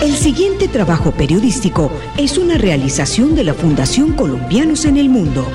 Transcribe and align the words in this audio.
El 0.00 0.16
siguiente 0.16 0.68
trabajo 0.68 1.10
periodístico 1.10 1.92
es 2.16 2.38
una 2.38 2.56
realización 2.56 3.34
de 3.34 3.44
la 3.44 3.52
Fundación 3.52 4.12
Colombianos 4.12 4.86
en 4.86 4.96
el 4.96 5.10
Mundo. 5.10 5.46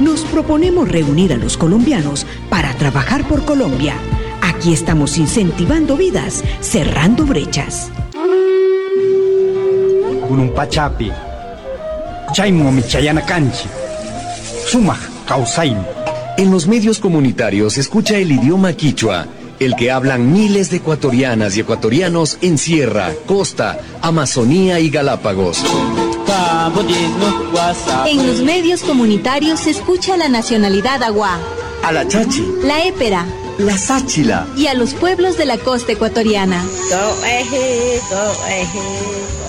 Nos 0.00 0.22
proponemos 0.22 0.88
reunir 0.88 1.34
a 1.34 1.36
los 1.36 1.58
colombianos 1.58 2.26
para 2.48 2.72
trabajar 2.76 3.28
por 3.28 3.44
Colombia. 3.44 3.96
Aquí 4.40 4.72
estamos 4.72 5.18
incentivando 5.18 5.98
vidas, 5.98 6.42
cerrando 6.60 7.26
brechas. 7.26 7.90
Pachapi, 10.54 11.12
Canchi, 13.26 13.68
En 16.38 16.50
los 16.50 16.66
medios 16.66 16.98
comunitarios 16.98 17.78
escucha 17.78 18.18
el 18.18 18.30
idioma 18.30 18.74
quichua, 18.74 19.26
el 19.58 19.74
que 19.74 19.90
hablan 19.90 20.34
miles 20.34 20.68
de 20.70 20.76
ecuatorianas 20.76 21.56
y 21.56 21.60
ecuatorianos 21.60 22.36
en 22.42 22.58
Sierra, 22.58 23.12
Costa, 23.24 23.78
Amazonía 24.02 24.78
y 24.78 24.90
Galápagos. 24.90 25.64
En 28.06 28.26
los 28.26 28.42
medios 28.42 28.82
comunitarios 28.82 29.60
se 29.60 29.70
escucha 29.70 30.18
la 30.18 30.28
nacionalidad 30.28 31.02
agua, 31.02 31.38
a 31.82 31.92
la 31.92 32.06
chachi, 32.06 32.46
la 32.62 32.84
épera, 32.84 33.24
la 33.58 33.78
sáchila. 33.78 34.46
Y 34.56 34.66
a 34.66 34.74
los 34.74 34.94
pueblos 34.94 35.36
de 35.36 35.46
la 35.46 35.58
costa 35.58 35.92
ecuatoriana. 35.92 36.62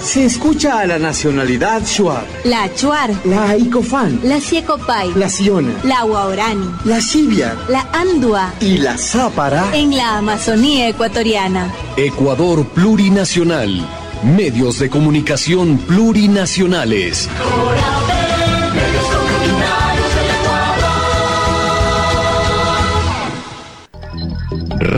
Se 0.03 0.25
escucha 0.25 0.79
a 0.79 0.85
la 0.85 0.99
nacionalidad 0.99 1.81
Shuar, 1.85 2.25
la 2.43 2.63
Achuar, 2.63 3.11
la 3.25 3.57
Icofán, 3.57 4.19
la 4.23 4.39
Siecopay, 4.39 5.13
la 5.15 5.29
Siona, 5.29 5.73
la 5.83 6.05
Huaorani, 6.05 6.69
la 6.85 7.01
Sibia, 7.01 7.55
la 7.67 7.87
Andua 7.91 8.53
y 8.61 8.77
la 8.77 8.97
Zápara. 8.97 9.65
En 9.73 9.95
la 9.95 10.17
Amazonía 10.17 10.87
ecuatoriana. 10.87 11.73
Ecuador 11.97 12.65
plurinacional. 12.67 13.85
Medios 14.23 14.79
de 14.79 14.89
comunicación 14.89 15.77
plurinacionales. 15.77 17.29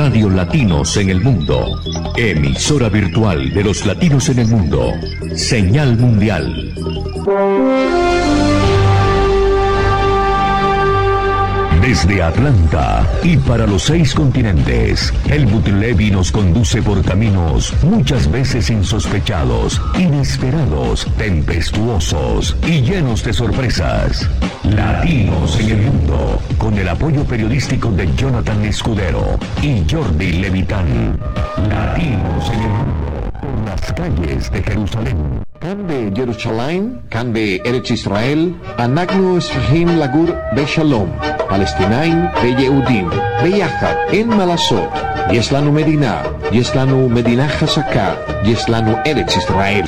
Radio 0.10 0.32
Latinos 0.32 0.98
en 0.98 1.12
el 1.12 1.22
Mundo. 1.22 1.80
Emisora 2.18 2.90
virtual 2.90 3.54
de 3.54 3.64
los 3.64 3.86
latinos 3.86 4.28
en 4.30 4.40
el 4.40 4.48
mundo. 4.48 4.92
Señal 5.36 6.00
mundial. 6.00 6.74
Desde 11.90 12.22
Atlanta 12.22 13.04
y 13.24 13.36
para 13.36 13.66
los 13.66 13.82
seis 13.82 14.14
continentes, 14.14 15.12
Helmut 15.28 15.68
Levy 15.70 16.12
nos 16.12 16.32
conduce 16.32 16.84
por 16.84 17.04
caminos 17.04 17.74
muchas 17.82 18.30
veces 18.30 18.70
insospechados, 18.70 19.82
inesperados, 19.98 21.08
tempestuosos 21.18 22.56
y 22.68 22.82
llenos 22.82 23.24
de 23.24 23.34
sorpresas. 23.34 24.30
Latinos 24.66 25.60
en 25.60 25.70
el 25.72 25.82
mundo, 25.88 26.40
con 26.60 26.78
el 26.78 26.88
apoyo 26.88 27.24
periodístico 27.24 27.90
de 27.90 28.08
Jonathan 28.16 28.66
Escudero 28.66 29.40
y 29.64 29.84
Jordi 29.92 30.34
Levitán. 30.34 31.20
Latinos 31.70 32.52
en 32.52 32.62
el 32.62 32.70
mundo, 32.70 33.32
por 33.42 33.66
las 33.66 33.94
calles 33.94 34.52
de 34.52 34.62
Jerusalén. 34.62 35.44
Can 35.60 35.88
de 35.88 36.12
Jerusalén, 36.16 37.02
can 37.10 37.34
de 37.34 37.56
Eretz 37.66 37.90
Israel, 37.90 38.56
Anagnu 41.50 41.66
Esfahim 41.66 42.30
Lagur 42.30 42.30
Beshalom, 42.30 42.30
Palestinain 42.30 42.30
Beyehudim, 42.42 43.10
Beyachat 43.42 44.14
En 44.14 44.28
Malasot, 44.28 44.90
Yeslanu 45.32 45.72
Medina, 45.72 46.24
Yeslanu 46.52 47.10
Medina 47.10 47.48
Hasaka, 47.48 48.18
Yeslanu 48.44 48.98
Eretz 49.06 49.38
Israel. 49.38 49.86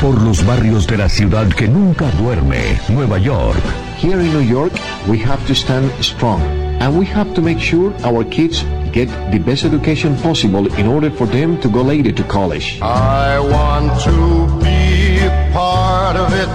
Por 0.00 0.20
los 0.22 0.44
barrios 0.44 0.86
de 0.86 0.98
la 0.98 1.08
ciudad 1.08 1.48
que 1.48 1.66
nunca 1.66 2.06
duerme, 2.18 2.78
Nueva 2.88 3.18
York. 3.18 3.62
Here 3.98 4.20
in 4.20 4.32
New 4.32 4.42
York, 4.42 4.72
we 5.08 5.18
have 5.18 5.44
to 5.46 5.54
stand 5.54 5.90
strong, 6.02 6.42
and 6.80 6.98
we 6.98 7.06
have 7.06 7.32
to 7.34 7.40
make 7.40 7.58
sure 7.58 7.92
our 8.04 8.24
kids 8.24 8.64
get 8.92 9.08
the 9.32 9.38
best 9.38 9.64
education 9.64 10.14
possible 10.16 10.66
in 10.78 10.86
order 10.86 11.10
for 11.10 11.26
them 11.26 11.58
to 11.60 11.68
go 11.70 11.82
later 11.82 12.12
to 12.12 12.22
college. 12.24 12.78
I 12.82 13.38
want 13.40 13.98
to 14.04 14.46
be 14.62 15.20
part 15.52 16.16
of 16.16 16.32
it. 16.34 16.48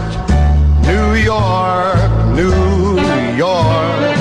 New 0.86 1.16
York, 1.16 1.99
New 2.40 3.36
York. 3.38 4.16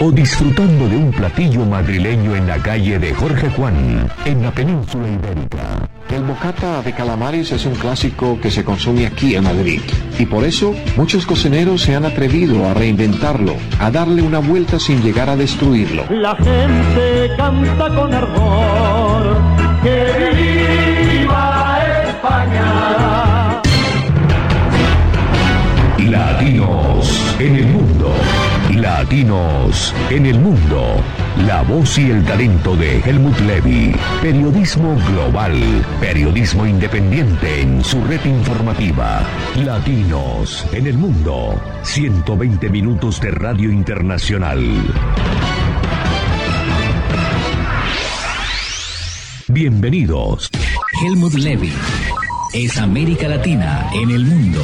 O 0.00 0.10
disfrutando 0.10 0.88
de 0.88 0.96
un 0.96 1.12
platillo 1.12 1.64
madrileño 1.64 2.34
en 2.34 2.48
la 2.48 2.58
calle 2.58 2.98
de 2.98 3.14
Jorge 3.14 3.48
Juan, 3.50 4.08
en 4.24 4.42
la 4.42 4.50
península 4.50 5.06
ibérica. 5.06 5.88
El 6.10 6.24
bocata 6.24 6.82
de 6.82 6.92
calamares 6.92 7.52
es 7.52 7.64
un 7.64 7.74
clásico 7.74 8.40
que 8.40 8.50
se 8.50 8.64
consume 8.64 9.06
aquí 9.06 9.36
en 9.36 9.44
Madrid 9.44 9.80
y 10.18 10.26
por 10.26 10.44
eso 10.44 10.74
muchos 10.96 11.26
cocineros 11.26 11.82
se 11.82 11.94
han 11.94 12.06
atrevido 12.06 12.68
a 12.68 12.74
reinventarlo, 12.74 13.54
a 13.78 13.90
darle 13.90 14.22
una 14.22 14.38
vuelta 14.40 14.80
sin 14.80 15.00
llegar 15.02 15.28
a 15.28 15.36
destruirlo. 15.36 16.04
La 16.10 16.34
gente 16.36 17.30
canta 17.36 17.94
con 17.94 18.14
ardor 18.14 19.36
que 19.82 20.57
Latinos 26.98 27.36
en 27.38 27.56
el 27.56 27.66
mundo. 27.66 28.12
Latinos 28.74 29.94
en 30.10 30.26
el 30.26 30.40
mundo. 30.40 30.96
La 31.46 31.62
voz 31.62 31.96
y 31.96 32.10
el 32.10 32.24
talento 32.24 32.74
de 32.74 32.98
Helmut 33.00 33.38
Levy. 33.40 33.94
Periodismo 34.20 34.96
global. 35.06 35.54
Periodismo 36.00 36.66
independiente 36.66 37.60
en 37.60 37.84
su 37.84 38.02
red 38.02 38.24
informativa. 38.24 39.22
Latinos 39.64 40.66
en 40.72 40.88
el 40.88 40.98
mundo. 40.98 41.60
120 41.82 42.68
minutos 42.68 43.20
de 43.20 43.30
radio 43.30 43.70
internacional. 43.70 44.60
Bienvenidos. 49.46 50.50
Helmut 51.04 51.34
Levy 51.34 51.72
es 52.54 52.76
América 52.78 53.28
Latina 53.28 53.88
en 53.94 54.10
el 54.10 54.24
mundo. 54.24 54.62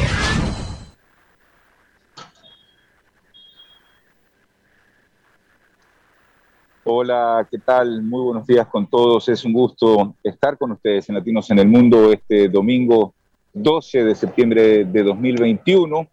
Hola, 6.87 7.49
¿qué 7.51 7.57
tal? 7.57 8.03
Muy 8.03 8.21
buenos 8.21 8.47
días 8.47 8.67
con 8.67 8.87
todos. 8.87 9.27
Es 9.31 9.43
un 9.47 9.55
gusto 9.55 10.17
estar 10.23 10.59
con 10.59 10.73
ustedes 10.73 11.09
en 11.09 11.15
Latinos 11.15 11.51
en 11.51 11.59
el 11.61 11.67
Mundo 11.67 12.13
este 12.13 12.47
domingo 12.51 13.15
12 13.55 14.05
de 14.05 14.15
septiembre 14.15 14.85
de 14.85 15.03
2021. 15.03 16.07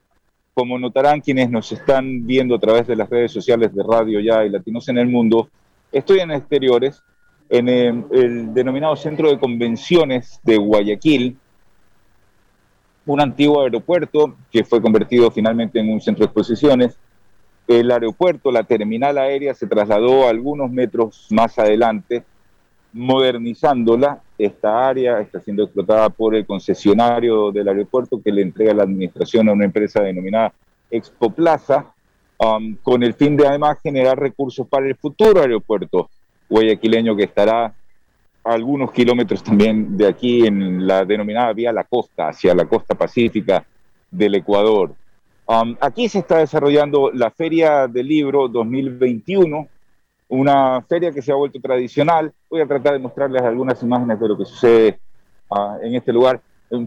Como 0.54 0.80
notarán 0.80 1.20
quienes 1.20 1.50
nos 1.50 1.70
están 1.74 2.26
viendo 2.26 2.56
a 2.56 2.60
través 2.60 2.88
de 2.88 2.96
las 2.96 3.10
redes 3.10 3.34
sociales 3.34 3.76
de 3.76 3.84
Radio 3.84 4.22
Ya 4.22 4.46
y 4.46 4.50
Latinos 4.50 4.88
en 4.88 4.98
el 4.98 5.08
Mundo, 5.08 5.50
estoy 5.92 6.20
en 6.20 6.32
exteriores, 6.32 7.04
en 7.50 7.68
el, 7.68 8.06
el 8.14 8.54
denominado 8.54 8.96
Centro 8.96 9.30
de 9.30 9.38
Convenciones 9.38 10.40
de 10.42 10.56
Guayaquil, 10.56 11.38
un 13.08 13.20
antiguo 13.20 13.62
aeropuerto 13.62 14.38
que 14.50 14.64
fue 14.64 14.82
convertido 14.82 15.32
finalmente 15.32 15.82
en 15.82 15.92
un 15.92 16.00
centro 16.00 16.22
de 16.22 16.28
exposiciones 16.28 16.98
el 17.68 17.92
aeropuerto, 17.92 18.52
la 18.52 18.64
terminal 18.64 19.18
aérea 19.18 19.54
se 19.54 19.68
trasladó 19.68 20.28
algunos 20.28 20.72
metros 20.72 21.28
más 21.30 21.58
adelante, 21.58 22.24
modernizándola. 22.94 24.22
Esta 24.38 24.88
área 24.88 25.22
está 25.22 25.40
siendo 25.40 25.64
explotada 25.64 26.10
por 26.10 26.36
el 26.36 26.46
concesionario 26.46 27.52
del 27.52 27.68
aeropuerto 27.68 28.22
que 28.22 28.32
le 28.32 28.42
entrega 28.42 28.74
la 28.74 28.84
administración 28.84 29.48
a 29.48 29.54
una 29.54 29.66
empresa 29.66 30.02
denominada 30.02 30.54
Expo 30.90 31.30
Plaza, 31.30 31.86
um, 32.40 32.76
con 32.84 33.04
el 33.04 33.14
fin 33.14 33.38
de 33.38 33.48
además 33.48 33.78
generar 33.82 34.20
recursos 34.20 34.68
para 34.68 34.88
el 34.88 34.96
futuro 34.96 35.42
aeropuerto 35.42 36.10
guayaquileño 36.50 37.16
que 37.16 37.24
estará 37.24 37.74
algunos 38.44 38.92
kilómetros 38.92 39.44
también 39.44 39.96
de 39.96 40.08
aquí 40.08 40.46
en 40.46 40.86
la 40.86 41.06
denominada 41.06 41.54
vía 41.54 41.72
la 41.72 41.84
costa, 41.84 42.30
hacia 42.30 42.54
la 42.54 42.66
costa 42.66 42.96
pacífica 42.96 43.64
del 44.10 44.36
Ecuador. 44.36 44.94
Um, 45.52 45.76
aquí 45.82 46.08
se 46.08 46.20
está 46.20 46.38
desarrollando 46.38 47.12
la 47.14 47.30
Feria 47.30 47.86
del 47.86 48.08
Libro 48.08 48.48
2021, 48.48 49.68
una 50.30 50.82
feria 50.84 51.12
que 51.12 51.22
se 51.22 51.34
ha 51.34 51.36
vuelto 51.36 51.60
tradicional. 51.60 52.32
Voy 52.50 52.62
a 52.62 52.66
tratar 52.66 52.94
de 52.94 53.00
mostrarles 53.00 53.42
algunas 53.42 53.84
imágenes 53.84 54.18
de 54.18 54.28
lo 54.30 54.38
que 54.38 54.46
sucede 54.46 55.00
uh, 55.50 55.76
en 55.82 55.94
este 55.96 56.14
lugar. 56.14 56.40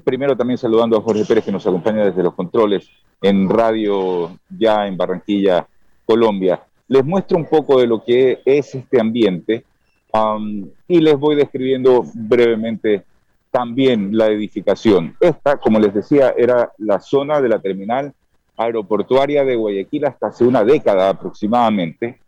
Primero 0.02 0.34
también 0.34 0.56
saludando 0.56 0.96
a 0.96 1.02
Jorge 1.02 1.26
Pérez 1.26 1.44
que 1.44 1.52
nos 1.52 1.66
acompaña 1.66 2.06
desde 2.06 2.22
los 2.22 2.32
controles 2.32 2.88
en 3.20 3.50
radio 3.50 4.34
ya 4.48 4.86
en 4.86 4.96
Barranquilla, 4.96 5.66
Colombia. 6.06 6.62
Les 6.88 7.04
muestro 7.04 7.36
un 7.36 7.44
poco 7.44 7.78
de 7.78 7.86
lo 7.86 8.02
que 8.02 8.40
es 8.46 8.74
este 8.74 8.98
ambiente 8.98 9.62
um, 10.10 10.66
y 10.88 11.00
les 11.00 11.18
voy 11.18 11.36
describiendo 11.36 12.02
brevemente 12.14 13.04
también 13.50 14.16
la 14.16 14.28
edificación. 14.28 15.14
Esta, 15.20 15.58
como 15.58 15.78
les 15.78 15.92
decía, 15.92 16.32
era 16.34 16.72
la 16.78 16.98
zona 16.98 17.42
de 17.42 17.48
la 17.50 17.58
terminal 17.58 18.14
aeroportuaria 18.56 19.44
de 19.44 19.56
Guayaquil 19.56 20.04
hasta 20.06 20.28
hace 20.28 20.44
una 20.44 20.64
década 20.64 21.10
aproximadamente, 21.10 22.18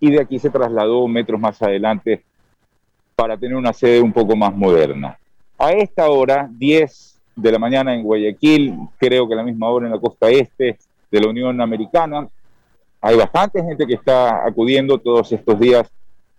y 0.00 0.10
de 0.10 0.20
aquí 0.20 0.38
se 0.38 0.50
trasladó 0.50 1.06
metros 1.08 1.40
más 1.40 1.60
adelante 1.62 2.22
para 3.14 3.36
tener 3.36 3.56
una 3.56 3.72
sede 3.72 4.00
un 4.00 4.12
poco 4.12 4.36
más 4.36 4.54
moderna. 4.54 5.18
A 5.58 5.72
esta 5.72 6.10
hora, 6.10 6.48
10 6.50 7.20
de 7.36 7.52
la 7.52 7.58
mañana 7.58 7.94
en 7.94 8.02
Guayaquil, 8.02 8.76
creo 8.98 9.26
que 9.26 9.34
a 9.34 9.38
la 9.38 9.42
misma 9.42 9.68
hora 9.70 9.86
en 9.86 9.92
la 9.92 9.98
costa 9.98 10.28
este 10.28 10.78
de 11.10 11.20
la 11.20 11.28
Unión 11.28 11.60
Americana, 11.60 12.28
hay 13.00 13.16
bastante 13.16 13.62
gente 13.62 13.86
que 13.86 13.94
está 13.94 14.44
acudiendo 14.44 14.98
todos 14.98 15.30
estos 15.32 15.58
días. 15.58 15.90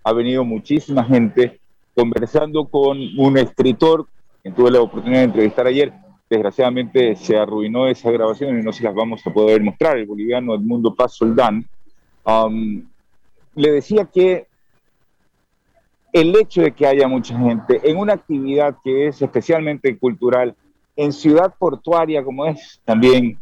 Ha 0.03 0.13
venido 0.13 0.43
muchísima 0.43 1.03
gente 1.03 1.59
conversando 1.95 2.65
con 2.65 2.97
un 3.17 3.37
escritor 3.37 4.05
que 4.43 4.51
tuve 4.51 4.71
la 4.71 4.81
oportunidad 4.81 5.19
de 5.19 5.25
entrevistar 5.25 5.65
ayer. 5.67 5.93
Desgraciadamente 6.29 7.15
se 7.15 7.37
arruinó 7.37 7.87
esa 7.87 8.11
grabación 8.11 8.59
y 8.59 8.63
no 8.63 8.73
se 8.73 8.83
las 8.83 8.93
vamos 8.93 9.25
a 9.25 9.31
poder 9.31 9.61
mostrar. 9.61 9.97
El 9.97 10.05
boliviano 10.05 10.55
Edmundo 10.55 10.93
Paz 10.93 11.13
Soldán 11.15 11.65
um, 12.25 12.83
le 13.55 13.71
decía 13.71 14.05
que 14.05 14.47
el 16.11 16.35
hecho 16.35 16.61
de 16.61 16.71
que 16.71 16.85
haya 16.85 17.07
mucha 17.07 17.37
gente 17.37 17.79
en 17.83 17.97
una 17.97 18.13
actividad 18.13 18.75
que 18.83 19.07
es 19.07 19.21
especialmente 19.21 19.97
cultural, 19.97 20.55
en 20.95 21.13
ciudad 21.13 21.53
portuaria 21.57 22.23
como 22.23 22.45
es 22.45 22.81
también 22.83 23.37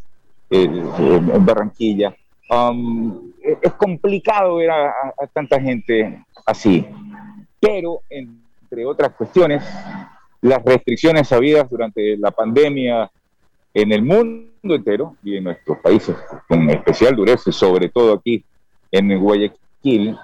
eh, 0.49 0.63
en 0.65 1.45
Barranquilla, 1.45 2.15
um, 2.49 3.31
es 3.61 3.73
complicado 3.73 4.57
ver 4.57 4.71
a, 4.71 4.93
tanta 5.33 5.59
gente 5.59 6.23
así. 6.45 6.85
Pero, 7.59 8.01
entre 8.09 8.85
otras 8.85 9.11
cuestiones, 9.13 9.63
las 10.45 10.63
restricciones 10.63 11.31
habidas 11.31 11.67
durante 11.69 12.17
la 12.17 12.29
pandemia 12.29 13.09
en 13.73 13.91
el 13.91 14.03
mundo 14.03 14.75
entero 14.75 15.15
y 15.23 15.37
en 15.37 15.45
nuestros 15.45 15.79
países 15.79 16.15
con 16.47 16.69
especial 16.69 17.15
dureza, 17.15 17.51
sobre 17.51 17.89
todo 17.89 18.13
aquí 18.13 18.43
en 18.91 19.19
Guayaquil, 19.19 20.15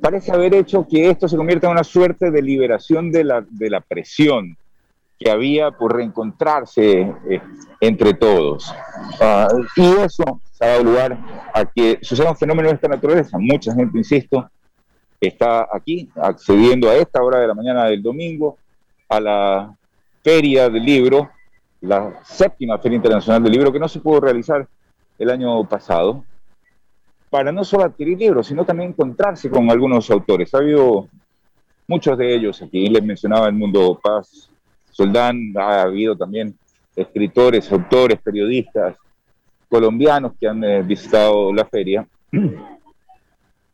parece 0.00 0.30
haber 0.30 0.54
hecho 0.54 0.86
que 0.88 1.10
esto 1.10 1.26
se 1.26 1.36
convierta 1.36 1.66
en 1.66 1.72
una 1.72 1.82
suerte 1.82 2.30
de 2.30 2.40
liberación 2.40 3.10
de 3.10 3.24
la, 3.24 3.44
de 3.48 3.68
la 3.68 3.80
presión 3.80 4.56
que 5.18 5.28
había 5.28 5.72
por 5.72 5.96
reencontrarse 5.96 7.00
eh, 7.28 7.40
entre 7.80 8.14
todos. 8.14 8.72
Ah, 9.20 9.48
y 9.76 9.86
eso 10.04 10.40
ha 10.60 10.66
dado 10.66 10.84
lugar 10.84 11.18
a 11.52 11.64
que 11.64 11.98
suceda 12.00 12.30
un 12.30 12.36
fenómeno 12.36 12.68
de 12.68 12.76
esta 12.76 12.88
naturaleza. 12.88 13.38
Mucha 13.38 13.74
gente, 13.74 13.98
insisto, 13.98 14.48
está 15.20 15.66
aquí 15.72 16.08
accediendo 16.14 16.88
a 16.88 16.94
esta 16.94 17.22
hora 17.22 17.40
de 17.40 17.48
la 17.48 17.54
mañana 17.54 17.86
del 17.86 18.00
domingo 18.00 18.58
a 19.08 19.20
la 19.20 19.76
feria 20.22 20.68
del 20.70 20.84
libro, 20.84 21.30
la 21.80 22.20
séptima 22.24 22.78
feria 22.78 22.96
internacional 22.96 23.42
del 23.42 23.52
libro 23.52 23.72
que 23.72 23.78
no 23.78 23.88
se 23.88 24.00
pudo 24.00 24.20
realizar 24.20 24.66
el 25.18 25.30
año 25.30 25.64
pasado, 25.68 26.24
para 27.30 27.52
no 27.52 27.64
solo 27.64 27.84
adquirir 27.84 28.18
libros, 28.18 28.46
sino 28.46 28.64
también 28.64 28.90
encontrarse 28.90 29.50
con 29.50 29.70
algunos 29.70 30.10
autores. 30.10 30.54
Ha 30.54 30.58
habido 30.58 31.08
muchos 31.86 32.16
de 32.16 32.34
ellos 32.34 32.62
aquí, 32.62 32.86
les 32.88 33.02
mencionaba 33.02 33.48
el 33.48 33.54
Mundo 33.54 33.98
Paz 34.02 34.48
Soldán, 34.90 35.52
ha 35.56 35.82
habido 35.82 36.16
también 36.16 36.56
escritores, 36.94 37.70
autores, 37.72 38.20
periodistas 38.22 38.96
colombianos 39.68 40.32
que 40.38 40.46
han 40.46 40.62
eh, 40.62 40.82
visitado 40.82 41.52
la 41.52 41.64
feria. 41.64 42.06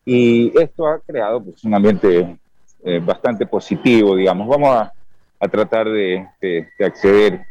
Y 0.05 0.59
esto 0.59 0.87
ha 0.87 0.99
creado 0.99 1.44
pues, 1.44 1.62
un 1.62 1.75
ambiente 1.75 2.38
eh, 2.83 3.00
bastante 3.05 3.44
positivo, 3.47 4.17
digamos. 4.17 4.49
Vamos 4.49 4.75
a, 4.75 4.93
a 5.41 5.49
tratar 5.49 5.89
de, 5.89 6.29
de, 6.41 6.69
acceder 6.85 7.47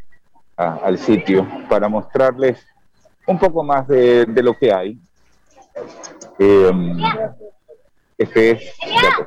al 0.56 0.98
sitio 0.98 1.48
para 1.70 1.90
mostrarles 1.90 2.66
un 3.26 3.40
poco 3.40 3.64
más 3.64 3.88
de, 3.88 4.26
de 4.26 4.44
lo 4.44 4.54
que 4.54 4.74
hay 4.74 5.00
Em, 6.38 6.98
este 8.18 8.52
es 8.52 8.76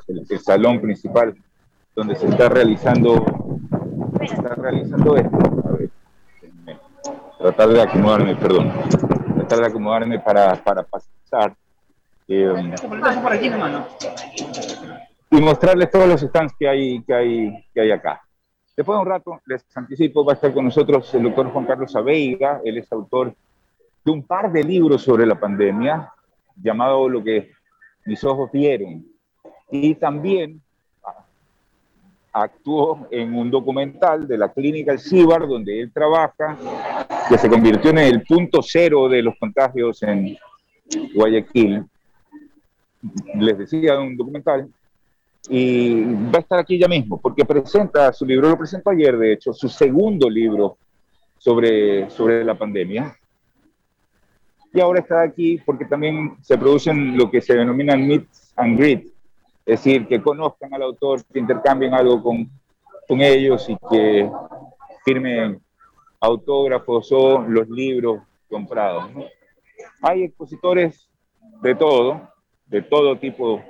pues, 0.06 0.30
el, 0.30 0.40
salón 0.40 0.80
principal 0.80 1.34
donde 1.94 2.16
se 2.16 2.26
está 2.26 2.48
realizando, 2.48 3.24
se 4.18 4.34
está 4.34 4.54
realizando 4.54 5.16
esto. 5.16 5.38
A 5.66 5.72
ver, 5.72 5.90
tratar 7.38 7.68
de 7.68 7.82
acomodarme, 7.82 8.34
perdón, 8.36 8.72
tratar 9.36 9.58
de 9.58 9.66
acomodarme 9.66 10.18
para, 10.20 10.54
para 10.56 10.82
pasar. 10.84 11.54
Eh, 12.28 12.74
y 15.30 15.40
mostrarles 15.40 15.90
todos 15.90 16.08
los 16.08 16.20
stands 16.20 16.54
que 16.58 16.68
hay, 16.68 17.02
que 17.02 17.14
hay, 17.14 17.66
que 17.74 17.80
hay 17.80 17.90
acá. 17.90 18.22
Después 18.76 18.96
de 18.96 19.02
un 19.02 19.08
rato, 19.08 19.40
les 19.46 19.64
anticipo, 19.74 20.24
va 20.24 20.32
a 20.32 20.34
estar 20.36 20.52
con 20.54 20.64
nosotros 20.64 21.12
el 21.14 21.24
doctor 21.24 21.50
Juan 21.52 21.66
Carlos 21.66 21.94
Aveiga, 21.94 22.60
él 22.64 22.78
es 22.78 22.90
autor 22.90 23.34
de 24.04 24.10
un 24.10 24.22
par 24.22 24.50
de 24.50 24.64
libros 24.64 25.02
sobre 25.02 25.26
la 25.26 25.38
pandemia, 25.38 26.10
llamado 26.56 27.08
Lo 27.08 27.22
que 27.22 27.50
mis 28.06 28.24
ojos 28.24 28.50
vieron. 28.50 29.04
Y 29.70 29.94
también 29.94 30.60
actuó 32.32 33.06
en 33.10 33.34
un 33.34 33.50
documental 33.50 34.26
de 34.26 34.38
la 34.38 34.50
clínica 34.50 34.92
El 34.92 34.98
Cibar, 34.98 35.46
donde 35.46 35.80
él 35.80 35.92
trabaja, 35.92 36.56
que 37.28 37.36
se 37.36 37.48
convirtió 37.48 37.90
en 37.90 37.98
el 37.98 38.22
punto 38.22 38.60
cero 38.62 39.08
de 39.08 39.22
los 39.22 39.34
contagios 39.38 40.02
en 40.02 40.36
Guayaquil. 41.14 41.84
Les 43.34 43.58
decía 43.58 43.98
un 44.00 44.16
documental. 44.16 44.68
Y 45.48 46.04
va 46.04 46.38
a 46.38 46.40
estar 46.40 46.58
aquí 46.58 46.78
ya 46.78 46.88
mismo, 46.88 47.20
porque 47.20 47.44
presenta 47.44 48.12
su 48.12 48.24
libro, 48.24 48.48
lo 48.48 48.58
presentó 48.58 48.90
ayer, 48.90 49.16
de 49.18 49.32
hecho, 49.32 49.52
su 49.52 49.68
segundo 49.68 50.30
libro 50.30 50.76
sobre, 51.38 52.08
sobre 52.10 52.44
la 52.44 52.56
pandemia 52.56 53.16
y 54.72 54.80
ahora 54.80 55.00
está 55.00 55.22
aquí 55.22 55.58
porque 55.58 55.84
también 55.84 56.36
se 56.40 56.56
producen 56.56 57.16
lo 57.16 57.30
que 57.30 57.40
se 57.40 57.54
denominan 57.54 58.06
meets 58.06 58.52
and 58.56 58.78
greet, 58.78 59.06
es 59.66 59.84
decir, 59.84 60.06
que 60.06 60.22
conozcan 60.22 60.72
al 60.72 60.82
autor, 60.82 61.22
que 61.30 61.38
intercambien 61.38 61.92
algo 61.92 62.22
con, 62.22 62.50
con 63.06 63.20
ellos 63.20 63.68
y 63.68 63.76
que 63.90 64.30
firmen 65.04 65.60
autógrafos 66.20 67.12
o 67.12 67.42
los 67.42 67.68
libros 67.68 68.22
comprados. 68.48 69.10
Hay 70.00 70.24
expositores 70.24 71.08
de 71.60 71.74
todo, 71.74 72.28
de 72.66 72.82
todo 72.82 73.18
tipo 73.18 73.62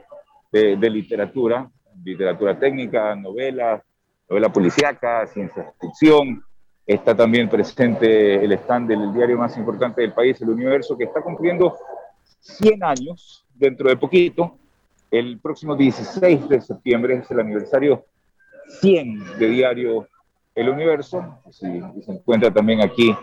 de, 0.52 0.76
de 0.76 0.90
literatura, 0.90 1.68
literatura 2.04 2.58
técnica, 2.58 3.16
novelas, 3.16 3.82
novela 4.28 4.52
policíaca, 4.52 5.26
ciencia 5.26 5.72
ficción, 5.80 6.44
Está 6.86 7.14
también 7.16 7.48
presente 7.48 8.44
el 8.44 8.52
stand 8.52 8.88
del 8.88 9.14
diario 9.14 9.38
más 9.38 9.56
importante 9.56 10.02
del 10.02 10.12
país, 10.12 10.40
El 10.42 10.50
Universo, 10.50 10.98
que 10.98 11.04
está 11.04 11.22
cumpliendo 11.22 11.76
100 12.40 12.82
años 12.82 13.46
dentro 13.54 13.88
de 13.88 13.96
poquito. 13.96 14.58
El 15.08 15.38
próximo 15.38 15.76
16 15.76 16.48
de 16.48 16.60
septiembre 16.60 17.18
es 17.18 17.30
el 17.30 17.38
aniversario 17.38 18.04
100 18.80 19.38
de 19.38 19.48
diario 19.48 20.08
El 20.56 20.70
Universo. 20.70 21.40
Y, 21.46 22.02
se 22.02 22.12
encuentra 22.12 22.52
también 22.52 22.80
aquí 22.80 23.16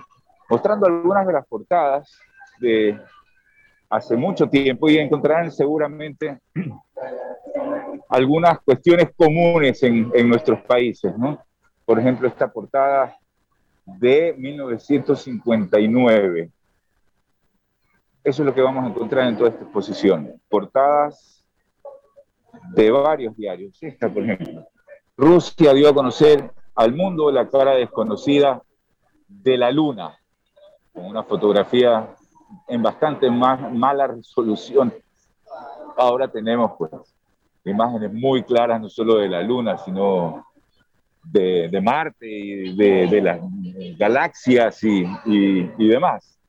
mostrando 0.50 0.88
algunas 0.88 1.28
de 1.28 1.34
las 1.34 1.46
portadas 1.46 2.18
de 2.62 2.98
hace 3.90 4.16
mucho 4.16 4.48
tiempo 4.48 4.90
y 4.90 5.00
encontrarán 5.00 5.52
seguramente 5.52 6.40
algunas 8.10 8.60
cuestiones 8.62 9.10
comunes 9.16 9.82
en, 9.84 10.12
en 10.14 10.30
nuestros 10.30 10.62
países, 10.62 11.18
¿no? 11.18 11.42
Por 11.86 12.00
ejemplo, 12.00 12.28
esta 12.28 12.52
portada 12.52 13.16
de 13.86 14.36
1959. 14.38 16.52
Eso 18.24 18.42
es 18.42 18.46
lo 18.46 18.54
que 18.54 18.62
vamos 18.62 18.84
a 18.84 18.90
encontrar 18.90 19.28
en 19.28 19.38
toda 19.38 19.50
esta 19.50 19.64
exposición. 19.64 20.40
Portadas 20.50 21.40
de 22.74 22.92
varios 22.92 23.36
diarios. 23.36 23.78
Esta, 23.82 24.08
por 24.10 24.24
ejemplo. 24.24 24.68
Rusia 25.18 25.74
dio 25.74 25.90
a 25.90 25.94
conocer 25.94 26.52
al 26.76 26.94
mundo 26.94 27.32
la 27.32 27.50
cara 27.50 27.76
desconocida 27.76 28.62
de 29.28 29.58
la 29.58 29.72
Luna, 29.72 30.18
con 30.94 31.06
una 31.06 31.24
fotografía 31.24 32.16
en 32.68 32.82
bastante 32.82 33.30
más 33.30 33.72
mala 33.74 34.08
resolución. 34.08 34.94
Ahora 36.00 36.30
tenemos 36.30 36.72
pues 36.78 36.92
imágenes 37.66 38.14
muy 38.14 38.42
claras, 38.44 38.80
no 38.80 38.88
solo 38.88 39.18
de 39.18 39.28
la 39.28 39.42
Luna, 39.42 39.78
sino 39.78 40.46
de, 41.24 41.78
Marte 41.84 42.26
y 42.26 42.74
de, 42.74 43.22
las 43.22 43.42
galaxias 43.98 44.82
y, 44.82 45.04
y, 45.26 45.88
demás. 45.90 46.40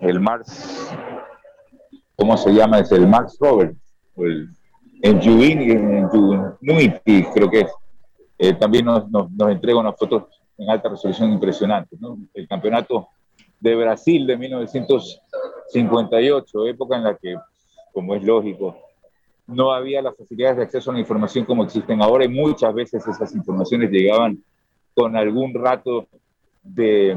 El 0.00 0.18
Mars, 0.20 0.90
¿cómo 2.16 2.38
se 2.38 2.50
llama? 2.50 2.78
Es 2.78 2.90
el 2.92 3.06
Mars 3.06 3.36
Rover, 3.38 3.74
el 4.16 4.48
Ingenuity, 5.02 5.74
creo 7.34 7.50
que 7.50 7.60
es. 7.60 7.70
Eh, 8.38 8.54
también 8.54 8.86
nos, 8.86 9.06
nos, 9.10 9.50
entrega 9.50 9.80
unas 9.80 9.98
fotos 9.98 10.24
en 10.56 10.70
alta 10.70 10.88
resolución 10.88 11.30
impresionantes. 11.30 11.98
El 12.32 12.48
campeonato 12.48 13.08
de 13.60 13.76
Brasil 13.76 14.26
de 14.26 14.36
1958, 15.74 16.66
época 16.66 16.96
en 16.96 17.04
la 17.04 17.16
que, 17.16 17.36
como 17.92 18.14
es 18.14 18.22
lógico, 18.22 18.76
no 19.46 19.72
había 19.72 20.02
las 20.02 20.16
facilidades 20.16 20.56
de 20.56 20.62
acceso 20.64 20.90
a 20.90 20.94
la 20.94 21.00
información 21.00 21.44
como 21.44 21.64
existen 21.64 22.02
ahora 22.02 22.24
y 22.24 22.28
muchas 22.28 22.74
veces 22.74 23.06
esas 23.06 23.34
informaciones 23.34 23.90
llegaban 23.90 24.42
con 24.94 25.16
algún 25.16 25.54
rato 25.54 26.08
de 26.62 27.16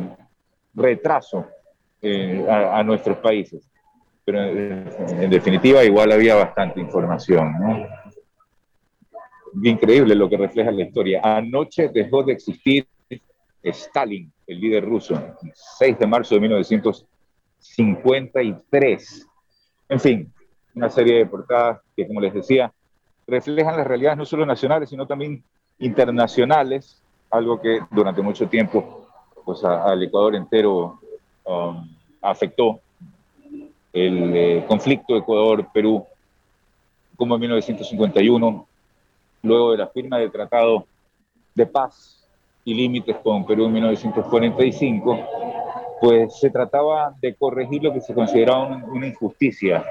retraso 0.73 1.47
eh, 2.01 2.45
a, 2.47 2.83
nuestros 2.83 3.17
países. 3.17 3.67
Pero 4.23 4.43
en, 4.43 5.29
definitiva 5.29 5.83
igual 5.83 6.11
había 6.11 6.35
bastante 6.35 6.79
información. 6.79 7.51
Increíble 9.63 10.13
lo 10.13 10.29
que 10.29 10.37
refleja 10.37 10.71
la 10.71 10.83
historia. 10.83 11.21
Anoche 11.23 11.89
dejó 11.89 12.23
de 12.23 12.33
existir 12.33 12.85
Stalin, 13.63 14.31
el 14.45 14.59
líder 14.59 14.85
ruso, 14.85 15.19
6 15.53 15.99
de 15.99 16.07
marzo 16.07 16.35
de 16.35 16.41
1953. 17.77 19.27
En 19.89 19.99
fin, 19.99 20.33
una 20.75 20.89
serie 20.89 21.19
de 21.19 21.25
portadas 21.25 21.79
que, 21.95 22.07
como 22.07 22.21
les 22.21 22.33
decía, 22.33 22.71
reflejan 23.27 23.77
las 23.77 23.87
realidades 23.87 24.17
no 24.17 24.25
solo 24.25 24.45
nacionales, 24.45 24.89
sino 24.89 25.05
también 25.05 25.43
internacionales, 25.79 27.01
algo 27.29 27.59
que 27.61 27.79
durante 27.91 28.21
mucho 28.21 28.47
tiempo 28.47 29.07
pues, 29.45 29.63
al 29.63 30.01
Ecuador 30.03 30.35
entero 30.35 30.99
um, 31.45 31.87
afectó 32.21 32.79
el 33.93 34.35
eh, 34.35 34.65
conflicto 34.67 35.15
Ecuador-Perú, 35.17 36.05
como 37.15 37.35
en 37.35 37.41
1951, 37.41 38.67
luego 39.43 39.71
de 39.71 39.77
la 39.77 39.87
firma 39.87 40.17
del 40.17 40.31
Tratado 40.31 40.85
de 41.55 41.65
Paz 41.65 42.27
y 42.63 42.73
Límites 42.73 43.17
con 43.23 43.45
Perú 43.45 43.65
en 43.65 43.73
1945, 43.73 45.19
pues 45.99 46.39
se 46.39 46.49
trataba 46.49 47.13
de 47.21 47.35
corregir 47.35 47.83
lo 47.83 47.93
que 47.93 48.01
se 48.01 48.13
consideraba 48.13 48.83
una 48.87 49.07
injusticia 49.07 49.83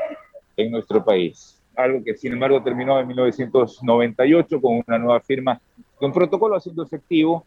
en 0.57 0.71
nuestro 0.71 1.05
país. 1.05 1.61
Algo 1.77 2.03
que 2.03 2.15
sin 2.15 2.33
embargo 2.33 2.63
terminó 2.63 2.99
en 2.99 3.07
1998 3.07 4.61
con 4.61 4.83
una 4.87 4.99
nueva 4.99 5.21
firma, 5.21 5.61
con 5.97 6.13
protocolo 6.13 6.57
haciendo 6.57 6.83
efectivo 6.83 7.45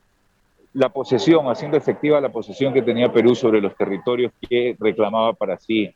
la 0.74 0.90
posesión, 0.90 1.50
haciendo 1.50 1.78
efectiva 1.78 2.22
la 2.22 2.30
posesión 2.30 2.74
que 2.74 2.82
tenía 2.82 3.12
Perú 3.12 3.36
sobre 3.36 3.60
los 3.60 3.76
territorios 3.76 4.32
que 4.48 4.76
reclamaba 4.80 5.34
para 5.34 5.58
sí 5.58 5.94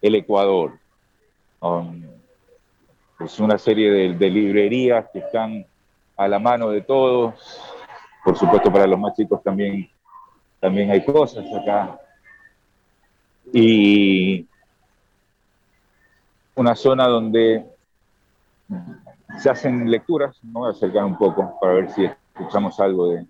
el 0.00 0.14
Ecuador. 0.14 0.78
Um, 1.60 2.04
es 3.20 3.40
una 3.40 3.58
serie 3.58 3.90
de, 3.90 4.30
librerías 4.30 5.06
que 5.12 5.20
están 5.20 5.66
a 6.16 6.28
la 6.28 6.38
mano 6.38 6.70
de 6.70 6.82
todos. 6.82 7.34
Por 8.24 8.36
supuesto, 8.36 8.72
para 8.72 8.86
los 8.86 8.98
más 8.98 9.16
chicos 9.16 9.42
también, 9.42 9.88
también 10.64 10.90
hay 10.90 11.04
cosas 11.04 11.44
acá. 11.60 12.00
Y 13.52 14.46
una 16.54 16.74
zona 16.74 17.06
donde 17.06 17.66
se 19.40 19.50
hacen 19.50 19.90
lecturas. 19.90 20.42
Me 20.42 20.52
voy 20.52 20.68
a 20.68 20.70
acercar 20.70 21.04
un 21.04 21.18
poco 21.18 21.58
para 21.60 21.74
ver 21.74 21.90
si 21.90 22.06
escuchamos 22.06 22.80
algo 22.80 23.10
de, 23.10 23.26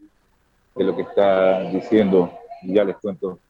de 0.77 0.85
lo 0.85 0.95
que 0.95 1.03
está 1.03 1.63
diciendo, 1.71 2.33
ya 2.63 2.85
les 2.85 2.99
cuento 2.99 3.41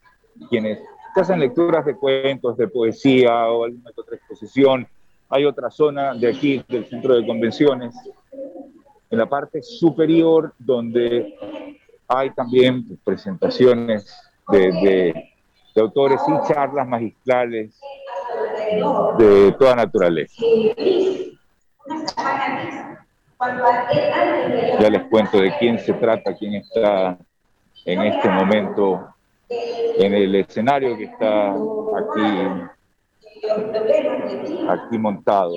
quiénes. 0.49 0.79
Se 1.13 1.21
hacen 1.21 1.41
lecturas 1.41 1.85
de 1.85 1.95
cuentos, 1.95 2.57
de 2.57 2.69
poesía 2.69 3.51
o 3.51 3.65
alguna 3.65 3.91
otra 3.95 4.17
exposición. 4.17 4.89
Hay 5.29 5.45
otra 5.45 5.71
zona 5.71 6.15
de 6.15 6.29
aquí, 6.29 6.65
del 6.71 6.87
centro 6.87 7.17
de 7.17 7.27
convenciones, 7.27 7.95
en 9.11 9.19
la 9.19 9.29
parte 9.29 9.63
superior, 9.63 10.55
donde 10.59 11.37
hay 12.09 12.31
también 12.31 12.99
presentaciones 13.05 14.21
de, 14.49 14.73
de, 15.75 15.81
autores 15.81 16.21
y 16.29 16.53
charlas 16.53 16.87
magistrales 16.87 17.81
de 19.19 19.53
toda 19.59 19.75
naturaleza. 19.75 20.43
Ya 24.81 24.91
les 24.91 25.03
cuento 25.05 25.39
de 25.41 25.53
quién 25.59 25.79
se 25.79 25.93
trata, 25.95 26.35
quién 26.35 26.55
está 26.55 27.19
en 27.85 28.03
este 28.03 28.29
momento 28.29 29.15
en 29.49 30.15
el 30.15 30.35
escenario 30.37 30.97
que 30.97 31.05
está 31.05 31.53
aquí, 31.53 32.23
aquí 34.69 34.99
montado. 34.99 35.55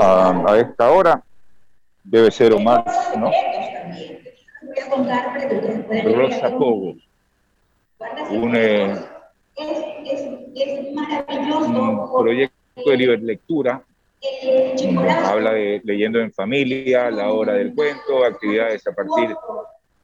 Ah, 0.00 0.44
a 0.48 0.58
esta 0.58 0.90
hora 0.90 1.22
debe 2.02 2.30
ser 2.30 2.52
Omar, 2.52 2.84
¿no? 3.16 3.30
Rosa 6.14 6.50
Cobo, 6.52 6.94
un, 8.30 8.56
eh, 8.56 8.94
un 10.96 12.12
proyecto 12.12 12.90
de 12.90 12.96
libre 12.96 13.18
lectura 13.18 13.82
Habla 15.24 15.52
de 15.52 15.80
leyendo 15.84 16.20
en 16.20 16.32
familia, 16.32 17.10
la 17.10 17.32
hora 17.32 17.54
del 17.54 17.74
cuento, 17.74 18.24
actividades 18.24 18.86
a 18.86 18.92
partir 18.92 19.34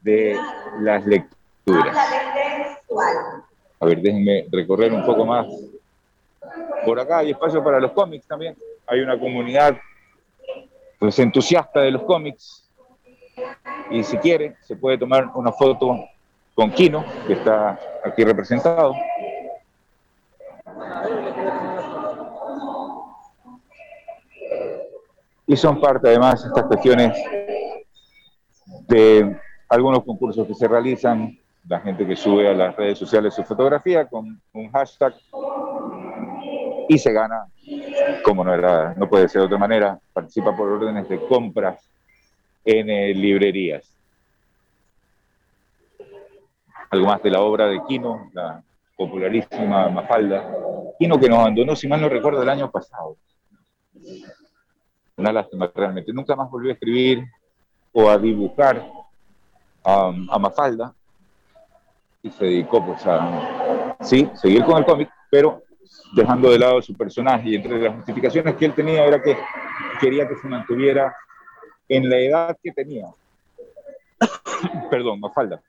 de 0.00 0.37
las 0.81 1.07
lecturas. 1.07 1.97
A 3.81 3.87
ver, 3.87 4.00
déjenme 4.00 4.47
recorrer 4.50 4.93
un 4.93 5.05
poco 5.05 5.25
más. 5.25 5.47
Por 6.85 6.99
acá 6.99 7.19
hay 7.19 7.31
espacio 7.31 7.62
para 7.62 7.79
los 7.79 7.93
cómics 7.93 8.27
también. 8.27 8.57
Hay 8.87 9.00
una 9.00 9.19
comunidad 9.19 9.79
pues, 10.99 11.17
entusiasta 11.21 11.81
de 11.81 11.93
los 11.93 12.03
cómics. 12.03 12.68
Y 13.90 14.02
si 14.02 14.18
quiere, 14.18 14.57
se 14.61 14.76
puede 14.76 14.99
tomar 14.99 15.30
una 15.35 15.52
foto 15.52 15.97
con 16.54 16.71
Kino, 16.71 17.04
que 17.26 17.35
está 17.35 17.78
aquí 18.04 18.25
representado. 18.25 18.95
y 25.49 25.57
son 25.57 25.80
parte 25.80 26.09
además 26.09 26.45
estas 26.45 26.64
cuestiones 26.66 27.18
de 28.87 29.37
algunos 29.68 30.04
concursos 30.04 30.47
que 30.47 30.54
se 30.54 30.68
realizan, 30.68 31.38
la 31.66 31.80
gente 31.80 32.07
que 32.07 32.16
sube 32.16 32.49
a 32.49 32.54
las 32.54 32.76
redes 32.76 32.99
sociales 32.99 33.35
su 33.35 33.42
fotografía 33.45 34.07
con 34.07 34.40
un 34.52 34.71
hashtag 34.71 35.14
y 36.88 36.99
se 36.99 37.12
gana, 37.12 37.47
como 38.23 38.45
no, 38.45 38.54
era, 38.54 38.95
no 38.95 39.09
puede 39.09 39.28
ser 39.28 39.40
de 39.40 39.47
otra 39.47 39.59
manera, 39.59 39.99
participa 40.12 40.54
por 40.54 40.68
órdenes 40.68 41.09
de 41.09 41.18
compras 41.26 41.88
en 42.71 42.91
eh, 42.91 43.15
librerías. 43.15 43.91
Algo 46.91 47.07
más 47.07 47.23
de 47.23 47.31
la 47.31 47.41
obra 47.41 47.67
de 47.67 47.81
Quino, 47.89 48.31
la 48.35 48.63
popularísima 48.97 49.89
Mafalda. 49.89 50.51
Quino 50.99 51.19
que 51.19 51.29
nos 51.29 51.39
abandonó, 51.39 51.75
si 51.75 51.89
mal 51.89 52.01
no 52.01 52.09
recuerdo, 52.09 52.43
el 52.43 52.49
año 52.49 52.71
pasado 52.71 53.17
una 55.17 55.33
lástima 55.33 55.71
realmente. 55.75 56.13
Nunca 56.13 56.37
más 56.37 56.51
volvió 56.51 56.71
a 56.71 56.75
escribir 56.75 57.25
o 57.93 58.09
a 58.09 58.17
dibujar 58.17 58.87
a 59.85 60.39
Mafalda 60.39 60.95
y 62.23 62.31
se 62.31 62.45
dedicó 62.45 62.85
pues 62.85 63.07
a, 63.07 63.97
sí, 64.01 64.31
seguir 64.35 64.65
con 64.65 64.77
el 64.77 64.85
cómic, 64.85 65.11
pero 65.31 65.63
dejando 66.15 66.51
de 66.51 66.59
lado 66.59 66.83
su 66.83 66.95
personaje 66.95 67.49
y 67.49 67.55
entre 67.57 67.81
las 67.81 67.97
justificaciones 67.97 68.55
que 68.57 68.67
él 68.67 68.75
tenía 68.75 69.05
era 69.05 69.23
que 69.23 69.37
quería 70.01 70.29
que 70.29 70.37
se 70.37 70.47
mantuviera 70.47 71.15
en 71.88 72.09
la 72.09 72.18
edad 72.18 72.57
que 72.62 72.73
tenía. 72.73 73.07
Perdón, 74.90 75.21
Mafalda. 75.21 75.61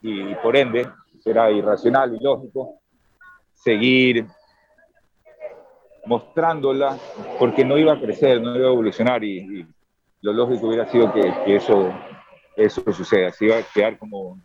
Y 0.00 0.34
por 0.36 0.56
ende, 0.56 0.88
será 1.22 1.50
irracional 1.50 2.14
y 2.14 2.20
lógico 2.20 2.78
seguir 3.54 4.26
mostrándola, 6.04 6.98
porque 7.38 7.64
no 7.64 7.78
iba 7.78 7.92
a 7.92 8.00
crecer, 8.00 8.40
no 8.40 8.56
iba 8.56 8.66
a 8.66 8.72
evolucionar 8.72 9.22
y, 9.22 9.66
lo 10.20 10.32
lógico 10.32 10.68
hubiera 10.68 10.86
sido 10.86 11.12
que, 11.12 11.56
eso, 11.56 11.92
eso 12.56 12.92
suceda. 12.92 13.32
Se 13.32 13.46
iba 13.46 13.56
a 13.56 13.62
quedar 13.62 13.98
como, 13.98 14.38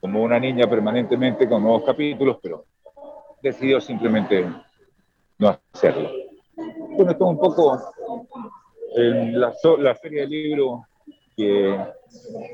como 0.00 0.22
una 0.22 0.38
niña 0.38 0.68
permanentemente 0.68 1.48
con 1.48 1.62
nuevos 1.62 1.82
capítulos, 1.84 2.38
pero 2.42 2.64
decidió 3.42 3.80
simplemente 3.80 4.46
no 5.38 5.58
hacerlo. 5.72 6.10
Bueno, 6.54 7.12
esto 7.12 7.24
es 7.24 7.30
un 7.30 7.38
poco 7.38 7.92
en 8.96 9.40
la, 9.40 9.52
la 9.78 9.94
feria 9.94 10.22
del 10.22 10.30
libro 10.30 10.82
que 11.36 11.78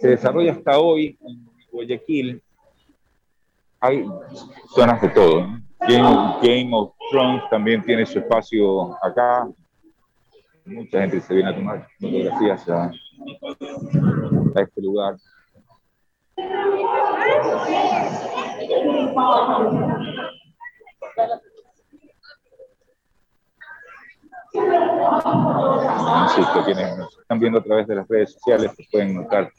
se 0.00 0.08
desarrolla 0.08 0.52
hasta 0.52 0.78
hoy 0.78 1.18
en 1.20 1.46
Guayaquil. 1.72 2.42
Hay 3.80 4.06
zonas 4.74 5.00
de 5.02 5.08
todo. 5.10 5.46
Game, 5.86 6.70
of 6.72 6.94
Thrones 7.10 7.42
también 7.50 7.82
tiene 7.82 8.06
su 8.06 8.18
espacio 8.18 8.96
acá. 9.04 9.48
Mucha 10.64 11.00
gente 11.00 11.20
se 11.20 11.34
viene 11.34 11.50
a 11.50 11.54
tomar 11.54 11.86
fotografías 12.00 12.68
a, 12.70 12.90
a 14.54 14.60
este 14.62 14.80
lugar. 14.80 15.16
Insisto, 26.22 26.64
quienes 26.64 26.96
nos 26.96 27.18
están 27.18 27.40
viendo 27.40 27.58
a 27.58 27.62
través 27.62 27.86
de 27.86 27.96
las 27.96 28.08
redes 28.08 28.32
sociales 28.32 28.72
pueden 28.90 29.14
notar 29.14 29.50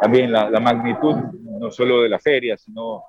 también 0.00 0.32
la, 0.32 0.60
magnitud 0.60 1.14
no 1.42 1.70
solo 1.70 2.02
de 2.02 2.08
la 2.08 2.18
feria, 2.18 2.56
sino 2.56 3.02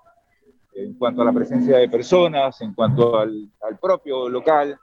en 0.74 0.96
cuanto 0.96 1.22
a 1.22 1.26
la 1.26 1.32
presencia 1.32 1.78
de 1.78 1.88
personas, 1.88 2.60
en 2.62 2.74
cuanto 2.74 3.20
al, 3.20 3.50
propio 3.82 4.28
local. 4.30 4.78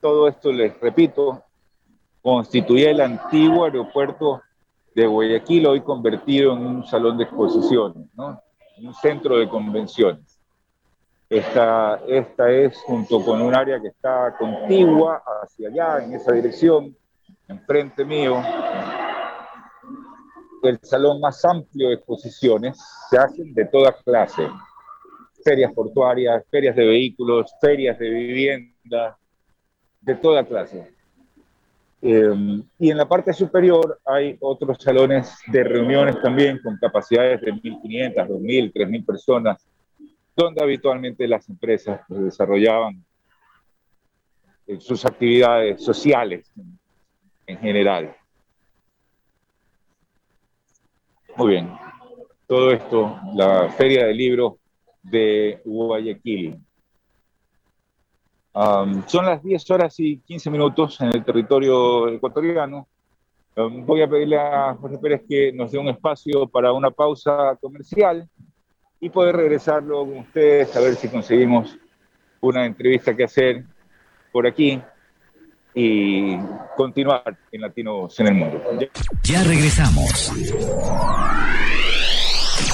Todo 0.00 0.26
esto, 0.28 0.50
les 0.50 0.78
repito, 0.80 1.44
constituye 2.20 2.90
el 2.90 3.00
antiguo 3.00 3.64
aeropuerto 3.64 4.42
de 4.94 5.06
Guayaquil, 5.06 5.66
hoy 5.66 5.80
convertido 5.80 6.52
en 6.54 6.66
un 6.66 6.84
salón 6.84 7.16
de 7.16 7.24
exposiciones, 7.24 8.08
¿no? 8.14 8.40
un 8.78 8.94
centro 8.94 9.38
de 9.38 9.48
convenciones. 9.48 10.31
Esta, 11.32 11.98
esta 12.08 12.50
es, 12.50 12.76
junto 12.82 13.24
con 13.24 13.40
un 13.40 13.54
área 13.54 13.80
que 13.80 13.88
está 13.88 14.36
contigua 14.38 15.22
hacia 15.42 15.68
allá, 15.70 16.04
en 16.04 16.12
esa 16.12 16.30
dirección, 16.30 16.94
enfrente 17.48 18.04
mío, 18.04 18.42
el 20.62 20.78
salón 20.82 21.20
más 21.20 21.42
amplio 21.46 21.88
de 21.88 21.94
exposiciones. 21.94 22.78
Se 23.08 23.16
hacen 23.16 23.54
de 23.54 23.64
toda 23.64 23.92
clase, 24.04 24.46
ferias 25.42 25.72
portuarias, 25.72 26.44
ferias 26.50 26.76
de 26.76 26.84
vehículos, 26.84 27.50
ferias 27.62 27.98
de 27.98 28.10
vivienda, 28.10 29.16
de 30.02 30.14
toda 30.16 30.44
clase. 30.44 30.92
Eh, 32.02 32.62
y 32.78 32.90
en 32.90 32.96
la 32.98 33.08
parte 33.08 33.32
superior 33.32 33.98
hay 34.04 34.36
otros 34.38 34.76
salones 34.82 35.34
de 35.46 35.64
reuniones 35.64 36.20
también 36.20 36.60
con 36.62 36.76
capacidades 36.76 37.40
de 37.40 37.54
1.500, 37.54 38.28
2.000, 38.28 38.72
3.000 38.74 39.06
personas, 39.06 39.66
donde 40.36 40.62
habitualmente 40.62 41.28
las 41.28 41.48
empresas 41.48 42.00
desarrollaban 42.08 43.04
eh, 44.66 44.80
sus 44.80 45.04
actividades 45.04 45.84
sociales 45.84 46.50
en 47.46 47.58
general. 47.58 48.16
Muy 51.36 51.50
bien. 51.50 51.72
Todo 52.46 52.70
esto, 52.72 53.18
la 53.34 53.70
Feria 53.70 54.06
del 54.06 54.16
Libro 54.16 54.58
de 55.02 55.60
Guayaquil. 55.64 56.58
son 58.54 59.26
las 59.26 59.42
10 59.42 59.70
horas 59.70 59.98
y 59.98 60.18
15 60.18 60.50
minutos 60.50 61.00
en 61.00 61.08
el 61.08 61.24
territorio 61.24 62.08
ecuatoriano. 62.08 62.86
voy 63.56 64.02
a 64.02 64.08
pedirle 64.08 64.38
a 64.38 64.74
José 64.74 64.98
Pérez 64.98 65.22
que 65.26 65.52
nos 65.52 65.72
dé 65.72 65.78
un 65.78 65.88
espacio 65.88 66.46
para 66.46 66.72
una 66.72 66.90
pausa 66.90 67.56
comercial 67.60 68.28
y 69.02 69.10
poder 69.10 69.34
regresarlo 69.36 70.06
con 70.06 70.18
ustedes 70.18 70.74
a 70.76 70.80
ver 70.80 70.94
si 70.94 71.08
conseguimos 71.08 71.76
una 72.40 72.64
entrevista 72.64 73.16
que 73.16 73.24
hacer 73.24 73.64
por 74.30 74.46
aquí 74.46 74.80
y 75.74 76.36
continuar 76.76 77.36
en 77.50 77.60
Latinos 77.60 78.18
en 78.20 78.26
el 78.28 78.34
Mundo. 78.34 78.62
Ya 79.24 79.42
regresamos. 79.42 80.32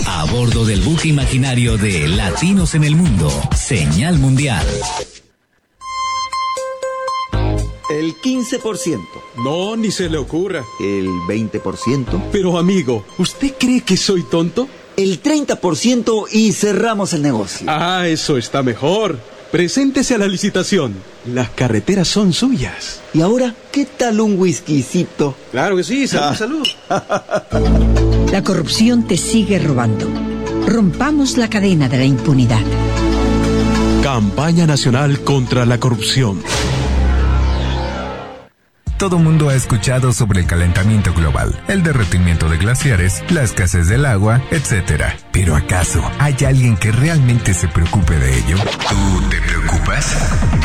A 0.06 0.26
bordo 0.30 0.66
del 0.66 0.80
buque 0.82 1.08
imaginario 1.08 1.78
de 1.78 2.06
Latinos 2.08 2.75
en 2.75 2.85
el 2.85 2.94
Mundo, 2.94 3.30
Señal 3.56 4.18
Mundial. 4.18 4.66
El 7.88 8.12
15%. 8.16 9.00
No, 9.42 9.76
ni 9.76 9.90
se 9.90 10.11
le 10.11 10.18
ocurra. 10.18 10.62
El 10.78 11.06
20%. 11.06 12.28
Pero 12.30 12.58
amigo, 12.58 13.02
¿usted 13.16 13.54
cree 13.58 13.80
que 13.80 13.97
soy 13.97 14.25
tonto? 14.25 14.68
El 14.99 15.23
30% 15.23 16.25
y 16.33 16.50
cerramos 16.52 17.12
el 17.12 17.23
negocio. 17.23 17.69
Ah, 17.71 18.09
eso 18.09 18.37
está 18.37 18.64
mejor. 18.64 19.17
Preséntese 19.52 20.17
a 20.17 20.19
la 20.19 20.26
licitación. 20.26 20.93
Las 21.25 21.50
carreteras 21.50 22.09
son 22.09 22.33
suyas. 22.33 22.99
¿Y 23.14 23.21
ahora 23.21 23.55
qué 23.71 23.85
tal 23.87 24.21
un 24.21 24.37
whiskycito? 24.37 25.37
Claro 25.52 25.76
que 25.76 25.85
sí, 25.85 26.09
salud, 26.09 26.37
salud. 26.37 26.67
La 28.33 28.43
corrupción 28.43 29.07
te 29.07 29.17
sigue 29.17 29.61
robando. 29.61 30.09
Rompamos 30.67 31.37
la 31.37 31.49
cadena 31.49 31.88
de 31.88 31.99
la 31.99 32.05
impunidad. 32.05 32.61
Campaña 34.02 34.67
Nacional 34.67 35.21
contra 35.21 35.64
la 35.64 35.78
Corrupción. 35.78 36.43
Todo 38.99 39.21
mundo 39.21 39.49
ha 39.49 39.55
escuchado 39.55 40.12
sobre 40.12 40.40
el 40.40 40.47
calentamiento 40.47 41.14
global, 41.14 41.57
el 41.69 41.85
derretimiento 41.85 42.49
de 42.49 42.57
glaciares, 42.59 43.23
la 43.31 43.45
escasez 43.45 43.87
del 43.87 44.05
agua, 44.05 44.43
etc. 44.50 45.05
Pero 45.31 45.55
¿acaso 45.55 46.02
hay 46.19 46.35
alguien 46.45 46.76
que 46.76 46.90
realmente 46.90 47.55
se 47.55 47.69
preocupe 47.69 48.19
de 48.19 48.38
ello? 48.38 48.57
¿Tú 48.88 49.21
te 49.31 49.40
preocupas? 49.40 50.17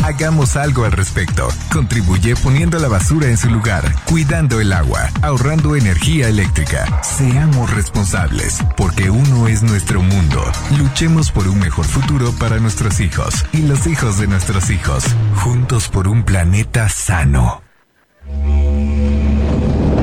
Hagamos 0.03 0.55
algo 0.55 0.83
al 0.83 0.93
respecto. 0.93 1.47
Contribuye 1.71 2.35
poniendo 2.35 2.79
la 2.79 2.87
basura 2.87 3.27
en 3.27 3.37
su 3.37 3.51
lugar, 3.51 3.93
cuidando 4.05 4.59
el 4.59 4.73
agua, 4.73 5.11
ahorrando 5.21 5.75
energía 5.75 6.27
eléctrica. 6.27 7.03
Seamos 7.03 7.69
responsables, 7.69 8.57
porque 8.75 9.11
uno 9.11 9.47
es 9.47 9.61
nuestro 9.61 10.01
mundo. 10.01 10.43
Luchemos 10.79 11.31
por 11.31 11.47
un 11.47 11.59
mejor 11.59 11.85
futuro 11.85 12.31
para 12.39 12.57
nuestros 12.57 12.99
hijos 12.99 13.45
y 13.51 13.59
los 13.59 13.85
hijos 13.85 14.17
de 14.17 14.25
nuestros 14.25 14.71
hijos. 14.71 15.03
Juntos 15.35 15.87
por 15.87 16.07
un 16.07 16.23
planeta 16.23 16.89
sano. 16.89 17.62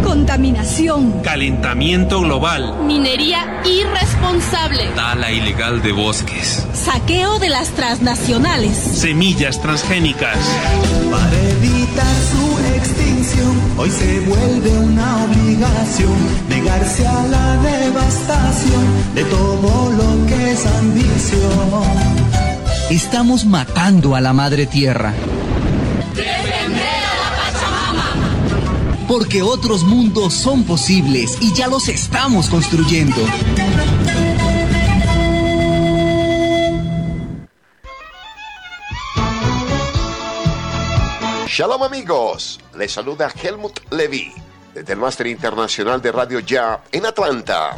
Contaminación. 0.05 1.23
Calentamiento 1.23 2.21
global. 2.21 2.85
Minería 2.85 3.63
irresponsable. 3.65 4.89
Tala 4.95 5.31
ilegal 5.31 5.83
de 5.83 5.93
bosques. 5.93 6.67
Saqueo 6.73 7.39
de 7.39 7.49
las 7.49 7.69
transnacionales. 7.71 8.77
Semillas 8.77 9.61
transgénicas. 9.61 10.39
Para 11.11 11.41
evitar 11.51 12.15
su 12.31 12.59
extinción, 12.77 13.61
hoy 13.77 13.91
se 13.91 14.21
vuelve 14.21 14.79
una 14.79 15.25
obligación 15.25 16.17
negarse 16.49 17.07
a 17.07 17.23
la 17.27 17.57
devastación 17.63 19.15
de 19.15 19.25
todo 19.25 19.93
lo 19.93 20.27
que 20.27 20.53
es 20.53 20.67
ambición. 20.67 22.21
Estamos 22.91 23.45
matando 23.45 24.17
a 24.17 24.21
la 24.21 24.33
madre 24.33 24.67
tierra. 24.67 25.15
Porque 29.11 29.43
otros 29.43 29.83
mundos 29.83 30.33
son 30.35 30.63
posibles 30.63 31.37
y 31.41 31.53
ya 31.53 31.67
los 31.67 31.89
estamos 31.89 32.49
construyendo. 32.49 33.17
Shalom 41.49 41.83
amigos, 41.83 42.61
les 42.79 42.93
saluda 42.93 43.33
Helmut 43.43 43.81
Levy 43.91 44.33
desde 44.75 44.93
el 44.93 45.01
Máster 45.01 45.27
Internacional 45.27 46.01
de 46.01 46.13
Radio 46.13 46.39
Ya 46.39 46.85
en 46.93 47.05
Atlanta. 47.05 47.75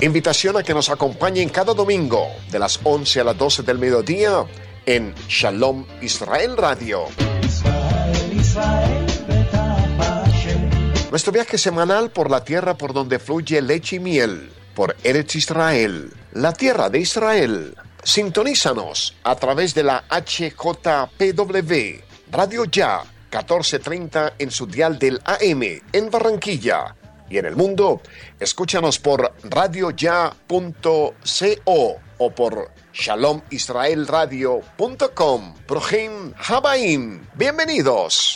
Invitación 0.00 0.58
a 0.58 0.62
que 0.62 0.74
nos 0.74 0.90
acompañen 0.90 1.48
cada 1.48 1.74
domingo 1.74 2.28
de 2.52 2.60
las 2.60 2.78
11 2.84 3.20
a 3.20 3.24
las 3.24 3.36
12 3.36 3.64
del 3.64 3.80
mediodía 3.80 4.44
en 4.86 5.12
Shalom 5.26 5.84
Israel 6.00 6.56
Radio. 6.56 7.31
Nuestro 11.10 11.32
viaje 11.32 11.58
semanal 11.58 12.10
por 12.10 12.30
la 12.30 12.42
tierra 12.42 12.74
por 12.78 12.92
donde 12.94 13.18
fluye 13.18 13.60
leche 13.60 13.96
y 13.96 14.00
miel, 14.00 14.50
por 14.74 14.96
Eretz 15.04 15.36
Israel, 15.36 16.10
la 16.32 16.52
tierra 16.52 16.88
de 16.88 17.00
Israel. 17.00 17.76
Sintonízanos 18.02 19.14
a 19.22 19.36
través 19.36 19.74
de 19.74 19.84
la 19.84 20.04
HJPW, 20.08 21.72
Radio 22.30 22.64
Ya, 22.64 23.02
1430 23.30 24.34
en 24.38 24.50
su 24.50 24.66
dial 24.66 24.98
del 24.98 25.20
AM, 25.24 25.62
en 25.92 26.10
Barranquilla. 26.10 26.96
Y 27.28 27.38
en 27.38 27.46
el 27.46 27.56
mundo, 27.56 28.00
escúchanos 28.40 28.98
por 28.98 29.34
radioya.co 29.44 31.14
o 32.18 32.30
por 32.30 32.70
shalomisraelradio.com. 32.92 35.54
Prohim 35.66 36.34
Habaim. 36.36 37.26
Bienvenidos. 37.34 38.34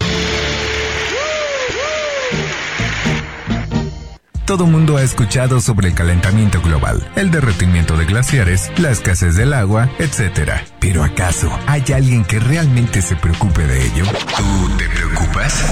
Todo 4.46 4.64
mundo 4.64 4.96
ha 4.96 5.02
escuchado 5.02 5.60
sobre 5.60 5.88
el 5.88 5.94
calentamiento 5.94 6.62
global, 6.62 7.04
el 7.16 7.32
derretimiento 7.32 7.96
de 7.96 8.04
glaciares, 8.04 8.70
la 8.78 8.92
escasez 8.92 9.34
del 9.34 9.52
agua, 9.52 9.88
etc. 9.98 10.52
Pero 10.78 11.02
¿acaso 11.02 11.50
hay 11.66 11.82
alguien 11.92 12.24
que 12.24 12.38
realmente 12.38 13.02
se 13.02 13.16
preocupe 13.16 13.66
de 13.66 13.84
ello? 13.84 14.04
¿Tú 14.36 14.68
te 14.78 14.88
preocupas? 14.88 15.64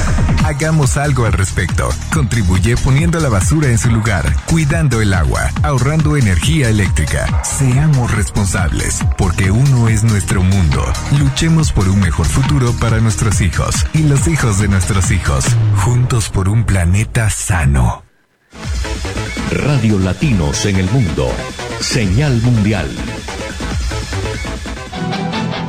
Hagamos 0.44 0.96
algo 0.96 1.24
al 1.24 1.34
respecto. 1.34 1.88
Contribuye 2.12 2.76
poniendo 2.76 3.20
la 3.20 3.28
basura 3.28 3.68
en 3.68 3.78
su 3.78 3.92
lugar, 3.92 4.34
cuidando 4.46 5.00
el 5.00 5.14
agua, 5.14 5.52
ahorrando 5.62 6.16
energía 6.16 6.68
eléctrica. 6.68 7.44
Seamos 7.44 8.10
responsables, 8.10 8.98
porque 9.16 9.52
uno 9.52 9.88
es 9.88 10.02
nuestro 10.02 10.42
mundo. 10.42 10.84
Luchemos 11.16 11.70
por 11.70 11.88
un 11.88 12.00
mejor 12.00 12.26
futuro 12.26 12.72
para 12.80 12.98
nuestros 12.98 13.40
hijos 13.40 13.86
y 13.92 14.00
los 14.00 14.26
hijos 14.26 14.58
de 14.58 14.66
nuestros 14.66 15.12
hijos. 15.12 15.44
Juntos 15.76 16.28
por 16.28 16.48
un 16.48 16.64
planeta 16.64 17.30
sano. 17.30 18.03
Radio 19.50 19.98
Latinos 19.98 20.66
en 20.66 20.76
el 20.76 20.90
Mundo. 20.90 21.28
Señal 21.80 22.40
Mundial. 22.42 22.88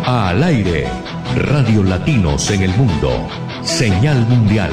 Al 0.06 0.44
aire. 0.44 0.88
Radio 1.36 1.84
Latinos 1.84 2.50
en 2.52 2.64
el 2.64 2.72
Mundo. 2.78 3.28
Señal 3.64 4.20
Mundial. 4.28 4.72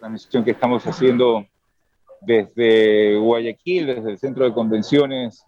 La 0.00 0.08
misión 0.08 0.44
que 0.44 0.50
estamos 0.50 0.86
haciendo 0.86 1.46
desde 2.20 3.16
Guayaquil, 3.16 3.86
desde 3.86 4.10
el 4.10 4.18
Centro 4.18 4.44
de 4.44 4.52
Convenciones 4.52 5.44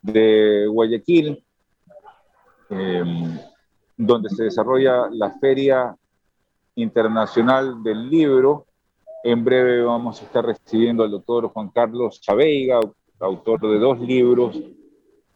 de 0.00 0.66
Guayaquil, 0.66 1.44
em, 2.70 3.38
donde 4.06 4.30
se 4.30 4.44
desarrolla 4.44 5.08
la 5.10 5.30
Feria 5.38 5.96
Internacional 6.74 7.82
del 7.82 8.08
Libro. 8.10 8.66
En 9.24 9.44
breve 9.44 9.82
vamos 9.82 10.20
a 10.20 10.24
estar 10.24 10.44
recibiendo 10.44 11.04
al 11.04 11.10
doctor 11.10 11.48
Juan 11.48 11.68
Carlos 11.68 12.20
Chaveiga, 12.20 12.80
autor 13.20 13.60
de 13.60 13.78
dos 13.78 14.00
libros 14.00 14.60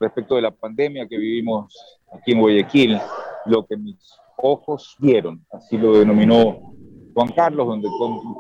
respecto 0.00 0.35
de 0.35 0.42
la 0.42 0.50
pandemia 0.50 1.07
que 1.07 1.16
vivimos 1.16 1.74
aquí 2.12 2.33
en 2.33 2.40
Guayaquil, 2.40 2.98
lo 3.46 3.64
que 3.64 3.76
mis 3.76 3.96
ojos 4.37 4.96
vieron, 4.98 5.44
así 5.50 5.79
lo 5.79 5.98
denominó 5.98 6.74
Juan 7.14 7.29
Carlos, 7.29 7.66
donde 7.66 7.88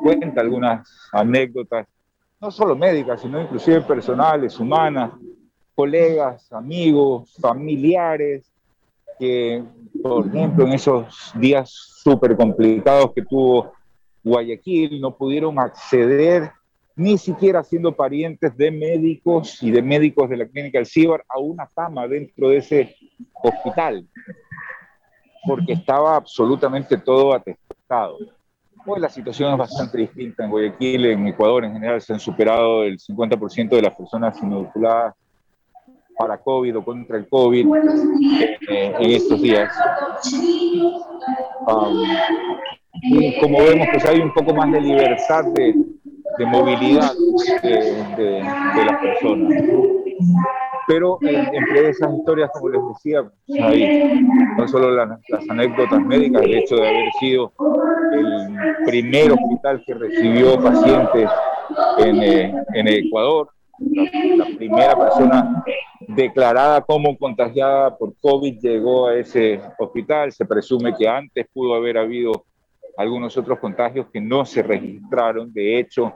cuenta 0.02 0.40
algunas 0.40 1.08
anécdotas, 1.12 1.86
no 2.40 2.50
solo 2.50 2.76
médicas, 2.76 3.22
sino 3.22 3.40
inclusive 3.40 3.80
personales, 3.82 4.58
humanas, 4.60 5.12
colegas, 5.74 6.52
amigos, 6.52 7.34
familiares, 7.40 8.52
que, 9.18 9.62
por 10.02 10.26
ejemplo, 10.26 10.66
en 10.66 10.72
esos 10.72 11.32
días 11.34 11.70
súper 11.70 12.36
complicados 12.36 13.12
que 13.14 13.22
tuvo 13.22 13.72
Guayaquil, 14.22 15.00
no 15.00 15.16
pudieron 15.16 15.58
acceder 15.58 16.50
ni 16.96 17.18
siquiera 17.18 17.62
siendo 17.62 17.92
parientes 17.92 18.56
de 18.56 18.70
médicos 18.70 19.62
y 19.62 19.70
de 19.70 19.82
médicos 19.82 20.30
de 20.30 20.38
la 20.38 20.46
clínica 20.46 20.82
CIBAR 20.84 21.24
a 21.28 21.38
una 21.38 21.68
cama 21.74 22.08
dentro 22.08 22.48
de 22.48 22.56
ese 22.56 22.96
hospital, 23.42 24.06
porque 25.46 25.74
estaba 25.74 26.16
absolutamente 26.16 26.96
todo 26.96 27.34
atestado. 27.34 28.16
Hoy 28.86 29.00
la 29.00 29.10
situación 29.10 29.52
es 29.52 29.58
bastante 29.58 29.98
distinta 29.98 30.44
en 30.44 30.50
Guayaquil, 30.50 31.06
en 31.06 31.26
Ecuador 31.26 31.64
en 31.64 31.74
general 31.74 32.00
se 32.00 32.14
han 32.14 32.20
superado 32.20 32.84
el 32.84 32.98
50% 32.98 33.68
de 33.68 33.82
las 33.82 33.94
personas 33.94 34.42
inoculadas 34.42 35.14
para 36.16 36.38
COVID 36.38 36.78
o 36.78 36.84
contra 36.84 37.18
el 37.18 37.28
COVID 37.28 37.66
eh, 38.68 38.94
en 38.98 39.10
estos 39.10 39.40
días. 39.40 39.72
Um, 41.66 42.04
como 43.40 43.58
vemos, 43.58 43.88
pues 43.92 44.04
hay 44.06 44.20
un 44.20 44.32
poco 44.32 44.54
más 44.54 44.72
de 44.72 44.80
libertad 44.80 45.44
de, 45.54 45.74
de 46.38 46.46
movilidad 46.46 47.12
de, 47.62 47.70
de, 48.16 48.84
las 48.84 49.00
personas. 49.00 49.62
Pero 50.88 51.18
entre 51.20 51.88
esas 51.90 52.14
historias, 52.14 52.50
como 52.52 52.68
les 52.68 52.80
decía, 52.88 53.24
hay 53.64 54.22
no 54.56 54.68
solo 54.68 54.92
las, 54.92 55.18
anécdotas 55.48 56.00
médicas, 56.00 56.42
el 56.42 56.54
hecho 56.54 56.76
de 56.76 56.88
haber 56.88 57.12
sido 57.18 57.52
el 58.12 58.76
primer 58.86 59.32
hospital 59.32 59.82
que 59.84 59.94
recibió 59.94 60.60
pacientes 60.60 61.28
en, 61.98 62.22
eh, 62.22 62.54
en 62.74 62.88
Ecuador, 62.88 63.50
la, 63.78 64.46
primera 64.56 64.96
persona 64.96 65.64
declarada 66.08 66.80
como 66.80 67.16
contagiada 67.16 67.96
por 67.96 68.14
COVID 68.20 68.58
llegó 68.60 69.08
a 69.08 69.16
ese 69.16 69.60
hospital. 69.78 70.32
Se 70.32 70.44
presume 70.44 70.94
que 70.96 71.08
antes 71.08 71.46
pudo 71.52 71.74
haber 71.74 71.98
habido 71.98 72.44
algunos 72.96 73.36
otros 73.36 73.58
contagios 73.58 74.06
que 74.12 74.20
no 74.20 74.44
se 74.44 74.62
registraron. 74.62 75.52
De 75.52 75.78
hecho, 75.78 76.14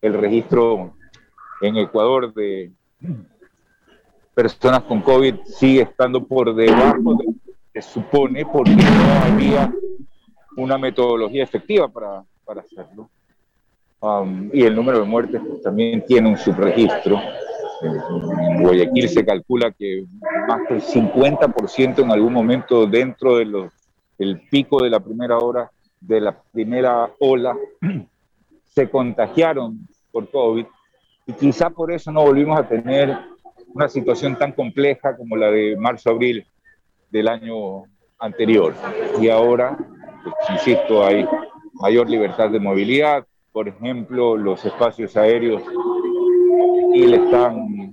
el 0.00 0.14
registro 0.14 0.94
en 1.60 1.76
Ecuador 1.76 2.32
de 2.32 2.70
personas 4.34 4.82
con 4.82 5.00
COVID 5.00 5.34
sigue 5.44 5.82
estando 5.82 6.24
por 6.24 6.54
debajo 6.54 7.14
de 7.14 7.24
lo 7.24 7.32
que 7.72 7.82
se 7.82 7.90
supone 7.90 8.44
porque 8.46 8.76
no 8.76 9.12
había 9.24 9.72
una 10.56 10.78
metodología 10.78 11.44
efectiva 11.44 11.88
para, 11.88 12.24
hacerlo. 12.60 13.10
Um, 14.00 14.50
y 14.52 14.62
el 14.62 14.76
número 14.76 15.00
de 15.00 15.04
muertes 15.06 15.40
pues, 15.46 15.62
también 15.62 16.04
tiene 16.06 16.28
un 16.28 16.38
subregistro. 16.38 17.20
En 17.82 18.62
Guayaquil 18.62 19.08
se 19.08 19.24
calcula 19.24 19.72
que 19.72 20.04
más 20.46 20.60
del 20.68 20.80
50% 20.80 21.98
en 22.00 22.10
algún 22.10 22.32
momento 22.32 22.86
dentro 22.86 23.36
de 23.36 23.70
del 24.18 24.40
pico 24.50 24.82
de 24.82 24.90
la 24.90 24.98
primera 24.98 25.38
hora, 25.38 25.70
de 26.00 26.20
la 26.20 26.36
primera 26.52 27.10
ola, 27.20 27.56
se 28.74 28.90
contagiaron 28.90 29.86
por 30.10 30.28
COVID 30.30 30.66
y 31.26 31.32
quizá 31.32 31.70
por 31.70 31.92
eso 31.92 32.10
no 32.10 32.22
volvimos 32.22 32.58
a 32.58 32.66
tener 32.66 33.16
una 33.74 33.88
situación 33.88 34.36
tan 34.36 34.52
compleja 34.52 35.16
como 35.16 35.36
la 35.36 35.50
de 35.50 35.76
marzo-abril 35.76 36.46
del 37.10 37.28
año 37.28 37.84
anterior. 38.18 38.74
Y 39.20 39.28
ahora, 39.28 39.76
pues, 40.24 40.34
insisto, 40.50 41.04
hay 41.04 41.26
mayor 41.74 42.08
libertad 42.08 42.50
de 42.50 42.58
movilidad, 42.58 43.24
por 43.58 43.66
ejemplo, 43.66 44.36
los 44.36 44.64
espacios 44.64 45.16
aéreos 45.16 45.64
y 46.94 47.12
están, 47.12 47.92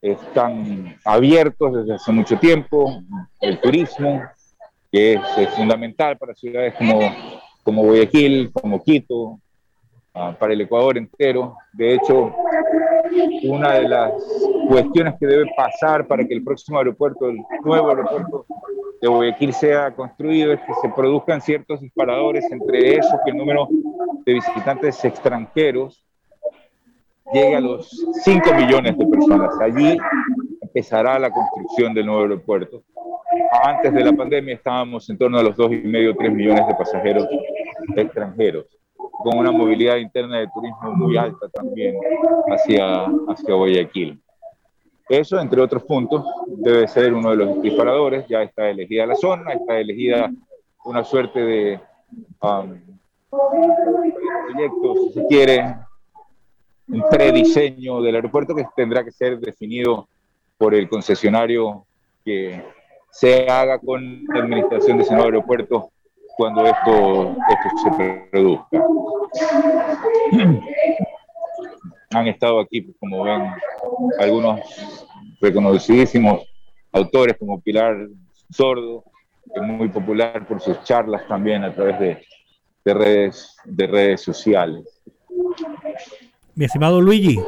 están 0.00 0.96
abiertos 1.04 1.74
desde 1.74 1.96
hace 1.96 2.10
mucho 2.12 2.38
tiempo, 2.38 3.02
el 3.42 3.60
turismo, 3.60 4.22
que 4.90 5.20
es, 5.36 5.50
fundamental 5.54 6.16
para 6.16 6.34
ciudades 6.34 6.72
como, 6.78 6.98
como 7.62 7.82
Guayaquil, 7.82 8.52
como 8.54 8.82
Quito, 8.82 9.38
ah, 10.14 10.34
para 10.38 10.54
el 10.54 10.62
Ecuador 10.62 10.96
entero. 10.96 11.58
De 11.74 11.96
hecho, 11.96 12.34
una 13.42 13.74
de 13.74 13.86
las 13.86 14.14
cuestiones 14.66 15.16
que 15.20 15.26
debe 15.26 15.44
pasar 15.54 16.06
para 16.06 16.26
que 16.26 16.32
el 16.32 16.42
próximo 16.42 16.78
aeropuerto, 16.78 17.28
el 17.28 17.36
nuevo 17.62 17.90
aeropuerto 17.90 18.46
de 19.04 19.10
Guayaquil 19.10 19.52
sea 19.52 19.94
construido 19.94 20.54
es 20.54 20.60
que 20.60 20.72
se 20.80 20.88
produzcan 20.88 21.42
ciertos 21.42 21.78
disparadores, 21.78 22.50
entre 22.50 22.96
esos 22.96 23.12
que 23.22 23.32
el 23.32 23.36
número 23.36 23.68
de 24.24 24.32
visitantes 24.32 25.04
extranjeros 25.04 26.06
llegue 27.30 27.54
a 27.54 27.60
los 27.60 27.86
5 28.22 28.54
millones 28.54 28.96
de 28.96 29.06
personas. 29.06 29.60
Allí 29.60 29.98
empezará 30.62 31.18
la 31.18 31.30
construcción 31.30 31.92
del 31.92 32.06
nuevo 32.06 32.22
aeropuerto. 32.22 32.82
Antes 33.62 33.92
de 33.92 34.04
la 34.04 34.12
pandemia 34.14 34.54
estábamos 34.54 35.10
en 35.10 35.18
torno 35.18 35.38
a 35.38 35.42
los 35.42 35.54
2,5 35.54 36.16
3 36.18 36.32
millones 36.32 36.66
de 36.66 36.74
pasajeros 36.74 37.28
extranjeros, 37.96 38.64
con 38.96 39.36
una 39.36 39.52
movilidad 39.52 39.96
interna 39.96 40.38
de 40.38 40.48
turismo 40.48 40.92
muy 40.96 41.18
alta 41.18 41.46
también 41.50 41.94
hacia, 42.48 43.04
hacia 43.28 43.54
Guayaquil. 43.54 44.23
Eso, 45.08 45.38
entre 45.38 45.60
otros 45.60 45.82
puntos, 45.84 46.24
debe 46.46 46.88
ser 46.88 47.12
uno 47.12 47.30
de 47.30 47.36
los 47.36 47.62
disparadores. 47.62 48.26
Ya 48.28 48.42
está 48.42 48.70
elegida 48.70 49.06
la 49.06 49.14
zona, 49.14 49.52
está 49.52 49.78
elegida 49.78 50.30
una 50.84 51.04
suerte 51.04 51.40
de 51.40 51.80
um, 52.40 52.74
proyecto, 53.30 54.94
si 54.96 55.12
se 55.12 55.26
quiere, 55.26 55.76
un 56.88 57.02
prediseño 57.10 58.02
del 58.02 58.16
aeropuerto 58.16 58.54
que 58.54 58.66
tendrá 58.76 59.04
que 59.04 59.10
ser 59.10 59.38
definido 59.38 60.08
por 60.58 60.74
el 60.74 60.88
concesionario 60.88 61.84
que 62.24 62.62
se 63.10 63.48
haga 63.48 63.78
con 63.78 64.24
la 64.26 64.40
administración 64.40 64.96
de 64.98 65.04
ese 65.04 65.12
nuevo 65.12 65.26
aeropuerto 65.26 65.90
cuando 66.36 66.64
esto, 66.66 67.36
esto 67.48 67.68
se 67.82 68.28
produzca. 68.30 68.84
Han 72.14 72.28
estado 72.28 72.60
aquí, 72.60 72.80
pues, 72.82 72.96
como 72.98 73.24
ven, 73.24 73.42
algunos 74.18 74.60
reconocidísimos 75.40 76.42
autores 76.92 77.36
como 77.38 77.60
Pilar 77.60 78.08
Sordo, 78.50 79.04
que 79.52 79.60
es 79.60 79.66
muy 79.66 79.88
popular 79.88 80.46
por 80.46 80.60
sus 80.60 80.82
charlas 80.84 81.26
también 81.28 81.64
a 81.64 81.74
través 81.74 81.98
de, 81.98 82.24
de 82.84 82.94
redes, 82.94 83.56
de 83.64 83.86
redes 83.86 84.20
sociales. 84.20 85.00
Mi 86.54 86.66
estimado 86.66 87.00
Luigi. 87.00 87.38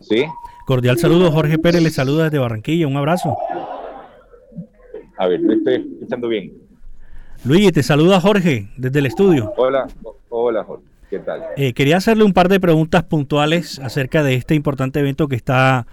Sí. 0.00 0.24
Cordial 0.66 0.98
saludo, 0.98 1.30
Jorge 1.30 1.58
Pérez 1.58 1.82
le 1.82 1.90
saluda 1.90 2.24
desde 2.24 2.38
Barranquilla, 2.38 2.86
un 2.86 2.96
abrazo. 2.96 3.36
A 5.18 5.28
ver, 5.28 5.40
estoy 5.48 5.74
escuchando 5.94 6.28
bien. 6.28 6.52
Luigi, 7.44 7.70
te 7.70 7.82
saluda 7.82 8.20
Jorge 8.20 8.68
desde 8.76 8.98
el 8.98 9.06
estudio. 9.06 9.52
Hola, 9.56 9.86
hola 10.30 10.64
Jorge, 10.64 10.84
¿qué 11.10 11.18
tal? 11.18 11.42
Eh, 11.56 11.72
quería 11.72 11.96
hacerle 11.96 12.24
un 12.24 12.32
par 12.32 12.48
de 12.48 12.60
preguntas 12.60 13.02
puntuales 13.04 13.78
acerca 13.78 14.22
de 14.22 14.34
este 14.34 14.54
importante 14.54 15.00
evento 15.00 15.28
que 15.28 15.36
está 15.36 15.86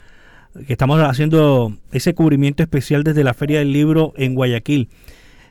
que 0.67 0.73
estamos 0.73 0.99
haciendo 1.02 1.73
ese 1.91 2.13
cubrimiento 2.13 2.62
especial 2.62 3.04
desde 3.04 3.23
la 3.23 3.34
Feria 3.34 3.58
del 3.58 3.73
Libro 3.73 4.13
en 4.17 4.36
Guayaquil. 4.36 4.88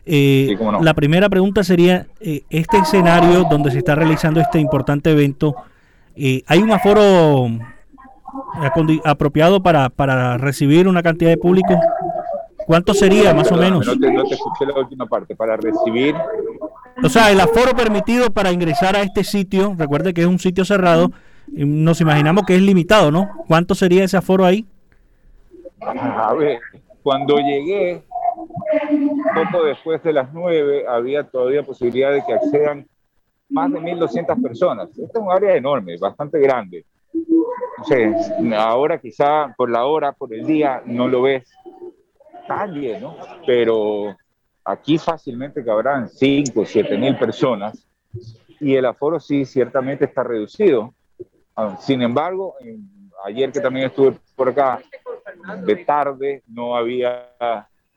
Eh, 0.06 0.56
la 0.80 0.94
primera 0.94 1.28
pregunta 1.28 1.64
sería, 1.64 2.06
eh, 2.20 2.42
este 2.50 2.78
escenario 2.78 3.44
donde 3.50 3.72
se 3.72 3.78
está 3.78 3.96
realizando 3.96 4.40
este 4.40 4.60
importante 4.60 5.10
evento, 5.10 5.56
¿hay 6.46 6.58
un 6.62 6.70
aforo 6.70 7.48
apropiado 9.04 9.60
para, 9.60 9.88
para 9.90 10.38
recibir 10.38 10.86
una 10.86 11.02
cantidad 11.02 11.30
de 11.30 11.36
público? 11.36 11.76
¿Cuánto 12.64 12.94
sería 12.94 13.34
más 13.34 13.50
o 13.50 13.56
menos? 13.56 13.84
No 13.84 13.98
te, 13.98 14.12
no 14.12 14.22
te 14.22 14.34
escuché 14.34 14.66
la 14.66 14.78
última 14.78 15.06
parte, 15.06 15.34
para 15.34 15.56
recibir... 15.56 16.14
O 17.04 17.08
sea, 17.08 17.30
el 17.32 17.40
aforo 17.40 17.74
permitido 17.76 18.30
para 18.30 18.52
ingresar 18.52 18.94
a 18.96 19.02
este 19.02 19.24
sitio, 19.24 19.74
recuerde 19.76 20.14
que 20.14 20.20
es 20.20 20.26
un 20.26 20.38
sitio 20.38 20.64
cerrado, 20.64 21.10
nos 21.48 22.00
imaginamos 22.00 22.44
que 22.46 22.54
es 22.54 22.62
limitado, 22.62 23.10
¿no? 23.10 23.28
¿Cuánto 23.48 23.74
sería 23.74 24.04
ese 24.04 24.16
aforo 24.16 24.44
ahí? 24.44 24.64
A 25.80 26.32
ver, 26.34 26.60
cuando 27.02 27.38
llegué, 27.38 28.02
poco 29.34 29.64
después 29.64 30.02
de 30.02 30.12
las 30.12 30.32
nueve, 30.32 30.84
había 30.88 31.24
todavía 31.24 31.64
posibilidad 31.64 32.12
de 32.12 32.24
que 32.24 32.34
accedan 32.34 32.86
más 33.50 33.72
de 33.72 33.80
1.200 33.80 34.42
personas. 34.42 34.88
Esta 34.90 35.18
es 35.18 35.24
un 35.24 35.32
área 35.32 35.56
enorme, 35.56 35.96
bastante 35.98 36.38
grande. 36.38 36.84
No 37.78 37.84
sé, 37.84 38.14
ahora 38.56 38.98
quizá 38.98 39.52
por 39.56 39.70
la 39.70 39.86
hora, 39.86 40.12
por 40.12 40.32
el 40.32 40.46
día, 40.46 40.82
no 40.86 41.08
lo 41.08 41.22
ves. 41.22 41.50
está 42.40 42.66
lleno, 42.66 43.16
pero 43.44 44.16
aquí 44.64 44.98
fácilmente 44.98 45.64
cabrán 45.64 46.08
5 46.08 46.60
o 46.60 46.64
7 46.64 46.96
mil 46.98 47.16
personas 47.16 47.86
y 48.60 48.74
el 48.74 48.84
aforo 48.84 49.18
sí 49.18 49.44
ciertamente 49.44 50.04
está 50.04 50.22
reducido. 50.22 50.94
Ah, 51.56 51.76
sin 51.80 52.02
embargo, 52.02 52.54
ayer 53.24 53.50
que 53.50 53.60
también 53.60 53.86
estuve 53.86 54.16
por 54.36 54.48
acá, 54.48 54.80
de 55.64 55.76
tarde 55.84 56.42
no 56.46 56.76
había, 56.76 57.28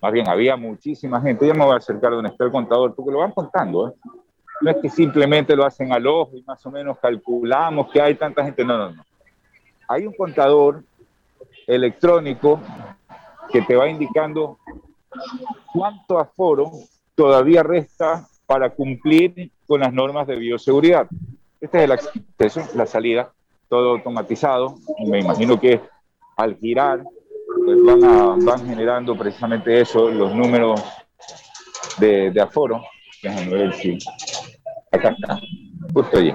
más 0.02 0.12
bien 0.12 0.28
había 0.28 0.56
muchísima 0.56 1.22
gente. 1.22 1.48
Ya 1.48 1.54
me 1.54 1.64
voy 1.64 1.74
a 1.74 1.78
acercar 1.78 2.12
donde 2.12 2.30
está 2.30 2.46
el 2.46 2.52
contador, 2.52 2.96
porque 2.96 3.12
lo 3.12 3.20
van 3.20 3.32
contando. 3.32 3.90
¿eh? 3.90 3.94
No 4.62 4.72
es 4.72 4.78
que 4.82 4.90
simplemente 4.90 5.56
lo 5.56 5.66
hacen 5.66 5.92
al 5.92 6.08
ojo 6.08 6.32
y 6.36 6.44
más 6.44 6.66
o 6.66 6.72
menos 6.72 6.98
calculamos 7.00 7.92
que 7.92 8.02
hay 8.02 8.16
tanta 8.16 8.44
gente. 8.44 8.66
No, 8.66 8.78
no, 8.78 8.92
no. 8.92 9.06
Hay 9.88 10.08
un 10.08 10.14
contador 10.14 10.84
electrónico 11.68 12.60
que 13.52 13.62
te 13.62 13.76
va 13.76 13.88
indicando 13.88 14.58
cuánto 15.74 16.20
aforo 16.20 16.72
todavía 17.16 17.64
resta 17.64 18.28
para 18.46 18.70
cumplir 18.70 19.52
con 19.68 19.82
las 19.82 19.94
normas 19.94 20.28
de 20.28 20.36
bioseguridad. 20.36 21.08
Este 21.60 21.78
es 21.80 21.84
el 21.86 21.92
acceso, 21.92 22.62
la 22.76 22.86
salida, 22.86 23.32
todo 23.70 23.92
automatizado. 23.92 24.78
Me 25.08 25.20
imagino 25.20 25.60
que 25.60 25.82
al 26.38 26.56
girar 26.58 27.04
pues 27.66 27.78
van, 27.84 28.46
van 28.46 28.68
generando 28.68 29.18
precisamente 29.18 29.82
eso, 29.82 30.10
los 30.10 30.34
números 30.36 30.84
de, 31.98 32.32
de 32.32 32.42
aforo. 32.42 32.84
Déjame 33.24 33.50
ver 33.50 33.74
si... 33.74 33.98
Acá 34.92 35.10
está, 35.10 35.40
justo 35.94 36.18
allí. 36.18 36.34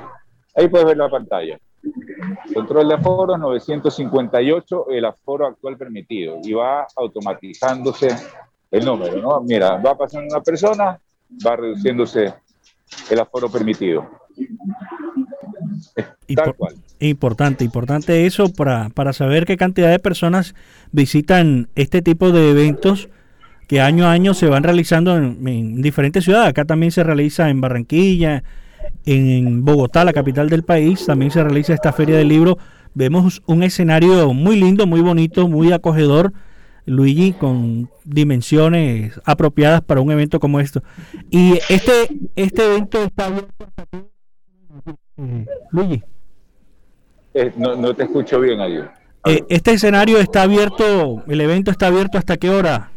Ahí 0.57 0.69
puedes 0.69 0.87
ver 0.87 0.97
la 0.97 1.09
pantalla. 1.09 1.59
Control 2.53 2.89
de 2.89 2.95
aforo 2.95 3.39
958, 3.39 4.87
el 4.91 5.05
aforo 5.05 5.47
actual 5.47 5.77
permitido. 5.77 6.39
Y 6.43 6.53
va 6.53 6.87
automatizándose 6.97 8.09
el 8.71 8.85
número, 8.85 9.21
¿no? 9.21 9.41
Mira, 9.41 9.77
va 9.77 9.97
pasando 9.97 10.29
una 10.35 10.43
persona, 10.43 10.99
va 11.47 11.57
reduciéndose 11.57 12.35
el 13.11 13.21
aforo 13.21 13.51
permitido. 13.51 14.09
Tal 16.35 16.55
cual. 16.55 16.75
Importante, 17.01 17.65
importante 17.65 18.27
eso 18.27 18.53
para, 18.53 18.91
para 18.91 19.13
saber 19.13 19.47
qué 19.47 19.57
cantidad 19.57 19.91
de 19.91 19.99
personas 19.99 20.55
visitan 20.93 21.69
este 21.75 22.03
tipo 22.03 22.31
de 22.31 22.51
eventos 22.51 23.09
que 23.71 23.81
año 23.81 24.07
a 24.07 24.11
año 24.11 24.35
se 24.35 24.49
van 24.49 24.65
realizando 24.65 25.17
en, 25.17 25.81
diferentes 25.81 26.25
ciudades. 26.25 26.51
Acá 26.51 26.65
también 26.65 26.91
se 26.91 27.05
realiza 27.05 27.51
en 27.51 27.61
Barranquilla, 27.61 28.43
en 29.07 29.65
Bogotá, 29.65 30.05
la 30.05 30.13
capital 30.13 30.51
del 30.51 30.65
país, 30.65 31.07
también 31.07 31.31
se 31.31 31.43
realiza 31.43 31.73
esta 31.73 31.93
feria 31.93 32.17
del 32.17 32.27
libro. 32.27 32.59
Vemos 32.95 33.43
un 33.47 33.63
escenario 33.63 34.35
muy 34.35 34.57
lindo, 34.57 34.89
muy 34.89 35.01
bonito, 35.01 35.47
muy 35.47 35.73
acogedor, 35.73 36.33
Luigi, 36.87 37.33
con 37.33 37.91
dimensiones 38.05 39.21
apropiadas 39.25 39.83
para 39.83 40.01
un 40.01 40.11
evento 40.11 40.41
como 40.41 40.61
esto. 40.61 40.83
Y 41.31 41.59
este, 41.69 42.09
este 42.37 42.65
evento 42.65 43.03
está 43.03 43.27
abierto 43.27 43.67
eh, 45.17 45.47
Luigi. 45.71 46.03
Eh, 47.35 47.53
no, 47.57 47.95
te 47.95 48.05
escucho 48.05 48.41
bien, 48.41 48.61
adiós. 48.61 48.89
Eh, 49.27 49.45
este 49.49 49.73
escenario 49.73 50.19
está 50.19 50.43
abierto, 50.43 51.23
el 51.27 51.41
evento 51.41 51.71
está 51.71 51.89
abierto 51.89 52.19
hasta 52.19 52.37
qué 52.37 52.51
hora? 52.51 52.91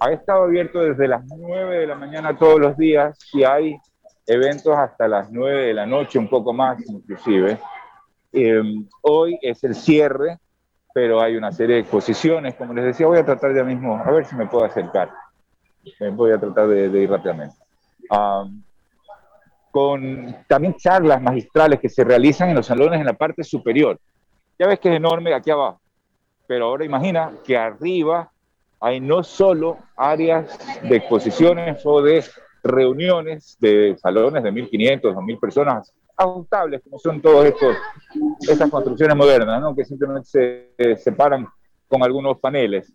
Ha 0.00 0.10
estado 0.10 0.44
abierto 0.44 0.80
desde 0.80 1.06
las 1.06 1.24
9 1.24 1.78
de 1.78 1.86
la 1.86 1.94
mañana 1.94 2.36
todos 2.36 2.58
los 2.58 2.76
días 2.76 3.16
y 3.32 3.44
hay 3.44 3.76
eventos 4.26 4.74
hasta 4.76 5.06
las 5.06 5.30
9 5.30 5.66
de 5.66 5.74
la 5.74 5.86
noche, 5.86 6.18
un 6.18 6.28
poco 6.28 6.52
más 6.52 6.78
inclusive. 6.88 7.58
hoy 9.02 9.38
es 9.42 9.62
el 9.62 9.74
cierre, 9.74 10.38
pero 10.94 11.20
hay 11.20 11.36
una 11.36 11.52
serie 11.52 11.76
de 11.76 11.80
exposiciones. 11.82 12.54
Como 12.54 12.74
les 12.74 12.84
decía, 12.84 13.06
voy 13.06 13.18
a 13.18 13.24
tratar 13.24 13.54
ya 13.54 13.64
mismo, 13.64 13.96
a 13.96 14.10
ver 14.10 14.24
si 14.24 14.36
me 14.36 14.46
puedo 14.46 14.64
acercar. 14.64 15.10
Voy 16.12 16.30
a 16.30 16.38
tratar 16.38 16.68
de, 16.68 16.86
ir 16.86 17.10
rápidamente 17.10 17.56
con 19.72 20.36
también 20.46 20.74
charlas 20.74 21.20
magistrales 21.20 21.80
que 21.80 21.88
se 21.88 22.04
realizan 22.04 22.50
en 22.50 22.56
los 22.56 22.66
salones 22.66 23.00
en 23.00 23.06
la 23.06 23.14
parte 23.14 23.42
superior. 23.42 23.98
Ya 24.58 24.66
ves 24.66 24.78
que 24.78 24.90
es 24.90 24.96
enorme 24.96 25.32
aquí 25.34 25.50
abajo, 25.50 25.80
pero 26.46 26.66
ahora 26.66 26.84
imagina 26.84 27.32
que 27.42 27.56
arriba 27.56 28.30
hay 28.78 29.00
no 29.00 29.24
solo 29.24 29.78
áreas 29.96 30.58
de 30.82 30.96
exposiciones 30.96 31.80
o 31.84 32.02
de 32.02 32.22
reuniones 32.62 33.56
de 33.60 33.96
salones 33.96 34.42
de 34.42 34.52
1.500, 34.52 35.00
2.000 35.00 35.40
personas 35.40 35.92
ajustables, 36.22 36.82
como 36.82 36.98
son 36.98 37.20
todas 37.20 37.52
estas 38.40 38.70
construcciones 38.70 39.16
modernas, 39.16 39.60
¿no? 39.60 39.74
que 39.74 39.84
simplemente 39.84 40.28
se 40.76 40.96
separan 40.96 41.46
con 41.88 42.02
algunos 42.02 42.38
paneles, 42.38 42.92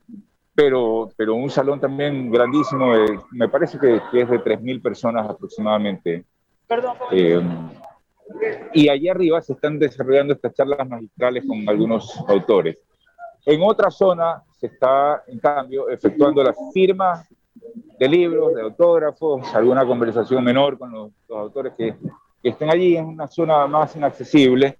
pero, 0.56 1.10
pero 1.16 1.36
un 1.36 1.50
salón 1.50 1.80
también 1.80 2.32
grandísimo, 2.32 2.94
me 3.32 3.48
parece 3.48 3.78
que, 3.78 4.02
que 4.12 4.22
es 4.22 4.30
de 4.30 4.40
3.000 4.40 4.82
personas 4.82 5.30
aproximadamente 5.30 6.26
eh, 7.12 7.42
y 8.74 8.90
allí 8.90 9.08
arriba 9.08 9.42
se 9.42 9.54
están 9.54 9.80
desarrollando 9.80 10.34
estas 10.34 10.54
charlas 10.54 10.88
magistrales 10.88 11.46
con 11.48 11.68
algunos 11.68 12.18
autores. 12.28 12.78
En 13.46 13.62
otra 13.62 13.90
zona 13.90 14.44
se 14.52 14.68
está, 14.68 15.24
en 15.28 15.40
cambio, 15.40 15.90
efectuando 15.90 16.44
la 16.44 16.54
firma 16.74 17.24
de 17.98 18.08
libros, 18.08 18.54
de 18.54 18.62
autógrafos, 18.62 19.54
alguna 19.56 19.86
conversación 19.86 20.44
menor 20.44 20.78
con 20.78 20.92
los, 20.92 21.12
autores 21.30 21.74
que, 21.78 21.96
que, 22.42 22.50
estén 22.50 22.70
allí. 22.70 22.98
en 22.98 23.06
una 23.06 23.28
zona 23.28 23.68
más 23.68 23.96
inaccesible. 23.96 24.78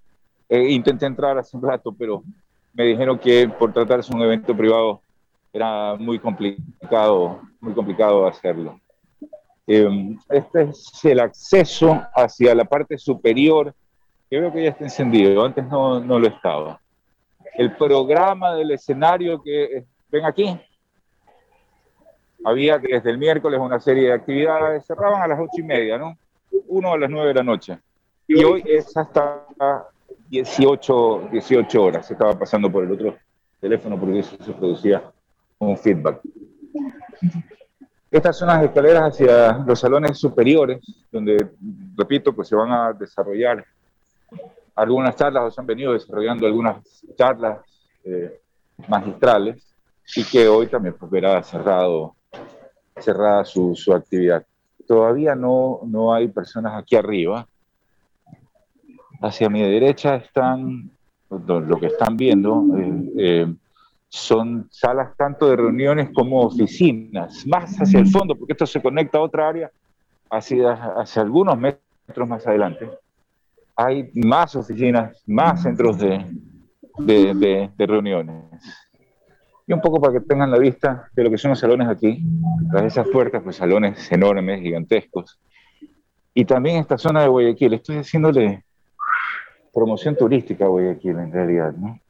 Eh, 0.48 0.70
intenté 0.70 1.06
entrar 1.06 1.36
hace 1.38 1.56
un 1.56 1.62
rato, 1.62 1.92
pero 1.92 2.22
me 2.72 2.84
dijeron 2.84 3.18
que 3.18 3.48
por 3.48 3.72
tratarse 3.72 4.10
de 4.10 4.16
un 4.16 4.22
evento 4.22 4.56
privado 4.56 5.02
era 5.52 5.94
muy 5.96 6.18
complicado, 6.18 7.40
muy 7.60 7.74
complicado 7.74 8.26
hacerlo. 8.26 8.80
Em, 9.66 10.18
este 10.30 10.62
es 10.62 11.04
el 11.04 11.20
acceso 11.20 12.02
hacia 12.14 12.54
la 12.54 12.64
parte 12.64 12.96
superior, 12.96 13.74
que 14.30 14.40
veo 14.40 14.52
que 14.52 14.62
ya 14.64 14.70
está 14.70 14.84
encendido, 14.84 15.44
antes 15.44 15.66
no, 15.66 16.00
no 16.00 16.18
lo 16.18 16.28
estaba. 16.28 16.80
El 17.54 17.76
programa 17.76 18.54
del 18.54 18.70
escenario 18.70 19.42
que 19.42 19.84
ven 20.10 20.24
aquí, 20.24 20.58
había 22.44 22.78
desde 22.78 23.10
el 23.10 23.18
miércoles 23.18 23.60
una 23.60 23.80
serie 23.80 24.04
de 24.04 24.12
actividades, 24.12 24.86
cerraban 24.86 25.22
a 25.22 25.26
las 25.26 25.38
ocho 25.38 25.60
y 25.60 25.64
media, 25.64 25.98
¿no? 25.98 26.16
Uno 26.68 26.92
a 26.92 26.98
las 26.98 27.10
nueve 27.10 27.28
de 27.28 27.34
la 27.34 27.42
noche. 27.42 27.78
Y 28.26 28.44
hoy 28.44 28.62
es 28.66 28.96
hasta 28.96 29.46
18, 30.28 31.28
18 31.32 31.82
horas. 31.82 32.10
Estaba 32.10 32.38
pasando 32.38 32.70
por 32.70 32.84
el 32.84 32.92
otro 32.92 33.16
teléfono 33.60 33.98
porque 33.98 34.20
eso 34.20 34.36
se 34.42 34.52
producía 34.52 35.02
un 35.58 35.76
feedback. 35.76 36.20
Estas 38.10 38.38
son 38.38 38.48
las 38.48 38.64
escaleras 38.64 39.14
hacia 39.14 39.58
los 39.66 39.80
salones 39.80 40.18
superiores, 40.18 40.80
donde, 41.12 41.48
repito, 41.96 42.32
pues 42.32 42.48
se 42.48 42.56
van 42.56 42.72
a 42.72 42.92
desarrollar 42.92 43.64
algunas 44.74 45.16
charlas 45.16 45.44
o 45.44 45.50
se 45.50 45.60
han 45.60 45.66
venido 45.66 45.92
desarrollando 45.92 46.46
algunas 46.46 47.04
charlas 47.16 47.58
eh, 48.04 48.40
magistrales 48.86 49.74
y 50.16 50.24
que 50.24 50.48
hoy 50.48 50.68
también 50.68 50.94
pues, 50.98 51.10
verá 51.10 51.42
cerrado, 51.42 52.14
cerrada 52.96 53.44
su, 53.44 53.74
su 53.74 53.92
actividad. 53.92 54.44
Todavía 54.88 55.34
no, 55.34 55.80
no 55.84 56.14
hay 56.14 56.28
personas 56.28 56.72
aquí 56.74 56.96
arriba. 56.96 57.46
Hacia 59.20 59.50
mi 59.50 59.60
derecha 59.60 60.16
están, 60.16 60.90
lo 61.28 61.78
que 61.78 61.88
están 61.88 62.16
viendo, 62.16 62.64
eh, 62.74 63.12
eh, 63.18 63.54
son 64.08 64.66
salas 64.70 65.14
tanto 65.14 65.50
de 65.50 65.56
reuniones 65.56 66.08
como 66.14 66.40
oficinas, 66.40 67.46
más 67.46 67.76
hacia 67.76 68.00
el 68.00 68.06
fondo, 68.06 68.34
porque 68.34 68.54
esto 68.54 68.64
se 68.64 68.80
conecta 68.80 69.18
a 69.18 69.20
otra 69.20 69.46
área 69.46 69.70
hacia, 70.30 70.72
hacia 70.72 71.20
algunos 71.20 71.58
metros 71.58 72.26
más 72.26 72.46
adelante. 72.46 72.88
Hay 73.76 74.10
más 74.14 74.56
oficinas, 74.56 75.22
más 75.26 75.62
centros 75.64 75.98
de, 75.98 76.24
de, 76.98 77.70
de, 77.76 77.86
reuniones. 77.86 78.42
Y 79.68 79.72
un 79.72 79.80
poco 79.80 80.00
para 80.00 80.14
que 80.14 80.20
tengan 80.20 80.50
la 80.50 80.58
vista 80.58 81.08
de 81.14 81.22
lo 81.22 81.30
que 81.30 81.38
son 81.38 81.50
los 81.50 81.60
salones 81.60 81.88
aquí, 81.88 82.24
tras 82.70 82.84
esas 82.84 83.06
puertas, 83.08 83.42
pues 83.44 83.56
salones 83.56 84.10
enormes, 84.10 84.62
gigantescos. 84.62 85.38
Y 86.34 86.44
también 86.44 86.78
esta 86.78 86.98
zona 86.98 87.22
de 87.22 87.28
Guayaquil, 87.28 87.74
estoy 87.74 87.98
haciéndole 87.98 88.64
promoción 89.72 90.16
turística 90.16 90.64
a 90.64 90.68
Guayaquil 90.68 91.18
en 91.18 91.32
realidad, 91.32 91.72
¿no? 91.74 92.00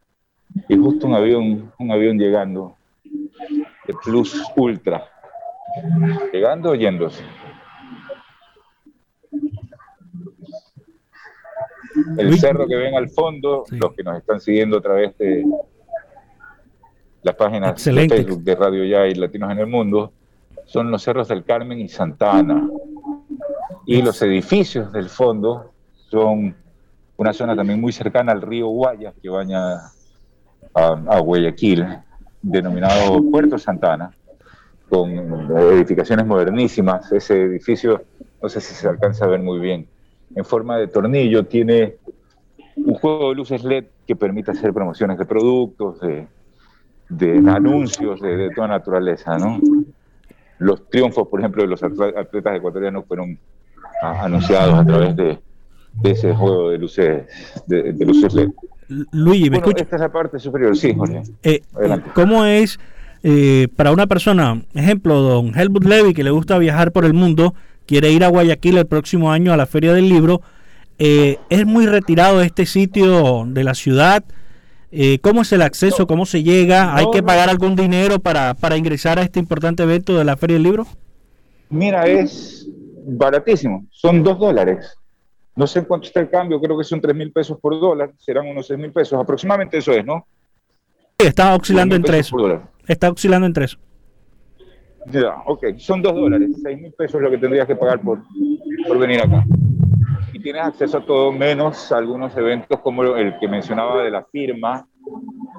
y 0.68 0.76
justo 0.76 1.06
un 1.06 1.14
avión, 1.14 1.72
un 1.78 1.90
avión 1.90 2.18
llegando, 2.18 2.76
el 3.04 3.94
Plus 4.02 4.42
Ultra, 4.56 5.04
llegando 6.32 6.70
o 6.70 6.74
yéndose. 6.74 7.22
El 12.16 12.38
cerro 12.38 12.66
que 12.66 12.76
ven 12.76 12.94
al 12.94 13.10
fondo, 13.10 13.64
los 13.70 13.92
que 13.94 14.02
nos 14.02 14.16
están 14.16 14.40
siguiendo 14.40 14.78
a 14.78 14.80
través 14.80 15.16
de 15.18 15.44
las 17.22 17.34
páginas 17.34 17.84
de 17.84 18.08
Facebook 18.08 18.42
de 18.42 18.54
Radio 18.54 18.84
Ya 18.84 19.06
y 19.06 19.14
Latinos 19.14 19.50
en 19.50 19.58
el 19.58 19.66
Mundo, 19.66 20.12
son 20.64 20.90
los 20.90 21.02
cerros 21.02 21.28
del 21.28 21.44
Carmen 21.44 21.80
y 21.80 21.88
Santana. 21.88 22.68
Y 23.86 24.02
los 24.02 24.20
edificios 24.22 24.92
del 24.92 25.08
fondo 25.08 25.72
son 26.10 26.54
una 27.16 27.32
zona 27.32 27.56
también 27.56 27.80
muy 27.80 27.92
cercana 27.92 28.32
al 28.32 28.42
río 28.42 28.68
Guayas 28.68 29.14
que 29.20 29.28
baña 29.28 29.78
a, 30.74 31.18
Guayaquil. 31.20 31.86
denominado 32.42 33.20
Puerto 33.30 33.58
Santana, 33.58 34.12
con 34.88 35.10
edificaciones 35.58 36.26
modernísimas. 36.26 37.10
Ese 37.12 37.42
edificio, 37.42 38.04
no 38.42 38.48
sé 38.48 38.60
si 38.60 38.74
se 38.74 38.88
alcanza 38.88 39.24
a 39.24 39.28
ver 39.28 39.40
muy 39.40 39.58
bien, 39.58 39.88
en 40.34 40.44
forma 40.44 40.76
de 40.76 40.86
tornillo, 40.86 41.46
tiene 41.46 41.96
un 42.76 42.94
juego 42.94 43.30
de 43.30 43.34
luces 43.34 43.64
LED 43.64 43.86
que 44.06 44.14
permite 44.14 44.52
hacer 44.52 44.72
promociones 44.72 45.18
de 45.18 45.24
productos, 45.24 46.00
de, 46.00 46.28
anuncios 47.48 48.20
de, 48.20 48.50
toda 48.54 48.68
naturaleza, 48.68 49.38
¿no? 49.38 49.60
Los 50.58 50.88
triunfos, 50.88 51.28
por 51.28 51.40
ejemplo, 51.40 51.62
de 51.62 51.68
los 51.68 51.82
atletas 51.82 52.56
ecuatorianos 52.56 53.04
fueron 53.06 53.38
anunciados 54.02 54.78
a 54.78 54.84
través 54.84 55.16
de, 55.16 55.38
ese 56.04 56.34
juego 56.34 56.70
de 56.70 56.78
luces, 56.78 57.26
de, 57.66 57.92
luces 58.04 58.34
LED. 58.34 58.50
Luigi, 59.12 59.50
¿me 59.50 59.58
escucha? 59.58 59.82
Esta 59.82 59.96
es 59.96 60.02
la 60.02 60.12
parte 60.12 60.38
superior, 60.38 60.76
sí, 60.76 60.94
Jorge. 60.94 61.22
Eh, 61.42 61.60
¿Cómo 62.14 62.44
es 62.44 62.78
eh, 63.22 63.68
para 63.76 63.90
una 63.90 64.06
persona, 64.06 64.62
ejemplo, 64.74 65.20
don 65.20 65.58
Helmut 65.58 65.84
Levy, 65.84 66.14
que 66.14 66.24
le 66.24 66.30
gusta 66.30 66.58
viajar 66.58 66.92
por 66.92 67.04
el 67.04 67.14
mundo, 67.14 67.54
quiere 67.86 68.10
ir 68.10 68.24
a 68.24 68.28
Guayaquil 68.28 68.78
el 68.78 68.86
próximo 68.86 69.32
año 69.32 69.52
a 69.52 69.56
la 69.56 69.66
Feria 69.66 69.92
del 69.92 70.08
Libro, 70.08 70.40
eh, 70.98 71.38
es 71.48 71.66
muy 71.66 71.86
retirado 71.86 72.38
de 72.38 72.46
este 72.46 72.66
sitio 72.66 73.44
de 73.46 73.64
la 73.64 73.74
ciudad. 73.74 74.24
Eh, 74.90 75.18
¿Cómo 75.20 75.42
es 75.42 75.52
el 75.52 75.62
acceso? 75.62 76.06
¿Cómo 76.06 76.24
se 76.24 76.42
llega? 76.42 76.96
¿Hay 76.96 77.06
que 77.12 77.22
pagar 77.22 77.48
algún 77.48 77.76
dinero 77.76 78.18
para, 78.18 78.54
para 78.54 78.76
ingresar 78.76 79.18
a 79.18 79.22
este 79.22 79.38
importante 79.38 79.82
evento 79.82 80.16
de 80.16 80.24
la 80.24 80.36
Feria 80.36 80.54
del 80.54 80.62
Libro? 80.62 80.86
Mira, 81.68 82.06
es 82.06 82.66
baratísimo. 83.04 83.86
Son 83.90 84.22
dos 84.22 84.38
dólares. 84.38 84.96
No 85.56 85.66
sé 85.66 85.84
cuánto 85.84 86.06
está 86.06 86.20
el 86.20 86.30
cambio, 86.30 86.60
creo 86.60 86.78
que 86.78 86.84
son 86.84 87.00
tres 87.00 87.16
mil 87.16 87.32
pesos 87.32 87.58
por 87.60 87.78
dólar, 87.80 88.12
serán 88.18 88.46
unos 88.46 88.68
seis 88.68 88.78
mil 88.78 88.92
pesos, 88.92 89.20
aproximadamente 89.20 89.78
eso 89.78 89.92
es, 89.92 90.04
¿no? 90.04 90.24
está 91.18 91.52
oscilando 91.56 91.96
entre 91.96 92.20
eso. 92.20 92.36
Está 92.86 93.10
oscilando 93.10 93.44
entre 93.44 93.64
eso. 93.64 93.76
Ya, 95.06 95.34
ok, 95.46 95.76
son 95.78 96.00
dos 96.00 96.14
dólares, 96.14 96.50
seis 96.62 96.80
mil 96.80 96.92
pesos 96.92 97.20
lo 97.20 97.28
que 97.28 97.38
tendrías 97.38 97.66
que 97.66 97.74
pagar 97.74 98.00
por, 98.00 98.22
por 98.86 98.98
venir 98.98 99.20
acá. 99.20 99.44
Tienes 100.42 100.62
acceso 100.62 100.98
a 100.98 101.04
todo 101.04 101.32
menos 101.32 101.90
algunos 101.92 102.36
eventos 102.36 102.78
como 102.80 103.02
el 103.02 103.38
que 103.38 103.48
mencionaba 103.48 104.02
de 104.02 104.10
la 104.10 104.24
firma 104.24 104.86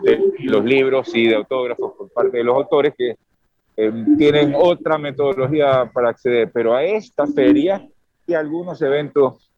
de 0.04 0.34
los 0.40 0.64
libros 0.64 1.14
y 1.16 1.28
de 1.28 1.36
autógrafos 1.36 1.94
por 1.98 2.10
parte 2.12 2.38
de 2.38 2.44
los 2.44 2.56
autores 2.56 2.94
que 2.98 3.16
eh, 3.78 4.06
tienen 4.18 4.54
otra 4.56 4.98
metodología 4.98 5.90
para 5.94 6.10
acceder, 6.10 6.52
pero 6.52 6.76
a 6.76 6.84
esta 6.84 7.26
feria 7.28 7.88
y 8.28 8.34
algunos 8.34 8.82
eventos 8.82 9.50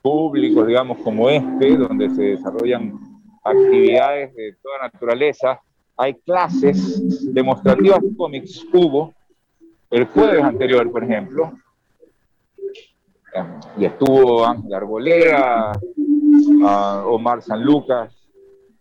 públicos, 0.00 0.66
digamos, 0.66 0.98
como 0.98 1.28
este, 1.28 1.76
donde 1.76 2.10
se 2.10 2.22
desarrollan 2.22 2.98
actividades 3.44 4.34
de 4.34 4.56
toda 4.62 4.78
naturaleza. 4.82 5.60
Hay 5.96 6.14
clases 6.14 7.32
demostrativas 7.32 8.00
de 8.00 8.16
cómics, 8.16 8.64
hubo 8.72 9.12
el 9.90 10.06
jueves 10.06 10.42
anterior, 10.42 10.90
por 10.90 11.04
ejemplo, 11.04 11.52
y 13.78 13.84
estuvo 13.84 14.46
Ángel 14.46 14.74
Arbolea, 14.74 15.72
Omar 17.06 17.42
San 17.42 17.62
Lucas 17.62 18.22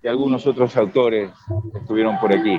y 0.03 0.07
algunos 0.07 0.45
otros 0.47 0.75
autores 0.77 1.31
estuvieron 1.75 2.19
por 2.19 2.33
aquí. 2.33 2.57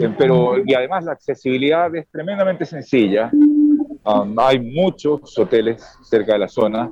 Eh, 0.00 0.14
pero, 0.16 0.54
y 0.64 0.74
además 0.74 1.04
la 1.04 1.12
accesibilidad 1.12 1.94
es 1.94 2.08
tremendamente 2.10 2.64
sencilla. 2.64 3.30
Um, 3.32 4.38
hay 4.38 4.58
muchos 4.58 5.38
hoteles 5.38 5.82
cerca 6.02 6.32
de 6.32 6.38
la 6.38 6.48
zona, 6.48 6.90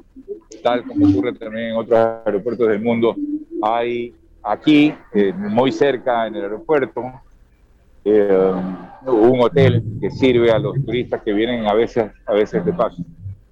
tal 0.63 0.85
como 0.85 1.09
ocurre 1.09 1.33
también 1.33 1.71
en 1.71 1.77
otros 1.77 1.99
aeropuertos 2.27 2.69
del 2.69 2.83
mundo. 2.83 3.17
Hay 3.63 4.15
aquí, 4.43 4.95
eh, 5.15 5.33
muy 5.33 5.73
cerca 5.73 6.27
en 6.27 6.37
el 6.37 6.43
aeropuerto, 6.43 7.03
eh, 8.05 8.53
un 9.07 9.41
hotel 9.41 9.83
que 10.01 10.11
sirve 10.11 10.51
a 10.51 10.59
los 10.59 10.75
turistas 10.85 11.23
que 11.23 11.33
vienen 11.33 11.67
a 11.67 11.73
veces, 11.73 12.11
a 12.27 12.35
veces 12.35 12.65
de 12.65 12.73
paso. 12.73 13.03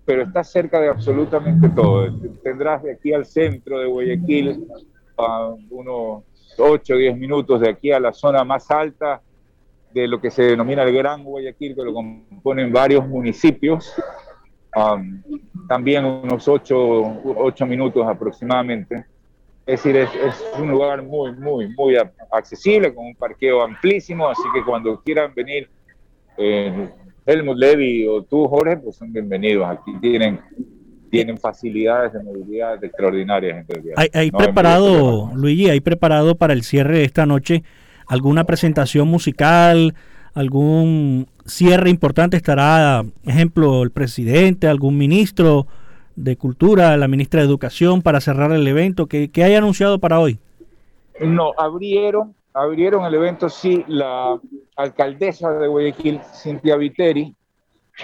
Pero 0.06 0.22
está 0.22 0.42
cerca 0.42 0.80
de 0.80 0.88
absolutamente 0.88 1.68
todo. 1.68 2.08
Tendrás 2.42 2.82
de 2.82 2.92
aquí 2.92 3.12
al 3.12 3.26
centro 3.26 3.80
de 3.80 3.86
Guayaquil 3.86 4.66
a 5.18 5.52
unos 5.70 6.22
8 6.56 6.94
o 6.94 6.96
10 6.96 7.18
minutos 7.18 7.60
de 7.60 7.68
aquí 7.68 7.92
a 7.92 8.00
la 8.00 8.12
zona 8.12 8.44
más 8.44 8.70
alta 8.70 9.20
de 9.92 10.06
lo 10.06 10.20
que 10.20 10.30
se 10.30 10.42
denomina 10.42 10.82
el 10.82 10.94
Gran 10.94 11.24
Guayaquil, 11.24 11.74
que 11.74 11.82
lo 11.82 11.92
componen 11.92 12.72
varios 12.72 13.06
municipios. 13.08 13.94
también 15.68 16.04
unos 16.04 16.46
8, 16.46 16.76
8 17.24 17.66
minutos 17.66 18.06
aproximadamente. 18.06 19.06
Es 19.66 19.82
decir, 19.82 19.96
es, 19.96 20.44
un 20.60 20.70
lugar 20.70 21.02
muy, 21.02 21.32
muy, 21.32 21.74
muy 21.74 21.96
accesible, 22.30 22.94
con 22.94 23.06
un 23.06 23.16
parqueo 23.16 23.62
amplísimo, 23.62 24.28
así 24.28 24.44
que 24.54 24.62
cuando 24.64 25.00
quieran 25.00 25.34
venir 25.34 25.68
eh, 26.36 26.88
Helmut 27.26 27.58
Levy 27.58 28.06
o 28.06 28.22
tú, 28.22 28.46
Jorge, 28.46 28.76
pues 28.76 28.96
son 28.96 29.12
bienvenidos. 29.12 29.68
Aquí 29.68 29.92
tienen 30.00 30.40
tienen 31.10 31.38
facilidades 31.38 32.12
de 32.12 32.22
movilidad 32.22 32.82
extraordinarias. 32.82 33.66
¿Hay, 33.96 34.08
hay 34.12 34.30
preparado, 34.30 35.30
Luigi, 35.34 35.70
hay 35.70 35.80
preparado 35.80 36.34
para 36.34 36.52
el 36.52 36.62
cierre 36.62 36.98
de 36.98 37.04
esta 37.04 37.26
noche 37.26 37.62
alguna 38.06 38.44
presentación 38.44 39.08
musical, 39.08 39.94
algún 40.34 41.26
cierre 41.46 41.90
importante? 41.90 42.36
¿Estará, 42.36 43.04
ejemplo, 43.24 43.82
el 43.82 43.90
presidente, 43.90 44.68
algún 44.68 44.98
ministro 44.98 45.66
de 46.16 46.36
Cultura, 46.36 46.96
la 46.96 47.08
ministra 47.08 47.40
de 47.40 47.46
Educación 47.46 48.02
para 48.02 48.20
cerrar 48.20 48.52
el 48.52 48.66
evento? 48.66 49.06
¿Qué, 49.06 49.30
qué 49.30 49.44
hay 49.44 49.54
anunciado 49.54 49.98
para 49.98 50.20
hoy? 50.20 50.38
No, 51.20 51.52
abrieron, 51.56 52.34
abrieron 52.56 53.04
el 53.04 53.14
evento, 53.14 53.48
sí, 53.50 53.84
la 53.86 54.40
alcaldesa 54.76 55.52
de 55.52 55.68
Guayaquil, 55.68 56.20
Cintia 56.34 56.76
Viteri, 56.76 57.34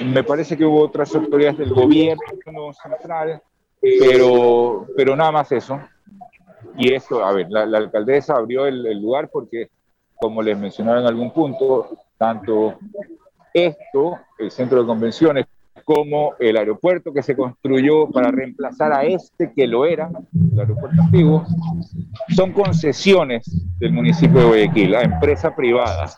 me 0.04 0.22
parece 0.22 0.56
que 0.56 0.64
hubo 0.64 0.82
otras 0.82 1.14
autoridades 1.14 1.58
del 1.58 1.72
gobierno 1.72 2.72
central, 2.74 3.42
pero, 3.80 4.86
pero 4.94 5.16
nada 5.16 5.32
más 5.32 5.52
eso. 5.52 5.80
Y 6.76 6.92
esto, 6.92 7.24
a 7.24 7.32
ver, 7.32 7.46
la, 7.50 7.62
alcaldesa 7.78 8.34
abrió 8.34 8.66
el, 8.66 9.00
lugar 9.00 9.30
porque, 9.30 9.70
como 10.16 10.42
les 10.42 10.58
mencionaba 10.58 11.00
en 11.00 11.06
algún 11.06 11.32
punto, 11.32 11.88
tanto 12.18 12.78
esto, 13.54 14.18
el 14.38 14.50
centro 14.50 14.80
de 14.80 14.86
convenciones, 14.86 15.46
como 15.84 16.34
el 16.38 16.56
aeropuerto 16.56 17.12
que 17.12 17.22
se 17.22 17.36
construyó 17.36 18.08
para 18.10 18.30
reemplazar 18.30 18.92
a 18.92 19.04
este 19.04 19.52
que 19.54 19.66
lo 19.66 19.86
era, 19.86 20.10
el 20.52 20.58
aeropuerto 20.58 21.02
antiguo, 21.02 21.46
son 22.34 22.52
concesiones 22.52 23.44
del 23.78 23.92
municipio 23.92 24.40
de 24.40 24.46
Guayaquil 24.46 24.94
a 24.94 25.02
empresa 25.02 25.54
privada 25.54 26.08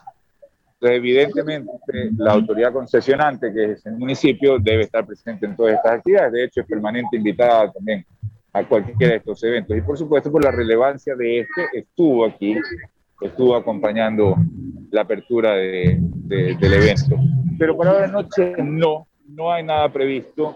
evidentemente, 0.81 1.71
la 2.17 2.33
autoridad 2.33 2.73
concesionante, 2.73 3.53
que 3.53 3.71
es 3.71 3.85
el 3.85 3.97
municipio, 3.97 4.59
debe 4.59 4.83
estar 4.83 5.05
presente 5.05 5.45
en 5.45 5.55
todas 5.55 5.75
estas 5.75 5.93
actividades. 5.93 6.31
De 6.31 6.43
hecho, 6.43 6.61
es 6.61 6.67
permanente 6.67 7.17
invitada 7.17 7.71
también 7.71 8.05
a 8.53 8.63
cualquiera 8.63 9.13
de 9.13 9.17
estos 9.17 9.43
eventos. 9.43 9.77
Y 9.77 9.81
por 9.81 9.97
supuesto, 9.97 10.31
por 10.31 10.43
la 10.43 10.51
relevancia 10.51 11.15
de 11.15 11.39
este, 11.39 11.79
estuvo 11.79 12.25
aquí, 12.25 12.55
estuvo 13.21 13.55
acompañando 13.55 14.35
la 14.91 15.01
apertura 15.01 15.53
de, 15.53 15.97
del 15.99 16.73
evento. 16.73 17.17
Pero 17.57 17.77
para 17.77 18.01
la 18.01 18.07
noche 18.07 18.53
no, 18.61 19.07
no 19.27 19.51
hay 19.51 19.63
nada 19.63 19.89
previsto. 19.89 20.53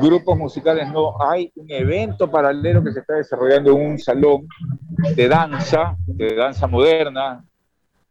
Grupos 0.00 0.38
musicales 0.38 0.90
no, 0.92 1.14
hay 1.20 1.50
un 1.56 1.70
evento 1.70 2.30
paralelo 2.30 2.82
que 2.82 2.92
se 2.92 3.00
está 3.00 3.14
desarrollando 3.14 3.72
en 3.72 3.90
un 3.92 3.98
salón 3.98 4.46
de 5.16 5.28
danza, 5.28 5.96
de 6.06 6.34
danza 6.34 6.66
moderna, 6.66 7.44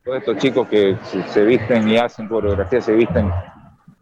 todos 0.03 0.17
estos 0.17 0.37
chicos 0.37 0.67
que 0.67 0.97
se 1.27 1.45
visten 1.45 1.87
y 1.87 1.97
hacen 1.97 2.27
coreografía, 2.27 2.81
se 2.81 2.93
visten 2.93 3.31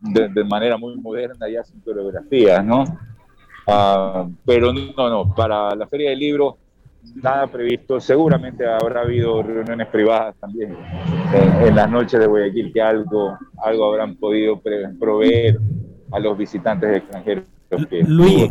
de, 0.01 0.43
manera 0.45 0.77
muy 0.77 0.95
moderna 0.95 1.49
y 1.49 1.57
hacen 1.57 1.81
coreografías, 1.81 2.63
¿no? 2.63 2.85
Ah, 3.67 4.27
pero 4.45 4.71
no, 4.71 5.09
no, 5.09 5.35
para 5.35 5.75
la 5.75 5.88
Feria 5.88 6.12
del 6.12 6.19
Libro 6.19 6.57
nada 7.15 7.47
previsto. 7.47 7.99
Seguramente 7.99 8.65
habrá 8.65 9.01
habido 9.01 9.41
reuniones 9.43 9.88
privadas 9.88 10.35
también 10.39 10.75
en, 11.33 11.75
las 11.75 11.89
noches 11.89 12.19
de 12.19 12.27
Guayaquil 12.27 12.73
que 12.73 12.81
algo, 12.81 13.37
algo 13.63 13.85
habrán 13.85 14.15
podido 14.15 14.62
proveer 15.00 15.60
a 16.12 16.19
los 16.19 16.37
visitantes 16.37 16.97
extranjeros. 16.97 17.43
Luis, 18.08 18.50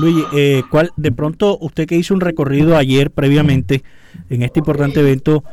Luis 0.00 0.24
eh, 0.34 0.62
¿cuál, 0.70 0.90
de 0.96 1.12
pronto 1.12 1.58
usted 1.60 1.86
que 1.86 1.96
hizo 1.96 2.14
un 2.14 2.22
recorrido 2.22 2.78
ayer 2.78 3.10
previamente 3.10 3.82
en 4.30 4.42
este 4.42 4.60
importante 4.60 5.00
evento, 5.00 5.44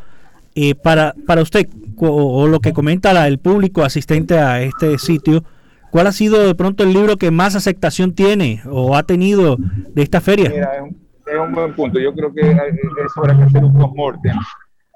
eh, 0.56 0.76
para, 0.76 1.14
para 1.28 1.42
usted, 1.42 1.68
o, 1.98 2.48
lo 2.48 2.60
que 2.60 2.74
comenta 2.74 3.28
el 3.28 3.38
público 3.38 3.84
asistente 3.84 4.38
a 4.38 4.62
este 4.62 4.98
sitio, 4.98 5.44
¿cuál 5.92 6.08
ha 6.08 6.12
sido 6.12 6.46
de 6.46 6.56
pronto 6.56 6.84
el 6.84 6.94
libro 6.94 7.18
que 7.18 7.32
más 7.32 7.56
aceptación 7.56 8.14
tiene 8.14 8.62
o 8.70 8.96
ha 8.96 9.04
tenido 9.04 9.58
de 9.58 10.02
esta 10.02 10.22
feria? 10.22 10.50
Mira, 10.50 10.78
es, 10.78 10.82
un, 10.82 10.98
buen 11.38 11.74
punto. 11.76 12.00
Yo 12.00 12.14
creo 12.14 12.34
que 12.34 12.42
es 12.42 13.18
hora 13.18 13.34
de 13.34 13.44
hacer 13.44 13.64
un 13.64 13.74
post-mortem 13.74 14.38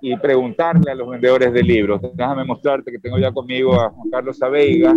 y 0.01 0.15
preguntarle 0.17 0.91
a 0.91 0.95
los 0.95 1.09
vendedores 1.09 1.53
de 1.53 1.63
libros. 1.63 2.01
Déjame 2.13 2.43
mostrarte 2.43 2.91
que 2.91 2.99
tengo 2.99 3.17
ya 3.17 3.31
conmigo 3.31 3.79
a 3.79 3.89
Juan 3.89 4.09
Carlos 4.09 4.41
Aveiga, 4.41 4.93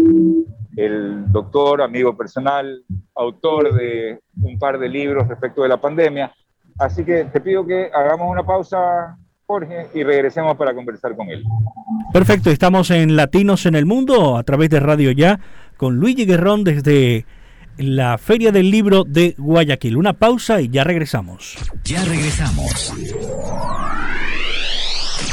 el 0.77 1.31
doctor, 1.33 1.83
amigo 1.83 2.17
personal, 2.17 2.83
autor 3.15 3.75
de 3.75 4.21
un 4.43 4.59
par 4.59 4.79
de 4.79 4.89
libros 4.89 5.29
respecto 5.29 5.63
de 5.63 5.69
la 5.69 5.81
pandemia. 5.81 6.33
Así 6.79 7.05
que 7.05 7.25
te 7.25 7.41
pido 7.41 7.67
que 7.67 7.91
hagamos 7.93 8.31
una 8.31 8.45
pausa 8.45 9.17
Jorge, 9.49 9.87
y 9.95 10.03
regresemos 10.03 10.59
para 10.59 10.75
conversar 10.75 11.17
con 11.17 11.31
él. 11.31 11.43
Perfecto, 12.13 12.51
estamos 12.51 12.91
en 12.91 13.17
Latinos 13.17 13.65
en 13.65 13.77
el 13.77 13.87
Mundo 13.87 14.37
a 14.37 14.43
través 14.43 14.69
de 14.69 14.79
Radio 14.79 15.11
Ya 15.11 15.41
con 15.79 15.97
Luigi 15.97 16.27
Guerrón 16.27 16.65
desde 16.65 17.25
la 17.79 18.19
Feria 18.19 18.53
del 18.53 18.71
Libro 18.71 19.05
de 19.05 19.35
Guayaquil. 19.39 19.97
Una 19.97 20.13
pausa 20.13 20.61
y 20.61 20.69
ya 20.69 20.85
regresamos. 20.85 21.57
Ya 21.85 22.05
regresamos. 22.05 22.93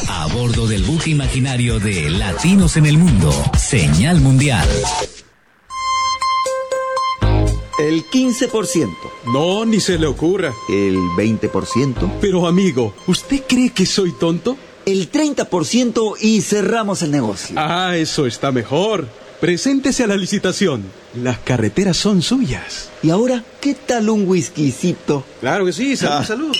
A 0.07 0.27
bordo 0.27 0.67
del 0.67 0.83
buque 0.83 1.09
imaginario 1.09 1.79
de 1.79 2.09
Latinos 2.09 2.77
en 2.77 2.85
el 2.85 2.97
Mundo, 2.97 3.31
Señal 3.57 4.21
Mundial. 4.21 4.67
El 7.77 8.05
15%. 8.05 8.89
No, 9.33 9.65
ni 9.65 9.79
se 9.79 9.97
le 9.97 10.07
ocurra. 10.07 10.53
El 10.69 10.95
20%. 10.95 12.19
Pero 12.21 12.47
amigo, 12.47 12.93
¿usted 13.07 13.43
cree 13.47 13.71
que 13.71 13.85
soy 13.85 14.13
tonto? 14.13 14.57
El 14.85 15.11
30% 15.11 16.15
y 16.21 16.41
cerramos 16.41 17.01
el 17.01 17.11
negocio. 17.11 17.55
Ah, 17.57 17.97
eso 17.97 18.27
está 18.27 18.51
mejor. 18.51 19.07
Preséntese 19.39 20.03
a 20.03 20.07
la 20.07 20.15
licitación. 20.15 20.83
Las 21.21 21.39
carreteras 21.39 21.97
son 21.97 22.21
suyas. 22.21 22.89
¿Y 23.03 23.09
ahora 23.09 23.43
qué 23.61 23.73
tal 23.75 24.09
un 24.09 24.27
whiskycito? 24.27 25.25
Claro 25.41 25.65
que 25.65 25.73
sí, 25.73 25.95
salud, 25.95 26.25
salud. 26.25 26.55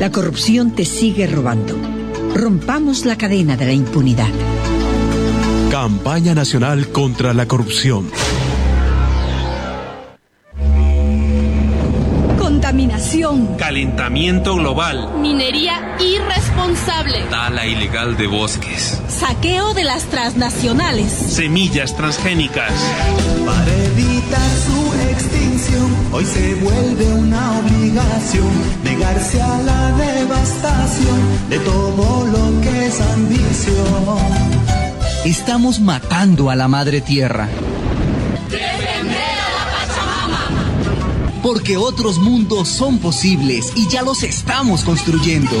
La 0.00 0.10
corrupción 0.10 0.74
te 0.74 0.84
sigue 0.84 1.26
robando. 1.26 1.76
Rompamos 2.34 3.04
la 3.04 3.16
cadena 3.16 3.56
de 3.56 3.66
la 3.66 3.72
impunidad. 3.72 4.28
Campaña 5.70 6.34
Nacional 6.34 6.88
contra 6.88 7.32
la 7.32 7.46
Corrupción. 7.46 8.10
Contaminación. 12.38 13.56
Calentamiento 13.56 14.56
global. 14.56 15.10
Minería 15.20 15.96
irresponsable. 16.00 17.22
Tala 17.30 17.66
ilegal 17.66 18.16
de 18.16 18.26
bosques. 18.26 19.00
Saqueo 19.18 19.74
de 19.74 19.84
las 19.84 20.04
transnacionales. 20.04 21.12
Semillas 21.12 21.96
transgénicas. 21.96 22.72
Para 23.46 23.74
evitar 23.84 24.50
su 24.66 24.92
extinción, 25.10 25.96
hoy 26.12 26.24
se 26.24 26.54
vuelve 26.56 27.14
una 27.14 27.58
obligación 27.60 28.50
negarse 28.82 29.40
a 29.40 29.58
la 29.58 29.92
devastación 29.92 31.48
de 31.48 31.58
todo 31.60 32.26
lo 32.26 32.60
que 32.60 32.86
es 32.86 33.00
ambición. 33.00 34.18
Estamos 35.24 35.78
matando 35.78 36.50
a 36.50 36.56
la 36.56 36.66
madre 36.66 37.00
tierra. 37.00 37.48
Porque 41.40 41.76
otros 41.76 42.18
mundos 42.18 42.68
son 42.68 42.98
posibles 42.98 43.72
y 43.76 43.88
ya 43.88 44.02
los 44.02 44.24
estamos 44.24 44.82
construyendo. 44.82 45.56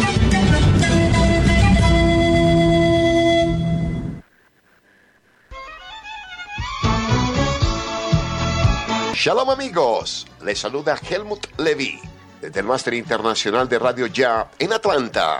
Shalom 9.24 9.48
amigos, 9.48 10.26
les 10.44 10.58
saluda 10.58 11.00
Helmut 11.00 11.46
Levy 11.56 11.98
desde 12.42 12.60
el 12.60 12.66
Máster 12.66 12.92
Internacional 12.92 13.66
de 13.66 13.78
Radio 13.78 14.06
Ya 14.06 14.50
en 14.58 14.70
Atlanta. 14.70 15.38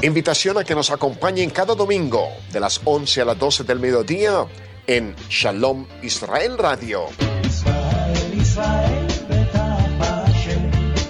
Invitación 0.00 0.58
a 0.58 0.62
que 0.62 0.76
nos 0.76 0.92
acompañen 0.92 1.50
cada 1.50 1.74
domingo 1.74 2.28
de 2.52 2.60
las 2.60 2.80
11 2.84 3.20
a 3.20 3.24
las 3.24 3.38
12 3.40 3.64
del 3.64 3.80
mediodía 3.80 4.46
en 4.86 5.16
Shalom 5.28 5.88
Israel 6.02 6.56
Radio. 6.56 7.06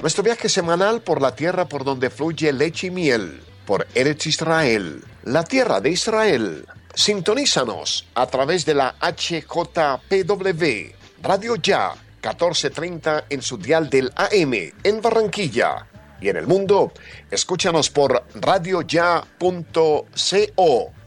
Nuestro 0.00 0.24
viaje 0.24 0.48
semanal 0.48 1.02
por 1.02 1.20
la 1.20 1.34
tierra 1.34 1.68
por 1.68 1.84
donde 1.84 2.08
fluye 2.08 2.50
leche 2.54 2.86
y 2.86 2.90
miel, 2.90 3.42
por 3.66 3.86
Eretz 3.94 4.24
Israel, 4.24 5.04
la 5.22 5.44
tierra 5.44 5.82
de 5.82 5.90
Israel. 5.90 6.66
Sintonízanos 6.94 8.06
a 8.14 8.26
través 8.26 8.64
de 8.64 8.74
la 8.74 8.94
HJPW, 9.00 10.92
Radio 11.22 11.56
Ya, 11.56 11.92
1430 12.22 13.24
en 13.30 13.42
su 13.42 13.58
dial 13.58 13.88
del 13.88 14.12
AM, 14.16 14.52
en 14.82 15.00
Barranquilla. 15.00 15.86
Y 16.20 16.28
en 16.28 16.36
el 16.36 16.46
mundo, 16.46 16.92
escúchanos 17.30 17.88
por 17.88 18.22
radioya.co 18.34 20.06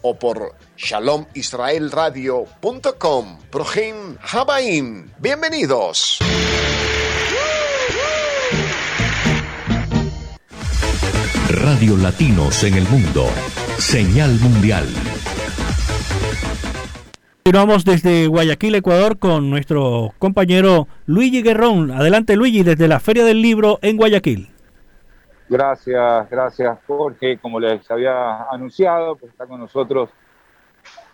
o 0.02 0.16
por 0.18 0.56
shalomisraelradio.com. 0.76 3.40
Projim 3.52 4.18
Habaim. 4.32 5.12
Bienvenidos. 5.20 6.18
Radio 11.50 11.96
Latinos 11.98 12.64
en 12.64 12.74
el 12.74 12.90
Mundo. 12.90 13.30
Señal 13.78 14.32
Mundial. 14.40 14.88
Continuamos 17.46 17.84
desde 17.84 18.28
Guayaquil, 18.28 18.76
Ecuador, 18.76 19.20
con 19.20 19.50
nuestro 19.50 20.14
compañero 20.18 20.88
Luigi 21.08 21.42
Guerrón. 21.42 21.92
Adelante, 21.92 22.38
Luigi, 22.38 22.64
desde 22.64 22.88
la 22.88 23.02
Feria 23.02 23.26
del 23.26 23.42
Libro 23.42 23.80
en 23.82 23.98
Guayaquil. 23.98 24.48
Gracias, 25.50 26.30
gracias, 26.30 26.78
Jorge. 26.88 27.38
Como 27.40 27.60
les 27.60 27.92
había 27.92 28.44
anunciado, 28.44 29.18
pues 29.18 29.34
está 29.34 29.46
con 29.46 29.60
nosotros 29.60 30.10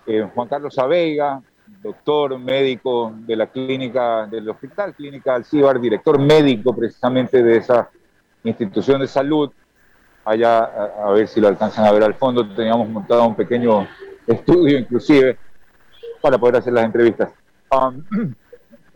eh, 0.05 0.29
Juan 0.35 0.47
Carlos 0.47 0.77
Aveiga, 0.77 1.41
doctor 1.81 2.37
médico 2.37 3.11
de 3.25 3.35
la 3.35 3.47
clínica, 3.47 4.27
del 4.27 4.47
Hospital 4.49 4.93
Clínica 4.93 5.33
Alcíbar, 5.33 5.81
director 5.81 6.19
médico 6.19 6.75
precisamente 6.75 7.41
de 7.41 7.57
esa 7.57 7.89
institución 8.43 9.01
de 9.01 9.07
salud. 9.07 9.49
Allá, 10.23 10.59
a, 10.59 11.09
ver 11.09 11.27
si 11.27 11.41
lo 11.41 11.47
alcanzan 11.47 11.85
a 11.85 11.91
ver 11.91 12.03
al 12.03 12.13
fondo, 12.13 12.47
teníamos 12.53 12.87
montado 12.87 13.25
un 13.25 13.35
pequeño 13.35 13.87
estudio 14.27 14.77
inclusive 14.77 15.39
para 16.21 16.37
poder 16.37 16.57
hacer 16.57 16.73
las 16.73 16.85
entrevistas. 16.85 17.29
Um, 17.71 18.03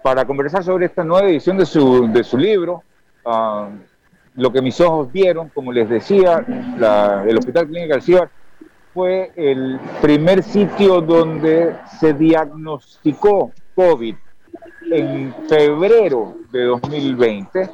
para 0.03 0.25
conversar 0.25 0.63
sobre 0.63 0.85
esta 0.85 1.03
nueva 1.03 1.27
edición 1.27 1.57
de 1.57 1.65
su, 1.65 2.07
de 2.11 2.23
su 2.23 2.37
libro, 2.37 2.83
um, 3.25 3.79
lo 4.35 4.51
que 4.51 4.61
mis 4.61 4.79
ojos 4.81 5.11
vieron, 5.11 5.49
como 5.49 5.71
les 5.71 5.87
decía, 5.87 6.43
el 6.47 7.37
Hospital 7.37 7.67
Clínica 7.67 7.95
Alcíbar 7.95 8.29
fue 8.93 9.31
el 9.35 9.79
primer 10.01 10.43
sitio 10.43 11.01
donde 11.01 11.75
se 11.99 12.13
diagnosticó 12.13 13.51
COVID 13.75 14.15
en 14.91 15.33
febrero 15.47 16.35
de 16.51 16.63
2020. 16.65 17.69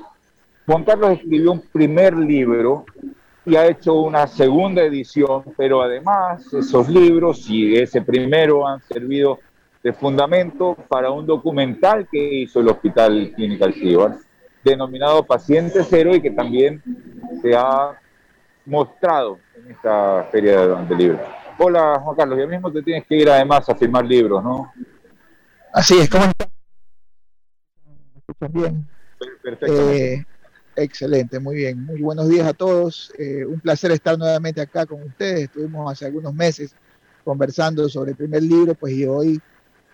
Juan 0.65 0.83
Carlos 0.83 1.11
escribió 1.11 1.53
un 1.53 1.61
primer 1.61 2.15
libro 2.15 2.85
y 3.49 3.55
ha 3.55 3.65
hecho 3.65 3.95
una 3.95 4.27
segunda 4.27 4.83
edición, 4.83 5.43
pero 5.57 5.81
además 5.81 6.53
esos 6.53 6.87
libros 6.87 7.49
y 7.49 7.75
ese 7.75 8.01
primero 8.01 8.67
han 8.67 8.79
servido 8.81 9.39
de 9.81 9.91
fundamento 9.91 10.75
para 10.87 11.09
un 11.09 11.25
documental 11.25 12.07
que 12.11 12.41
hizo 12.41 12.59
el 12.59 12.67
Hospital 12.67 13.31
Clínica 13.35 13.65
Alcibar, 13.65 14.17
denominado 14.63 15.25
Paciente 15.25 15.83
Cero 15.83 16.15
y 16.15 16.21
que 16.21 16.29
también 16.29 16.83
se 17.41 17.55
ha 17.55 17.99
mostrado 18.65 19.39
en 19.55 19.71
esta 19.71 20.27
feria 20.31 20.67
de, 20.67 20.95
libros. 20.95 21.21
Hola 21.57 21.99
Juan 22.03 22.15
Carlos, 22.15 22.37
ya 22.37 22.45
mismo 22.45 22.71
te 22.71 22.83
tienes 22.83 23.07
que 23.07 23.15
ir 23.15 23.29
además 23.31 23.67
a 23.67 23.73
firmar 23.73 24.05
libros, 24.05 24.43
¿no? 24.43 24.71
Así 25.73 25.97
es, 25.97 26.07
¿cómo 26.07 26.25
estás? 26.25 26.49
¿Me 28.13 28.19
escuchas 28.19 28.53
bien? 28.53 28.87
Perfecto. 29.41 29.91
Eh, 29.91 30.25
excelente, 30.83 31.39
muy 31.39 31.55
bien. 31.55 31.85
Muy 31.85 32.01
buenos 32.01 32.29
días 32.29 32.47
a 32.47 32.53
todos. 32.53 33.11
Eh, 33.17 33.45
un 33.45 33.59
placer 33.59 33.91
estar 33.91 34.17
nuevamente 34.17 34.61
acá 34.61 34.85
con 34.85 35.01
ustedes. 35.03 35.41
Estuvimos 35.41 35.91
hace 35.91 36.05
algunos 36.05 36.33
meses 36.33 36.75
conversando 37.23 37.87
sobre 37.89 38.11
el 38.11 38.17
primer 38.17 38.43
libro, 38.43 38.75
pues 38.75 38.93
y 38.93 39.05
hoy 39.05 39.39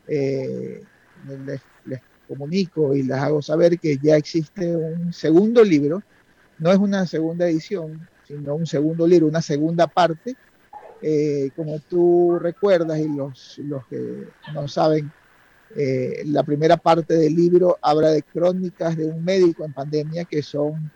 eh, 0.07 0.83
les, 1.45 1.61
comunico 2.27 2.95
y 2.95 3.03
les 3.03 3.17
hago 3.17 3.41
saber 3.41 3.77
que 3.79 3.97
ya 4.01 4.15
existe 4.15 4.75
un 4.75 5.13
segundo 5.13 5.63
libro. 5.63 6.01
No 6.57 6.71
es 6.71 6.77
una 6.77 7.05
segunda 7.05 7.47
edición, 7.47 8.07
sino 8.27 8.55
un 8.55 8.65
segundo 8.65 9.05
libro, 9.05 9.27
una 9.27 9.41
segunda 9.41 9.87
parte. 9.87 10.35
Eh, 11.01 11.51
como 11.55 11.79
tú 11.79 12.39
recuerdas 12.39 12.99
y 12.99 13.09
los, 13.09 13.59
los 13.59 13.85
que 13.87 14.27
no 14.53 14.67
saben, 14.67 15.11
eh, 15.75 16.23
la 16.25 16.43
primera 16.43 16.77
parte 16.77 17.15
del 17.15 17.35
libro 17.35 17.77
habla 17.81 18.11
de 18.11 18.23
crónicas 18.23 18.95
de 18.95 19.05
un 19.05 19.23
médico 19.23 19.65
en 19.65 19.73
pandemia 19.73 20.25
que 20.25 20.41
son 20.41 20.91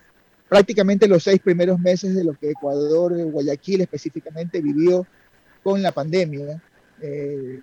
prácticamente 0.48 1.08
los 1.08 1.24
seis 1.24 1.40
primeros 1.40 1.80
meses 1.80 2.16
de 2.16 2.24
lo 2.24 2.34
que 2.34 2.52
Ecuador, 2.52 3.16
Guayaquil 3.26 3.82
específicamente, 3.82 4.62
vivió 4.62 5.06
con 5.64 5.82
la 5.82 5.92
pandemia, 5.92 6.62
eh, 7.02 7.62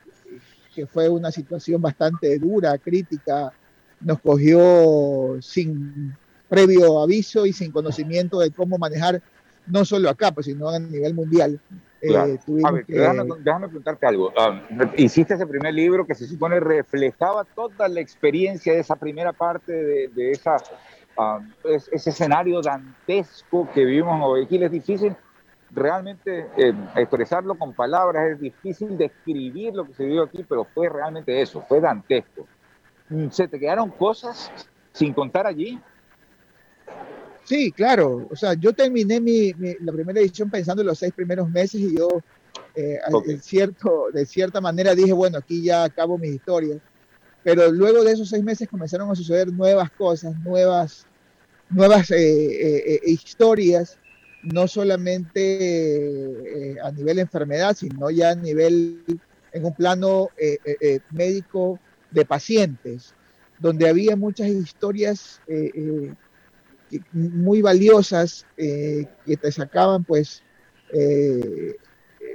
que 0.75 0.87
fue 0.87 1.09
una 1.09 1.33
situación 1.33 1.81
bastante 1.81 2.39
dura, 2.39 2.79
crítica, 2.79 3.53
nos 4.01 4.21
cogió 4.21 5.39
sin 5.41 6.15
previo 6.49 7.03
aviso 7.03 7.47
y 7.47 7.53
sin 7.53 7.73
conocimiento 7.73 8.39
de 8.39 8.51
cómo 8.51 8.79
manejar, 8.79 9.23
no 9.67 9.85
solo 9.85 10.09
acá, 10.09 10.33
pues, 10.33 10.47
sino 10.47 10.69
a 10.69 10.79
nivel 10.79 11.15
mundial, 11.15 11.59
eh, 12.01 12.17
a 12.17 12.71
ver, 12.71 12.87
déjame, 12.87 13.69
preguntarte 13.69 14.07
algo. 14.07 14.33
Ah, 14.37 14.63
hiciste 14.97 15.35
ese 15.35 15.47
primer 15.47 15.73
libro 15.73 16.07
que 16.07 16.15
se 16.15 16.27
supone 16.27 16.61
reflejaba 16.61 17.45
toda 17.45 17.89
la 17.89 18.01
experiencia 18.01 18.73
de 18.73 18.81
esa 18.81 18.97
primera 18.97 19.33
parte 19.33 19.73
de, 20.09 20.31
esa 20.31 20.57
ah, 21.17 21.41
ese 21.65 22.11
escenario 22.11 22.61
dantesco 22.61 23.69
que 23.73 23.85
vivimos 23.85 24.15
en 24.15 24.21
Guayaquil 24.21 24.63
es 24.65 24.71
difícil 24.71 25.17
realmente 25.71 26.47
eh, 26.57 26.73
expresarlo 26.97 27.57
con 27.57 27.73
palabras, 27.75 28.31
es 28.33 28.41
difícil 28.41 28.97
describir 28.97 29.75
lo 29.75 29.87
que 29.87 29.95
se 29.95 30.05
vio 30.05 30.23
aquí, 30.23 30.45
pero 30.49 30.65
fue 30.65 30.89
realmente 30.89 31.41
eso, 31.41 31.63
fue 31.63 31.81
dantesco. 31.81 32.47
Mm, 33.09 33.29
¿Se 33.31 33.49
te 33.49 33.59
quedaron 33.59 33.91
cosas 33.91 34.53
sin 34.93 35.13
contar 35.13 35.47
allí? 35.47 35.81
Sí, 37.47 37.73
claro. 37.73 38.29
O 38.31 38.37
sea, 38.37 38.55
yo 38.55 38.75
terminé 38.75 39.21
mi, 39.21 39.53
la 39.81 39.93
primera 39.93 40.21
edición 40.21 40.51
pensando 40.51 40.83
en 40.83 40.89
los 40.89 40.99
seis 40.99 41.13
primeros 41.15 41.49
meses 41.49 41.81
y 41.81 41.97
yo, 41.97 42.09
eh, 42.75 42.99
cierto, 43.41 44.09
de 44.13 44.27
cierta 44.27 44.61
manera, 44.61 44.95
dije, 44.95 45.13
bueno, 45.13 45.39
aquí 45.39 45.63
ya 45.63 45.85
acabo 45.85 46.19
mi 46.19 46.29
historia. 46.29 46.79
Pero 47.43 47.71
luego 47.71 48.05
de 48.05 48.13
esos 48.13 48.29
seis 48.29 48.43
meses 48.43 48.69
comenzaron 48.69 49.11
a 49.11 49.15
suceder 49.15 49.53
nuevas 49.53 49.91
cosas, 49.93 50.37
nuevas, 50.41 51.07
nuevas 51.71 52.11
eh, 52.11 53.01
historias 53.05 53.99
no 54.47 54.69
solamente 54.69 56.71
eh, 56.71 56.77
a 56.83 56.91
nivel 56.93 57.19
enfermedad, 57.19 57.77
sino 57.77 58.11
ya 58.11 58.31
a 58.31 58.35
nivel, 58.35 59.03
en 59.53 59.65
un 59.65 59.75
plano 59.75 60.31
eh, 60.39 60.59
eh, 60.81 61.01
médico 61.11 61.81
de 62.11 62.25
pacientes, 62.25 63.15
donde 63.59 63.89
había 63.89 64.17
muchas 64.17 64.49
historias 64.49 65.41
muy 67.13 67.63
valiosas 67.63 68.47
que 68.57 69.37
te 69.41 69.53
sacaban 69.53 70.05
pues 70.05 70.43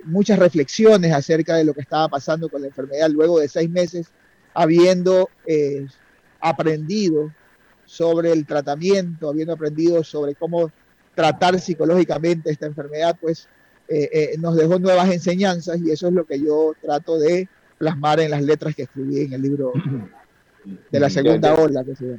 muchas 0.05 0.39
reflexiones 0.39 1.13
acerca 1.13 1.55
de 1.55 1.63
lo 1.63 1.73
que 1.73 1.81
estaba 1.81 2.09
pasando 2.09 2.49
con 2.49 2.61
la 2.61 2.67
enfermedad 2.67 3.09
luego 3.09 3.39
de 3.39 3.47
seis 3.47 3.69
meses, 3.69 4.07
habiendo 4.53 5.29
aprendido 6.39 7.31
sobre 7.85 8.31
el 8.31 8.45
tratamiento, 8.45 9.29
habiendo 9.29 9.53
aprendido 9.53 10.03
sobre 10.03 10.35
cómo 10.35 10.71
tratar 11.15 11.59
psicológicamente 11.59 12.49
esta 12.49 12.65
enfermedad, 12.65 13.17
pues 13.19 13.47
eh, 13.87 14.09
eh, 14.13 14.35
nos 14.39 14.55
dejó 14.55 14.79
nuevas 14.79 15.11
enseñanzas 15.11 15.79
y 15.79 15.91
eso 15.91 16.07
es 16.07 16.13
lo 16.13 16.25
que 16.25 16.39
yo 16.39 16.73
trato 16.81 17.19
de 17.19 17.49
plasmar 17.77 18.21
en 18.21 18.31
las 18.31 18.41
letras 18.43 18.75
que 18.75 18.83
escribí 18.83 19.21
en 19.21 19.33
el 19.33 19.41
libro 19.41 19.73
de 20.91 20.99
la 20.99 21.09
segunda 21.09 21.53
ola. 21.55 21.83
Que 21.83 21.95
se 21.95 22.17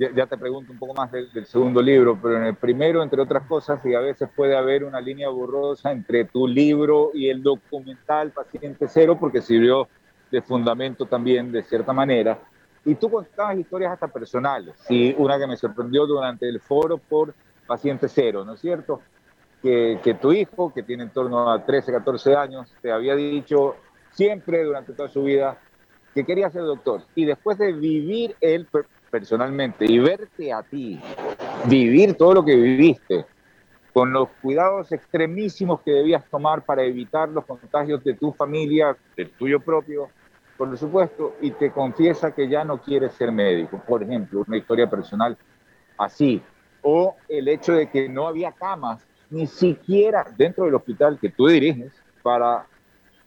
ya, 0.00 0.26
te 0.26 0.38
pregunto 0.38 0.72
un 0.72 0.78
poco 0.78 0.94
más 0.94 1.12
del, 1.12 1.44
segundo 1.44 1.82
libro, 1.82 2.18
pero 2.20 2.38
en 2.38 2.44
el 2.44 2.54
primero, 2.54 3.02
entre 3.02 3.20
otras 3.20 3.46
cosas, 3.46 3.84
y 3.84 3.94
a 3.94 4.00
veces 4.00 4.30
puede 4.34 4.56
haber 4.56 4.84
una 4.84 4.98
línea 4.98 5.28
borrosa 5.28 5.92
entre 5.92 6.24
tu 6.24 6.48
libro 6.48 7.10
y 7.12 7.28
el 7.28 7.42
documental 7.42 8.30
Paciente 8.30 8.88
Cero, 8.88 9.18
porque 9.20 9.42
sirvió 9.42 9.88
de 10.30 10.40
fundamento 10.40 11.04
también, 11.04 11.52
de 11.52 11.62
cierta 11.62 11.92
manera. 11.92 12.38
Y 12.82 12.94
tú 12.94 13.10
contabas 13.10 13.58
historias 13.58 13.92
hasta 13.92 14.08
personales, 14.08 14.74
y 14.88 15.14
una 15.18 15.38
que 15.38 15.46
me 15.46 15.56
sorprendió 15.58 16.06
durante 16.06 16.48
el 16.48 16.60
foro 16.60 16.96
por 16.96 17.34
paciente 17.66 18.08
cero, 18.08 18.42
¿no 18.44 18.54
es 18.54 18.60
cierto? 18.60 19.02
Que, 19.62 20.00
que, 20.02 20.14
tu 20.14 20.32
hijo, 20.32 20.72
que 20.72 20.82
tiene 20.82 21.02
en 21.02 21.10
torno 21.10 21.50
a 21.50 21.64
13, 21.64 21.92
14 21.92 22.34
años, 22.34 22.74
te 22.80 22.90
había 22.90 23.14
dicho 23.14 23.76
siempre 24.12 24.64
durante 24.64 24.94
toda 24.94 25.10
su 25.10 25.22
vida 25.22 25.58
que 26.14 26.24
quería 26.24 26.50
ser 26.50 26.62
doctor. 26.62 27.02
Y 27.14 27.26
después 27.26 27.58
de 27.58 27.72
vivir 27.72 28.34
él 28.40 28.66
personalmente 29.10 29.84
y 29.86 29.98
verte 29.98 30.52
a 30.52 30.62
ti, 30.62 31.00
vivir 31.66 32.14
todo 32.14 32.34
lo 32.34 32.44
que 32.44 32.54
viviste, 32.54 33.26
con 33.92 34.12
los 34.12 34.28
cuidados 34.40 34.92
extremísimos 34.92 35.80
que 35.80 35.90
debías 35.90 36.24
tomar 36.30 36.62
para 36.62 36.82
evitar 36.84 37.28
los 37.28 37.44
contagios 37.44 38.02
de 38.04 38.14
tu 38.14 38.32
familia, 38.32 38.96
del 39.16 39.30
tuyo 39.30 39.60
propio, 39.60 40.08
por 40.56 40.76
supuesto, 40.78 41.34
y 41.40 41.50
te 41.50 41.70
confiesa 41.72 42.32
que 42.32 42.48
ya 42.48 42.64
no 42.64 42.80
quiere 42.80 43.08
ser 43.08 43.32
médico. 43.32 43.82
Por 43.86 44.02
ejemplo, 44.02 44.44
una 44.46 44.58
historia 44.58 44.88
personal 44.88 45.36
así, 45.98 46.40
o 46.82 47.16
el 47.28 47.48
hecho 47.48 47.72
de 47.72 47.90
que 47.90 48.08
no 48.08 48.28
había 48.28 48.52
camas, 48.52 49.06
ni 49.30 49.46
siquiera 49.46 50.24
dentro 50.36 50.64
del 50.64 50.74
hospital 50.74 51.18
que 51.20 51.30
tú 51.30 51.48
diriges, 51.48 51.92
para 52.22 52.66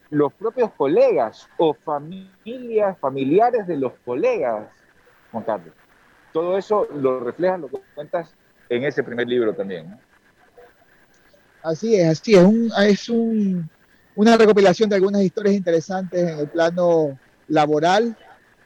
los 0.09 0.31
propios 0.33 0.71
colegas 0.77 1.49
o 1.57 1.73
familias, 1.73 2.97
familiares 2.99 3.65
de 3.67 3.77
los 3.77 3.93
colegas, 4.05 4.67
Juan 5.33 5.43
Carlos. 5.43 5.73
Todo 6.31 6.57
eso 6.57 6.87
lo 6.93 7.19
reflejas, 7.19 7.59
lo 7.59 7.69
cuentas 7.95 8.33
en 8.69 8.83
ese 8.85 9.03
primer 9.03 9.27
libro 9.27 9.53
también. 9.53 9.99
Así 11.61 11.95
es, 11.95 12.07
así 12.07 12.35
es. 12.35 12.43
Un, 12.43 12.71
es 12.87 13.09
un, 13.09 13.69
una 14.15 14.37
recopilación 14.37 14.89
de 14.89 14.95
algunas 14.95 15.23
historias 15.23 15.55
interesantes 15.55 16.21
en 16.21 16.39
el 16.39 16.47
plano 16.47 17.19
laboral, 17.47 18.15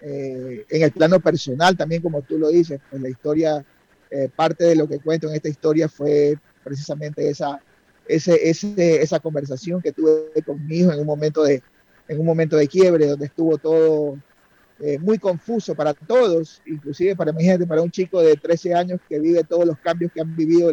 eh, 0.01 0.65
en 0.69 0.83
el 0.83 0.91
plano 0.91 1.19
personal 1.19 1.75
también, 1.75 2.01
como 2.01 2.21
tú 2.21 2.37
lo 2.37 2.49
dices, 2.49 2.79
en 2.91 3.01
la 3.01 3.09
historia 3.09 3.65
eh, 4.11 4.29
parte 4.33 4.65
de 4.65 4.75
lo 4.75 4.87
que 4.87 4.99
cuento 4.99 5.27
en 5.27 5.35
esta 5.35 5.49
historia 5.49 5.87
fue 5.89 6.37
precisamente 6.63 7.29
esa, 7.29 7.59
ese, 8.07 9.01
esa 9.01 9.19
conversación 9.19 9.81
que 9.81 9.93
tuve 9.93 10.31
con 10.45 10.65
mi 10.65 10.77
hijo 10.77 10.91
en 10.91 10.99
un 10.99 11.07
momento 11.07 11.43
de, 11.43 11.63
en 12.07 12.19
un 12.19 12.25
momento 12.25 12.57
de 12.57 12.67
quiebre, 12.67 13.07
donde 13.07 13.25
estuvo 13.25 13.57
todo 13.57 14.17
eh, 14.79 14.99
muy 14.99 15.17
confuso 15.17 15.73
para 15.75 15.93
todos, 15.93 16.61
inclusive 16.65 17.15
para 17.15 17.31
mi 17.31 17.43
gente, 17.43 17.65
para 17.65 17.81
un 17.81 17.91
chico 17.91 18.21
de 18.21 18.35
13 18.35 18.73
años 18.75 18.99
que 19.09 19.19
vive 19.19 19.43
todos 19.43 19.65
los 19.65 19.77
cambios 19.79 20.11
que 20.11 20.21
han 20.21 20.35
vivido 20.35 20.71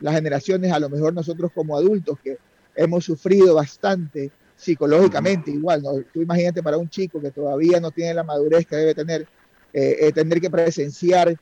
las 0.00 0.14
generaciones, 0.14 0.72
a 0.72 0.78
lo 0.78 0.88
mejor 0.88 1.14
nosotros 1.14 1.50
como 1.54 1.76
adultos 1.76 2.18
que 2.22 2.38
hemos 2.76 3.04
sufrido 3.04 3.54
bastante 3.54 4.30
psicológicamente, 4.56 5.50
igual, 5.50 5.82
¿no? 5.82 5.92
tú 6.12 6.20
imagínate 6.20 6.62
para 6.62 6.76
un 6.76 6.88
chico 6.90 7.20
que 7.20 7.30
todavía 7.30 7.80
no 7.80 7.90
tiene 7.90 8.12
la 8.12 8.22
madurez 8.22 8.66
que 8.66 8.76
debe 8.76 8.94
tener, 8.94 9.26
eh, 9.72 10.12
tener 10.12 10.38
que 10.38 10.50
presenciar 10.50 11.34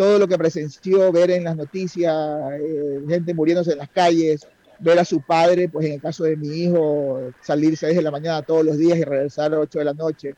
todo 0.00 0.18
lo 0.18 0.26
que 0.26 0.38
presenció, 0.38 1.12
ver 1.12 1.30
en 1.30 1.44
las 1.44 1.56
noticias, 1.56 2.14
eh, 2.58 3.02
gente 3.06 3.34
muriéndose 3.34 3.72
en 3.72 3.78
las 3.78 3.90
calles, 3.90 4.46
ver 4.78 4.98
a 4.98 5.04
su 5.04 5.20
padre, 5.20 5.68
pues 5.68 5.84
en 5.84 5.92
el 5.92 6.00
caso 6.00 6.24
de 6.24 6.36
mi 6.36 6.48
hijo, 6.48 7.32
salir 7.42 7.76
6 7.76 7.96
de 7.96 8.02
la 8.02 8.10
mañana 8.10 8.40
todos 8.40 8.64
los 8.64 8.78
días 8.78 8.96
y 8.96 9.04
regresar 9.04 9.52
a 9.52 9.58
8 9.60 9.78
de 9.78 9.84
la 9.84 9.92
noche, 9.92 10.34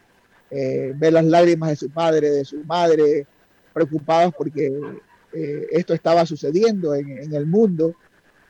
eh, 0.52 0.92
ver 0.94 1.14
las 1.14 1.24
lágrimas 1.24 1.70
de 1.70 1.76
su 1.76 1.90
padre, 1.90 2.30
de 2.30 2.44
su 2.44 2.62
madre, 2.64 3.26
preocupados 3.72 4.34
porque 4.36 4.72
eh, 5.32 5.66
esto 5.70 5.94
estaba 5.94 6.26
sucediendo 6.26 6.94
en, 6.94 7.34
el 7.34 7.46
mundo, 7.46 7.94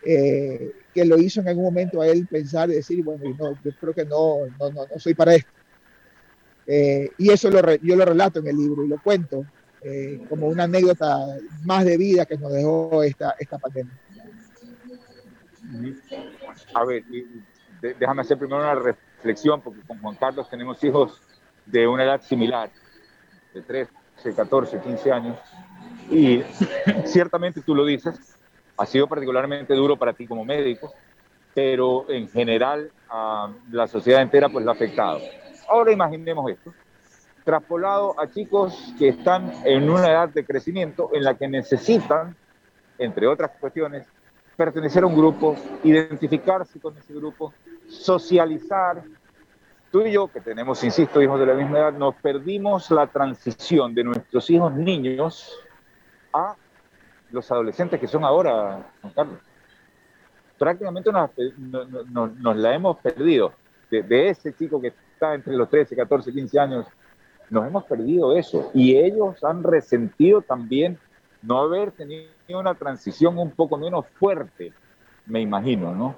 que 0.02 1.04
lo 1.04 1.16
hizo 1.16 1.40
en 1.40 1.48
algún 1.48 1.64
momento 1.64 2.00
a 2.00 2.08
él 2.08 2.26
pensar 2.26 2.68
y 2.70 2.74
decir, 2.74 3.04
bueno, 3.04 3.22
no, 3.38 3.52
yo 3.62 3.70
creo 3.80 3.94
que 3.94 4.04
no, 4.04 4.38
no, 4.58 4.70
no, 4.70 4.86
soy 4.98 5.14
para 5.14 5.36
esto. 5.36 5.50
y 6.66 7.30
eso 7.30 7.50
lo, 7.50 7.74
yo 7.76 7.94
lo 7.94 8.04
relato 8.04 8.40
en 8.40 8.48
el 8.48 8.56
libro 8.56 8.84
y 8.84 8.88
lo 8.88 9.00
cuento. 9.00 9.46
Eh, 9.84 10.24
como 10.28 10.46
una 10.46 10.64
anécdota 10.64 11.26
más 11.64 11.84
de 11.84 11.96
vida 11.96 12.24
que 12.24 12.38
nos 12.38 12.52
dejó 12.52 13.02
esta, 13.02 13.34
esta 13.36 13.58
pandemia. 13.58 13.92
A 16.72 16.84
ver, 16.84 17.02
déjame 17.80 18.22
hacer 18.22 18.38
primero 18.38 18.60
una 18.60 18.76
reflexión, 18.76 19.60
porque 19.60 19.80
con 19.80 19.98
Juan 19.98 20.14
Carlos 20.14 20.48
tenemos 20.48 20.82
hijos 20.84 21.20
de 21.66 21.86
una 21.86 22.04
edad 22.04 22.20
similar, 22.22 22.70
de 23.54 23.62
13, 23.62 23.90
14, 24.36 24.80
15 24.80 25.12
años, 25.12 25.38
y 26.10 26.42
ciertamente 27.04 27.60
tú 27.60 27.74
lo 27.74 27.84
dices, 27.84 28.36
ha 28.76 28.86
sido 28.86 29.06
particularmente 29.06 29.74
duro 29.74 29.96
para 29.96 30.12
ti 30.12 30.26
como 30.26 30.44
médico, 30.44 30.92
pero 31.54 32.08
en 32.10 32.28
general 32.28 32.90
a 33.08 33.52
la 33.70 33.86
sociedad 33.86 34.22
entera 34.22 34.48
pues 34.48 34.64
lo 34.64 34.70
ha 34.70 34.74
afectado. 34.74 35.20
Ahora 35.68 35.92
imaginemos 35.92 36.50
esto, 36.50 36.72
traspolado 37.44 38.18
a 38.20 38.28
chicos 38.28 38.94
que 38.98 39.08
están 39.08 39.52
en 39.64 39.90
una 39.90 40.08
edad 40.08 40.28
de 40.28 40.44
crecimiento 40.44 41.10
en 41.12 41.24
la 41.24 41.34
que 41.34 41.48
necesitan, 41.48 42.36
entre 42.98 43.26
otras 43.26 43.50
cuestiones, 43.58 44.06
pertenecer 44.56 45.02
a 45.02 45.06
un 45.06 45.16
grupo, 45.16 45.56
identificarse 45.82 46.78
con 46.80 46.96
ese 46.96 47.12
grupo, 47.14 47.52
socializar. 47.88 49.02
Tú 49.92 50.00
y 50.06 50.12
yo, 50.12 50.26
que 50.28 50.40
tenemos, 50.40 50.82
insisto, 50.84 51.20
hijos 51.20 51.38
de 51.38 51.44
la 51.44 51.52
misma 51.52 51.80
edad, 51.80 51.92
nos 51.92 52.14
perdimos 52.14 52.90
la 52.90 53.06
transición 53.06 53.94
de 53.94 54.02
nuestros 54.02 54.48
hijos 54.48 54.72
niños 54.72 55.60
a 56.32 56.56
los 57.30 57.52
adolescentes 57.52 58.00
que 58.00 58.08
son 58.08 58.24
ahora, 58.24 58.90
Juan 59.02 59.12
Carlos. 59.12 59.38
Prácticamente 60.58 61.10
nos, 61.12 62.56
la 62.56 62.74
hemos 62.74 62.96
perdido. 63.00 63.52
De, 63.90 64.02
de, 64.02 64.30
ese 64.30 64.54
chico 64.54 64.80
que 64.80 64.88
está 64.88 65.34
entre 65.34 65.52
los 65.54 65.68
13, 65.68 65.94
14, 65.94 66.32
15 66.32 66.58
años 66.58 66.86
nos 67.50 67.66
hemos 67.66 67.84
perdido 67.84 68.34
eso 68.34 68.70
y 68.72 68.96
ellos 68.96 69.44
han 69.44 69.62
resentido 69.62 70.40
también 70.40 70.98
no 71.42 71.60
haber 71.60 71.90
tenido 71.90 72.30
una 72.48 72.74
transición 72.74 73.36
un 73.36 73.50
poco 73.50 73.76
menos 73.76 74.06
fuerte, 74.18 74.72
me 75.26 75.42
imagino, 75.42 75.94
¿no? 75.94 76.16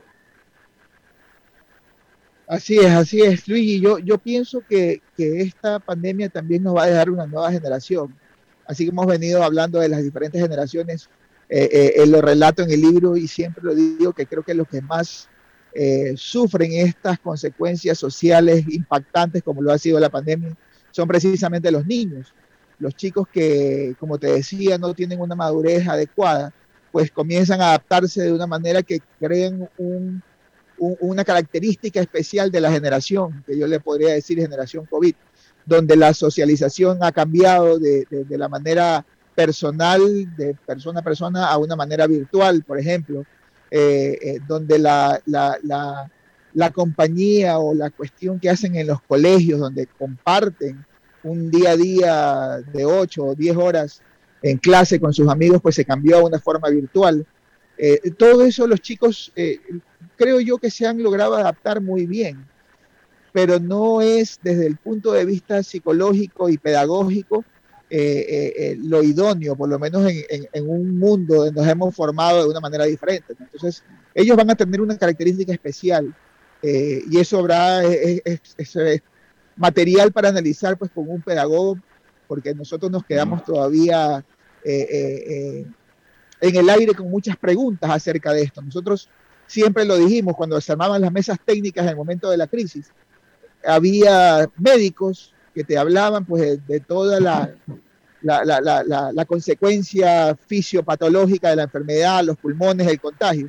Así 2.47 2.79
es, 2.79 2.91
así 2.91 3.21
es, 3.21 3.49
Luis. 3.49 3.65
Y 3.65 3.81
yo, 3.81 3.99
yo 3.99 4.19
pienso 4.19 4.63
que, 4.69 5.01
que, 5.17 5.43
esta 5.43 5.79
pandemia 5.79 6.29
también 6.29 6.63
nos 6.63 6.77
va 6.77 6.85
a 6.85 6.87
dejar 6.87 7.11
una 7.11 7.27
nueva 7.27 7.51
generación. 7.51 8.15
Así 8.67 8.85
que 8.85 8.91
hemos 8.91 9.07
venido 9.07 9.43
hablando 9.43 9.79
de 9.79 9.89
las 9.89 10.03
diferentes 10.03 10.41
generaciones, 10.41 11.09
eh, 11.49 11.95
eh, 11.97 12.07
lo 12.07 12.21
relato 12.21 12.63
en 12.63 12.71
el 12.71 12.81
libro 12.81 13.17
y 13.17 13.29
siempre 13.29 13.63
lo 13.63 13.75
digo 13.75 14.13
que 14.15 14.27
creo 14.27 14.43
que 14.43 14.55
los 14.55 14.67
que 14.67 14.81
más 14.81 15.29
eh, 15.75 16.15
sufren 16.17 16.73
estas 16.73 17.19
consecuencias 17.19 17.99
sociales 17.99 18.65
impactantes 18.69 19.43
como 19.43 19.61
lo 19.61 19.71
ha 19.71 19.77
sido 19.77 20.01
la 20.01 20.09
pandemia 20.09 20.57
son 20.91 21.07
precisamente 21.09 21.71
los 21.71 21.87
niños. 21.87 22.33
los 22.79 22.95
chicos 22.97 23.27
que, 23.33 23.95
como 23.99 24.19
te 24.19 24.29
decía, 24.29 24.79
no 24.79 24.95
tienen 24.95 25.21
una 25.21 25.35
madurez 25.35 25.87
adecuada, 25.89 26.53
pues 26.93 27.11
comienzan 27.11 27.61
a 27.61 27.69
adaptarse 27.69 28.23
de 28.23 28.33
una 28.33 28.47
manera 28.47 28.83
que 28.83 29.01
creen 29.19 29.69
una 30.79 31.25
característica 31.25 32.01
especial 32.01 32.51
de 32.51 32.61
la 32.61 32.71
generación, 32.71 33.45
que 33.47 33.59
yo 33.59 33.67
le 33.67 33.81
podría 33.81 34.15
decir 34.15 34.39
generación 34.39 34.87
COVID, 34.87 35.15
donde 35.67 35.97
la 35.97 36.13
socialización 36.13 36.99
ha 37.03 37.13
cambiado 37.13 37.79
de, 37.79 38.07
la 38.31 38.49
manera 38.49 39.05
personal, 39.35 40.01
de 40.37 40.55
persona 40.67 41.01
a 41.01 41.03
persona, 41.03 41.47
a 41.47 41.59
una 41.59 41.77
manera 41.77 42.07
virtual, 42.07 42.63
por 42.63 42.79
ejemplo, 42.79 43.25
eh, 43.71 44.19
eh, 44.21 44.39
donde 44.47 44.79
la, 44.79 45.21
la 45.27 46.71
compañía 46.71 47.59
o 47.59 47.75
la 47.75 47.91
cuestión 47.91 48.39
que 48.39 48.51
hacen 48.51 48.77
en 48.77 48.87
los 48.87 49.03
colegios, 49.03 49.61
donde 49.61 49.87
comparten 49.87 50.85
un 51.23 51.51
día 51.51 51.71
a 51.71 51.77
día 51.77 52.59
de 52.73 52.85
8 52.85 53.25
o 53.25 53.35
10 53.35 53.57
horas 53.57 54.03
en 54.43 54.59
clase 54.59 55.01
con 55.01 55.13
sus 55.13 55.29
amigos, 55.29 55.61
pues 55.63 55.75
se 55.75 55.85
cambió 55.85 56.19
a 56.19 56.25
una 56.25 56.39
forma 56.39 56.69
virtual. 56.69 57.27
Eh, 57.77 58.13
todo 58.17 58.45
eso 58.45 58.67
los 58.67 58.81
chicos 58.81 59.33
creo 60.17 60.41
yo 60.41 60.59
que 60.59 60.71
se 60.71 60.87
han 60.87 61.03
logrado 61.03 61.35
adaptar 61.35 61.81
muy 61.81 62.07
bien, 62.07 62.47
pero 63.33 63.59
no 63.59 64.01
es 64.01 64.39
desde 64.43 64.67
el 64.67 64.77
punto 64.77 65.13
de 65.13 65.25
vista 65.25 65.63
psicológico 65.63 66.49
y 66.49 66.59
pedagógico 66.59 67.45
eh, 67.91 68.77
lo 68.83 69.03
idóneo, 69.03 69.55
por 69.55 69.69
lo 69.69 69.79
menos 69.79 70.11
en, 70.11 70.69
un 70.69 70.99
mundo 70.99 71.37
donde 71.37 71.53
nos 71.53 71.69
hemos 71.69 71.95
formado 71.95 72.43
de 72.43 72.49
una 72.49 72.61
manera 72.61 72.85
diferente. 72.85 73.35
Entonces, 73.39 73.85
ellos 74.15 74.37
van 74.37 74.51
a 74.51 74.55
tener 74.57 74.81
una 74.81 74.99
característica 74.99 75.53
especial 75.53 76.13
y 76.63 77.19
eso 77.21 77.39
habrá, 77.39 77.85
es, 77.85 78.41
material 79.57 80.13
para 80.13 80.29
analizar 80.29 80.77
pues 80.77 80.91
con 80.91 81.09
un 81.09 81.23
pedagogo, 81.23 81.79
porque 82.27 82.55
nosotros 82.55 82.91
nos 82.91 83.05
quedamos 83.05 83.45
todavía 83.45 84.25
eh, 84.65 84.87
eh, 84.91 85.25
eh, 85.29 85.67
en 86.41 86.57
el 86.57 86.69
aire 86.71 86.95
con 86.95 87.11
muchas 87.11 87.37
preguntas 87.37 87.91
acerca 87.91 88.33
de 88.33 88.43
esto. 88.43 88.63
Nosotros 88.63 89.09
siempre 89.55 89.85
lo 89.85 89.97
dijimos 89.97 90.35
cuando 90.37 90.61
se 90.61 90.73
armaban 90.73 91.01
las 91.01 91.13
mesas 91.13 91.39
técnicas 91.45 91.85
en 91.85 91.91
el 91.91 91.97
momento 91.97 92.29
de 92.29 92.37
la 92.37 92.49
crisis. 92.49 92.91
Había 93.65 94.51
médicos 94.59 95.33
que 95.55 95.63
te 95.63 95.79
hablaban 95.79 96.25
pues 96.25 96.67
de, 96.67 96.81
toda 96.81 97.21
la, 97.21 97.55
consecuencia 99.27 100.37
fisiopatológica 100.49 101.51
de 101.51 101.57
la 101.57 101.63
enfermedad, 101.63 102.25
los 102.25 102.37
pulmones, 102.37 102.89
el 102.89 103.01
contagio. 103.01 103.49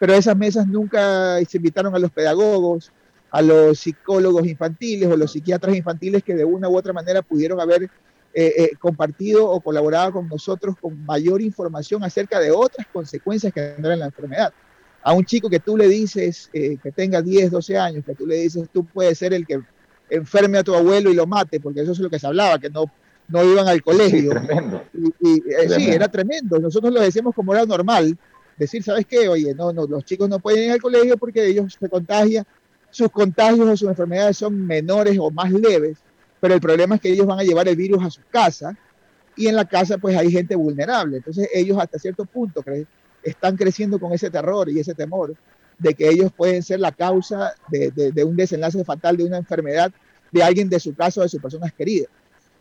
Pero 0.00 0.14
esas 0.14 0.36
mesas 0.36 0.66
nunca 0.66 1.38
se 1.48 1.58
invitaron 1.58 1.94
a 1.94 2.00
los 2.00 2.10
pedagogos, 2.10 2.90
a 3.30 3.40
los 3.40 3.78
psicólogos 3.78 4.46
infantiles 4.46 5.08
o 5.08 5.16
los 5.16 5.30
psiquiatras 5.30 5.76
infantiles 5.76 6.24
que 6.24 6.34
de 6.34 6.44
una 6.44 6.68
u 6.68 6.76
otra 6.76 6.92
manera 6.92 7.22
pudieron 7.22 7.60
haber 7.60 7.84
eh, 7.84 7.88
eh, 8.34 8.70
compartido 8.80 9.48
o 9.48 9.60
colaborado 9.60 10.14
con 10.14 10.28
nosotros 10.28 10.74
con 10.80 11.06
mayor 11.06 11.40
información 11.40 12.02
acerca 12.02 12.40
de 12.40 12.50
otras 12.50 12.86
consecuencias 12.92 13.52
que 13.52 13.60
tendrá 13.60 13.94
la 13.94 14.06
enfermedad. 14.06 14.52
A 15.06 15.12
un 15.12 15.24
chico 15.24 15.48
que 15.48 15.60
tú 15.60 15.76
le 15.76 15.88
dices 15.88 16.50
eh, 16.52 16.78
que 16.82 16.90
tenga 16.90 17.22
10, 17.22 17.50
12 17.50 17.78
años, 17.78 18.04
que 18.04 18.14
tú 18.14 18.26
le 18.26 18.36
dices 18.36 18.68
tú 18.72 18.84
puedes 18.84 19.16
ser 19.18 19.32
el 19.34 19.46
que 19.46 19.60
enferme 20.10 20.58
a 20.58 20.64
tu 20.64 20.74
abuelo 20.74 21.10
y 21.10 21.14
lo 21.14 21.26
mate, 21.26 21.60
porque 21.60 21.82
eso 21.82 21.92
es 21.92 21.98
lo 22.00 22.10
que 22.10 22.18
se 22.18 22.26
hablaba, 22.26 22.58
que 22.58 22.70
no, 22.70 22.90
no 23.28 23.44
iban 23.44 23.68
al 23.68 23.82
colegio. 23.82 24.32
Sí, 24.32 24.46
tremendo. 24.46 24.82
Y, 25.20 25.42
sí, 25.74 25.90
era 25.90 26.08
tremendo. 26.08 26.58
Nosotros 26.58 26.92
lo 26.92 27.00
decíamos 27.00 27.34
como 27.34 27.54
era 27.54 27.64
normal, 27.64 28.16
decir, 28.56 28.82
¿sabes 28.82 29.06
qué? 29.06 29.28
Oye, 29.28 29.54
no, 29.54 29.72
no, 29.72 29.86
los 29.86 30.04
chicos 30.04 30.28
no 30.28 30.40
pueden 30.40 30.64
ir 30.64 30.72
al 30.72 30.82
colegio 30.82 31.16
porque 31.16 31.46
ellos 31.46 31.76
se 31.78 31.88
contagian 31.88 32.44
sus 32.90 33.10
contagios 33.10 33.68
o 33.68 33.76
sus 33.76 33.88
enfermedades 33.88 34.38
son 34.38 34.66
menores 34.66 35.18
o 35.20 35.30
más 35.30 35.52
leves, 35.52 35.98
pero 36.40 36.54
el 36.54 36.60
problema 36.60 36.94
es 36.94 37.00
que 37.00 37.10
ellos 37.10 37.26
van 37.26 37.38
a 37.38 37.42
llevar 37.42 37.68
el 37.68 37.76
virus 37.76 38.02
a 38.02 38.10
su 38.10 38.22
casa 38.30 38.76
y 39.36 39.48
en 39.48 39.56
la 39.56 39.66
casa 39.66 39.98
pues 39.98 40.16
hay 40.16 40.30
gente 40.30 40.56
vulnerable. 40.56 41.18
Entonces 41.18 41.48
ellos 41.52 41.78
hasta 41.78 41.98
cierto 41.98 42.24
punto 42.24 42.62
están 43.26 43.56
creciendo 43.56 43.98
con 43.98 44.12
ese 44.12 44.30
terror 44.30 44.68
y 44.70 44.78
ese 44.78 44.94
temor 44.94 45.34
de 45.78 45.94
que 45.94 46.08
ellos 46.08 46.32
pueden 46.34 46.62
ser 46.62 46.80
la 46.80 46.92
causa 46.92 47.54
de, 47.68 48.24
un 48.24 48.36
desenlace 48.36 48.82
fatal 48.84 49.16
de 49.16 49.24
una 49.24 49.36
enfermedad 49.36 49.92
de 50.32 50.42
alguien 50.42 50.68
de 50.68 50.80
su 50.80 50.94
casa 50.94 51.20
o 51.20 51.22
de 51.24 51.28
sus 51.28 51.40
personas 51.40 51.72
queridas. 51.72 52.08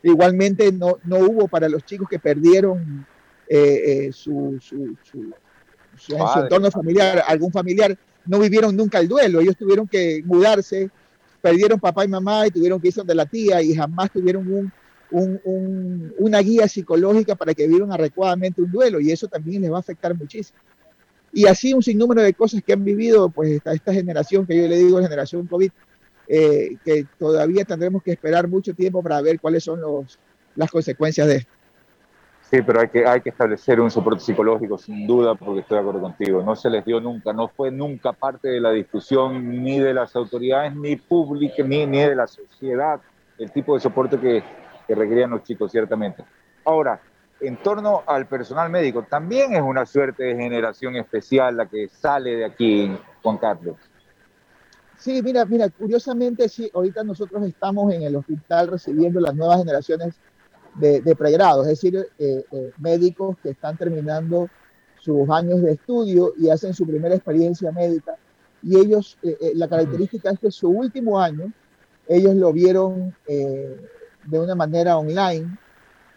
Igualmente 0.03 0.72
no, 0.72 0.97
no 1.03 1.20
hubo 1.20 1.47
para 1.47 1.70
los 1.70 1.84
chicos 1.86 2.07
que 2.09 2.20
perdieron 2.20 3.05
eh, 3.47 4.07
eh, 4.07 4.11
su, 4.11 4.57
su, 4.59 4.95
su, 5.03 5.34
su 5.97 6.16
entorno 6.16 6.70
familiar, 6.72 7.24
algún 7.28 7.51
familiar 7.51 7.97
no 8.26 8.39
vivieron 8.39 8.76
nunca 8.76 8.99
el 8.99 9.07
duelo, 9.07 9.39
ellos 9.39 9.55
tuvieron 9.55 9.88
que 9.88 10.22
mudarse, 10.26 10.89
perdieron 11.41 11.80
papá 11.80 12.03
y 12.05 12.07
mamá 12.07 12.47
y 12.47 12.51
tuvieron 12.51 12.82
que 12.82 12.88
irse 12.88 13.01
donde 13.01 13.16
la 13.16 13.26
tía 13.26 13.61
y 13.61 13.76
jamás 13.76 14.11
tuvieron 14.11 14.51
un, 14.51 14.72
una 15.16 16.39
guía 16.39 16.68
psicológica 16.68 17.36
para 17.36 17.53
que 17.53 17.68
vivieran 17.68 17.91
adecuadamente 17.91 18.61
un 18.61 18.72
duelo 18.72 18.99
y 18.99 19.11
eso 19.11 19.28
también 19.28 19.61
les 19.61 19.72
va 19.72 19.78
a 19.78 19.80
afectar 19.80 20.16
muchísimo. 20.16 20.59
Y 21.32 21.47
así 21.47 21.74
un 21.74 21.84
sinnúmero 21.84 22.22
de 22.22 22.34
cosas 22.34 22.61
que 22.63 22.74
han 22.74 22.84
vivido 22.84 23.30
pues 23.30 23.51
esta, 23.51 23.74
esta 23.74 23.93
generación 23.93 24.45
que 24.45 24.55
yo 24.55 24.68
le 24.68 24.78
digo 24.78 25.01
generación 25.01 25.47
COVID, 25.47 25.70
eh, 26.28 26.78
que 26.84 27.05
todavía 27.20 27.66
tendremos 27.66 28.01
que 28.01 28.11
esperar 28.11 28.47
mucho 28.47 28.74
tiempo 28.74 29.03
para 29.03 29.22
ver 29.22 29.39
cuáles 29.39 29.63
son 29.63 29.82
los, 29.82 30.18
las 30.55 30.72
consecuencias 30.72 31.28
de 31.28 31.36
esto. 31.38 31.51
Sí, 32.49 32.61
pero 32.61 32.80
hay 32.80 32.89
que, 32.89 33.05
hay 33.05 33.22
que 33.22 33.30
establecer 33.30 33.82
un 33.82 33.89
soporte 33.89 34.24
psicológico, 34.24 34.78
sin 34.78 35.07
duda, 35.07 35.34
porque 35.34 35.61
estoy 35.61 35.76
de 35.76 35.82
acuerdo 35.82 36.01
contigo. 36.01 36.43
No 36.43 36.55
se 36.55 36.70
les 36.70 36.86
dio 36.86 37.01
nunca, 37.01 37.34
no 37.34 37.47
fue 37.47 37.72
nunca 37.72 38.13
parte 38.13 38.49
de 38.49 38.61
la 38.61 38.72
discusión 38.72 39.63
ni 39.63 39.80
de 39.80 39.93
las 39.93 40.16
autoridades, 40.16 40.76
ni 40.76 40.95
pública, 40.95 41.63
ni, 41.63 41.86
ni 41.88 41.99
de 41.99 42.16
la 42.16 42.28
sociedad, 42.28 43.01
el 43.39 43.51
tipo 43.51 43.74
de 43.74 43.82
soporte 43.82 44.20
que, 44.20 44.43
que 44.88 44.95
requerían 44.95 45.31
los 45.31 45.43
chicos, 45.43 45.71
ciertamente. 45.71 46.23
Ahora, 46.65 46.99
en 47.39 47.57
torno 47.57 48.03
al 48.05 48.27
personal 48.27 48.69
médico, 48.69 49.03
también 49.03 49.53
es 49.53 49.61
una 49.61 49.86
suerte 49.86 50.23
de 50.23 50.36
generación 50.36 50.95
especial 50.95 51.57
la 51.57 51.65
que 51.67 51.89
sale 51.89 52.36
de 52.38 52.45
aquí, 52.45 52.97
Juan 53.21 53.38
Carlos. 53.38 53.77
Sí, 54.97 55.21
mira, 55.21 55.45
mira, 55.45 55.69
curiosamente, 55.69 56.47
sí, 56.47 56.69
ahorita 56.73 57.03
nosotros 57.03 57.45
estamos 57.45 57.93
en 57.93 58.03
el 58.03 58.15
hospital 58.15 58.69
recibiendo 58.69 59.19
las 59.19 59.36
nuevas 59.36 59.59
generaciones 59.59 60.15
de, 60.75 61.15
pregrado, 61.15 61.61
es 61.61 61.69
decir, 61.69 61.95
eh, 62.17 62.43
eh, 62.51 62.71
médicos 62.79 63.38
que 63.41 63.51
están 63.51 63.77
terminando 63.77 64.49
sus 64.99 65.29
años 65.29 65.61
de 65.61 65.73
estudio 65.73 66.33
y 66.38 66.49
hacen 66.49 66.73
su 66.73 66.86
primera 66.86 67.15
experiencia 67.15 67.71
médica. 67.71 68.15
Y 68.61 68.77
ellos, 68.77 69.17
eh, 69.21 69.51
la 69.53 69.67
característica 69.67 70.31
es 70.31 70.39
que 70.39 70.51
su 70.51 70.69
último 70.69 71.19
año, 71.19 71.51
ellos 72.07 72.36
lo 72.36 72.51
vieron 72.51 73.15
de 74.26 74.39
una 74.39 74.55
manera 74.55 74.97
online, 74.97 75.57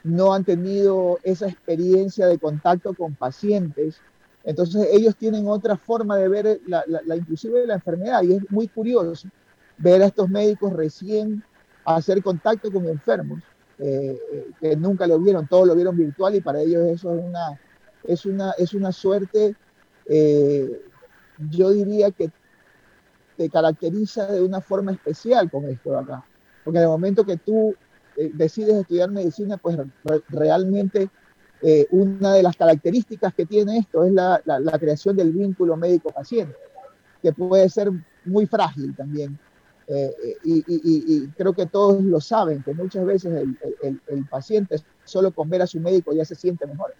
no 0.04 0.32
han 0.32 0.44
tenido 0.44 1.18
esa 1.22 1.48
experiencia 1.48 2.26
de 2.26 2.38
contacto 2.38 2.94
con 2.94 3.14
pacientes. 3.14 4.00
Entonces 4.44 4.88
ellos 4.92 5.16
tienen 5.16 5.46
otra 5.48 5.76
forma 5.76 6.16
de 6.16 6.28
ver 6.28 6.60
la, 6.66 6.84
la, 6.86 7.16
inclusive 7.16 7.66
la 7.66 7.74
enfermedad 7.74 8.22
y 8.22 8.34
es 8.34 8.50
muy 8.50 8.68
curioso 8.68 9.28
ver 9.76 10.02
a 10.02 10.06
estos 10.06 10.28
médicos 10.28 10.72
recién 10.72 11.42
hacer 11.84 12.22
contacto 12.22 12.70
con 12.70 12.86
enfermos 12.86 13.42
eh, 13.78 14.18
que 14.60 14.76
nunca 14.76 15.06
lo 15.06 15.18
vieron, 15.18 15.46
todos 15.46 15.66
lo 15.66 15.74
vieron 15.74 15.96
virtual 15.96 16.34
y 16.34 16.40
para 16.40 16.60
ellos 16.60 16.84
eso 16.86 17.14
es 17.14 17.24
una, 17.24 17.60
es 18.04 18.26
una, 18.26 18.50
es 18.58 18.74
una 18.74 18.90
suerte, 18.90 19.54
eh, 20.06 20.82
yo 21.50 21.70
diría 21.70 22.10
que 22.10 22.30
te 23.36 23.48
caracteriza 23.48 24.26
de 24.26 24.42
una 24.42 24.60
forma 24.60 24.90
especial 24.92 25.48
con 25.48 25.64
esto 25.66 25.92
de 25.92 25.98
acá. 25.98 26.24
Porque 26.64 26.78
en 26.78 26.84
el 26.84 26.90
momento 26.90 27.24
que 27.24 27.36
tú 27.36 27.70
eh, 27.70 27.76
decides 28.34 28.74
estudiar 28.74 29.10
medicina, 29.10 29.56
pues 29.56 29.78
realmente 30.28 31.08
una 31.90 32.34
de 32.34 32.42
las 32.42 32.56
características 32.56 33.34
que 33.34 33.46
tiene 33.46 33.78
esto 33.78 34.04
es 34.04 34.12
la, 34.12 34.40
la 34.44 34.78
creación 34.78 35.16
del 35.16 35.32
vínculo 35.32 35.76
médico-paciente, 35.76 36.54
que 37.22 37.32
puede 37.32 37.68
ser 37.68 37.90
muy 38.24 38.46
frágil 38.46 38.94
también. 38.94 39.38
Eh, 39.90 40.36
y, 40.44 41.26
creo 41.28 41.54
que 41.54 41.64
todos 41.64 42.02
lo 42.02 42.20
saben, 42.20 42.62
que 42.62 42.74
muchas 42.74 43.06
veces 43.06 43.46
el, 43.82 44.24
paciente 44.28 44.76
solo 45.04 45.32
con 45.32 45.48
ver 45.48 45.62
a 45.62 45.66
su 45.66 45.80
médico 45.80 46.12
ya 46.12 46.24
se 46.24 46.34
siente 46.34 46.66
mejor. 46.66 46.94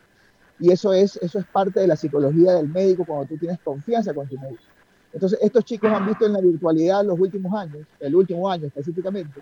Y 0.58 0.72
eso 0.72 0.92
es, 0.92 1.16
eso 1.16 1.38
es 1.38 1.44
parte 1.46 1.80
de 1.80 1.86
la 1.86 1.96
psicología 1.96 2.54
del 2.54 2.68
médico 2.68 3.04
cuando 3.04 3.26
tú 3.26 3.36
tienes 3.36 3.58
confianza 3.60 4.14
con 4.14 4.26
tu 4.26 4.38
médico. 4.38 4.62
Entonces, 5.12 5.38
estos 5.42 5.64
chicos 5.64 5.90
han 5.92 6.06
visto 6.06 6.26
en 6.26 6.32
la 6.32 6.40
virtualidad 6.40 7.04
los 7.04 7.18
últimos 7.20 7.52
años, 7.54 7.86
el 8.00 8.14
último 8.14 8.50
año 8.50 8.66
específicamente, 8.66 9.40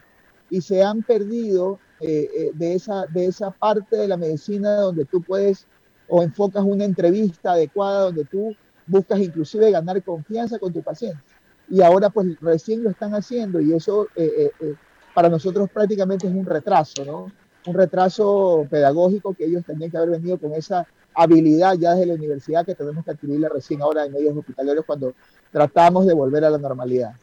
y 0.50 0.60
se 0.60 0.82
han 0.82 1.02
perdido 1.02 1.78
eh, 2.00 2.28
eh, 2.34 2.50
de, 2.54 2.74
esa, 2.74 3.06
de 3.06 3.26
esa 3.26 3.50
parte 3.50 3.96
de 3.96 4.08
la 4.08 4.16
medicina 4.16 4.76
donde 4.76 5.04
tú 5.04 5.22
puedes 5.22 5.66
o 6.08 6.22
enfocas 6.22 6.62
una 6.62 6.84
entrevista 6.84 7.52
adecuada, 7.52 8.02
donde 8.02 8.24
tú 8.24 8.54
buscas 8.86 9.18
inclusive 9.18 9.70
ganar 9.70 10.02
confianza 10.02 10.58
con 10.58 10.72
tu 10.72 10.82
paciente 10.82 11.20
y 11.68 11.82
ahora 11.82 12.10
pues 12.10 12.38
recién 12.40 12.82
lo 12.82 12.90
están 12.90 13.14
haciendo 13.14 13.60
y 13.60 13.72
eso 13.72 14.06
eh, 14.14 14.32
eh, 14.38 14.50
eh, 14.60 14.74
para 15.14 15.28
nosotros 15.28 15.68
prácticamente 15.70 16.26
es 16.26 16.34
un 16.34 16.44
retraso, 16.44 17.04
¿no? 17.04 17.32
Un 17.66 17.74
retraso 17.74 18.66
pedagógico 18.70 19.34
que 19.34 19.46
ellos 19.46 19.64
tenían 19.64 19.90
que 19.90 19.96
haber 19.96 20.10
venido 20.10 20.38
con 20.38 20.52
esa 20.52 20.86
habilidad 21.14 21.74
ya 21.74 21.92
desde 21.92 22.06
la 22.06 22.14
universidad 22.14 22.64
que 22.64 22.74
tenemos 22.74 23.04
que 23.04 23.10
adquirirla 23.10 23.48
recién 23.48 23.82
ahora 23.82 24.04
en 24.04 24.12
medios 24.12 24.36
hospitalarios 24.36 24.84
cuando 24.84 25.14
tratamos 25.50 26.06
de 26.06 26.14
volver 26.14 26.44
a 26.44 26.50
la 26.50 26.58
normalidad. 26.58 27.14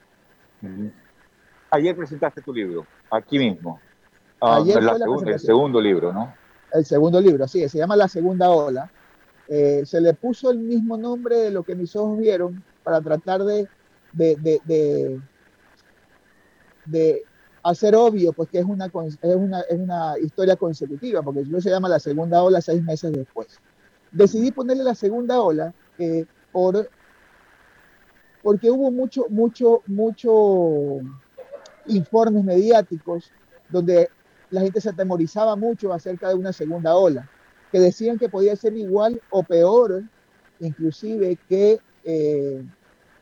Ayer 1.73 1.95
presentaste 1.95 2.39
tu 2.39 2.53
libro, 2.53 2.85
aquí 3.09 3.39
mismo. 3.39 3.79
Ah, 4.39 4.63
el 4.63 5.39
segundo 5.39 5.81
libro, 5.81 6.13
¿no? 6.13 6.31
El 6.71 6.85
segundo 6.85 7.19
libro, 7.19 7.47
sí, 7.47 7.67
se 7.67 7.79
llama 7.79 7.95
La 7.95 8.07
Segunda 8.07 8.51
Ola. 8.51 8.91
Eh, 9.47 9.81
se 9.83 9.99
le 9.99 10.13
puso 10.13 10.51
el 10.51 10.59
mismo 10.59 10.97
nombre 10.97 11.35
de 11.37 11.49
lo 11.49 11.63
que 11.63 11.73
mis 11.73 11.95
ojos 11.95 12.19
vieron 12.19 12.63
para 12.83 13.01
tratar 13.01 13.43
de, 13.43 13.67
de, 14.11 15.19
de, 16.85 17.23
hacer 17.63 17.95
obvio 17.95 18.33
pues 18.33 18.49
que 18.49 18.59
es 18.59 18.65
una, 18.65 18.85
es 18.85 19.35
una, 19.35 19.61
es 19.61 19.79
una 19.79 20.13
historia 20.19 20.55
consecutiva, 20.55 21.23
porque 21.23 21.43
yo 21.43 21.59
se 21.59 21.71
llama 21.71 21.89
La 21.89 21.99
Segunda 21.99 22.43
Ola 22.43 22.61
seis 22.61 22.83
meses 22.83 23.13
después. 23.13 23.59
Decidí 24.11 24.51
ponerle 24.51 24.83
La 24.83 24.93
Segunda 24.93 25.41
Ola 25.41 25.73
eh, 25.97 26.27
por, 26.51 26.87
porque 28.43 28.69
hubo 28.69 28.91
mucho, 28.91 29.25
mucho, 29.29 29.81
mucho 29.87 31.01
informes 31.87 32.43
mediáticos 32.43 33.31
donde 33.69 34.09
la 34.49 34.61
gente 34.61 34.79
se 34.79 34.89
atemorizaba 34.89 35.55
mucho 35.55 35.91
acerca 35.91 36.29
de 36.29 36.35
una 36.35 36.53
segunda 36.53 36.95
ola, 36.95 37.27
que 37.71 37.79
decían 37.79 38.19
que 38.19 38.29
podía 38.29 38.55
ser 38.55 38.77
igual 38.77 39.19
o 39.31 39.41
peor, 39.41 40.03
inclusive 40.59 41.37
que, 41.49 41.79
eh, 42.03 42.63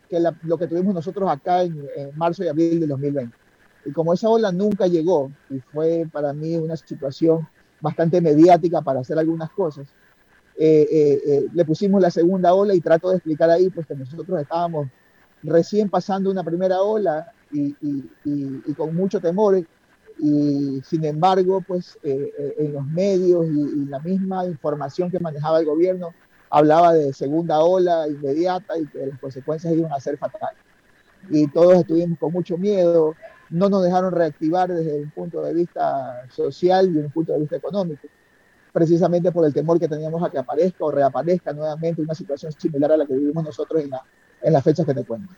que 0.10 0.20
lo 0.44 0.58
que 0.58 0.68
tuvimos 0.68 0.94
nosotros 0.94 1.30
acá 1.30 1.64
en, 1.64 1.88
marzo 2.16 2.44
y 2.44 2.50
abril 2.50 2.82
de 2.82 2.88
2020. 2.88 3.34
Y 3.86 3.92
como 3.94 4.14
esa 4.14 4.30
ola 4.30 4.52
nunca 4.52 4.88
llegó, 4.88 5.32
y 5.50 5.60
fue 5.60 6.06
para 6.12 6.34
mí 6.34 6.58
una 6.58 6.76
situación 6.76 7.48
bastante 7.80 8.20
mediática 8.20 8.82
para 8.82 9.00
hacer 9.00 9.18
algunas 9.18 9.50
cosas, 9.52 9.88
eh, 10.58 11.22
eh, 11.26 11.48
le 11.54 11.66
pusimos 11.66 12.02
la 12.02 12.12
segunda 12.12 12.54
ola 12.54 12.76
y 12.76 12.82
trato 12.82 13.10
de 13.10 13.16
explicar 13.16 13.50
ahí 13.50 13.70
pues 13.70 13.88
que 13.88 13.96
nosotros 13.96 14.40
estábamos 14.42 14.90
recién 15.44 15.90
pasando 15.90 16.30
una 16.30 16.44
primera 16.44 16.82
ola 16.82 17.32
y, 17.52 17.76
y, 17.82 18.10
y 18.26 18.74
con 18.74 18.96
mucho 18.96 19.20
temor 19.20 19.64
y 20.22 20.82
sin 20.86 21.04
embargo, 21.04 21.64
pues 21.68 21.98
eh, 22.04 22.32
eh, 22.38 22.56
en 22.60 22.74
los 22.74 22.86
medios 22.86 23.46
y, 23.48 23.86
la 23.86 24.00
misma 24.00 24.46
información 24.46 25.10
que 25.10 25.20
manejaba 25.20 25.60
el 25.60 25.66
gobierno 25.66 26.14
hablaba 26.52 26.94
de 26.94 27.12
segunda 27.12 27.60
ola 27.62 28.08
inmediata 28.08 28.78
y 28.78 28.86
que 28.86 29.08
las 29.08 29.20
consecuencias 29.20 29.74
iban 29.74 29.92
a 29.92 30.00
ser 30.00 30.18
fatales. 30.18 30.60
Y 31.30 31.48
todos 31.48 31.74
estuvimos 31.76 32.20
con 32.20 32.32
mucho 32.32 32.56
miedo, 32.58 33.16
no 33.50 33.70
nos 33.70 33.84
dejaron 33.84 34.12
reactivar 34.14 34.70
desde 34.72 35.02
un 35.02 35.10
punto 35.10 35.42
de 35.42 35.56
vista 35.56 36.24
social 36.30 36.94
y 36.94 37.00
un 37.00 37.10
punto 37.10 37.34
de 37.34 37.40
vista 37.40 37.56
económico, 37.56 38.08
precisamente 38.72 39.32
por 39.32 39.46
el 39.46 39.54
temor 39.54 39.80
que 39.80 39.88
teníamos 39.88 40.22
a 40.24 40.30
que 40.30 40.38
aparezca 40.38 40.86
o 40.86 40.92
reaparezca 40.92 41.52
nuevamente 41.52 42.02
una 42.02 42.14
situación 42.14 42.52
similar 42.52 42.92
a 42.92 42.98
la 42.98 43.08
que 43.08 43.16
vivimos 43.16 43.44
nosotros 43.44 43.84
en, 43.84 43.90
la, 43.90 44.04
en 44.42 44.54
las 44.54 44.64
fechas 44.64 44.86
que 44.86 44.94
te 44.94 45.04
cuento. 45.04 45.34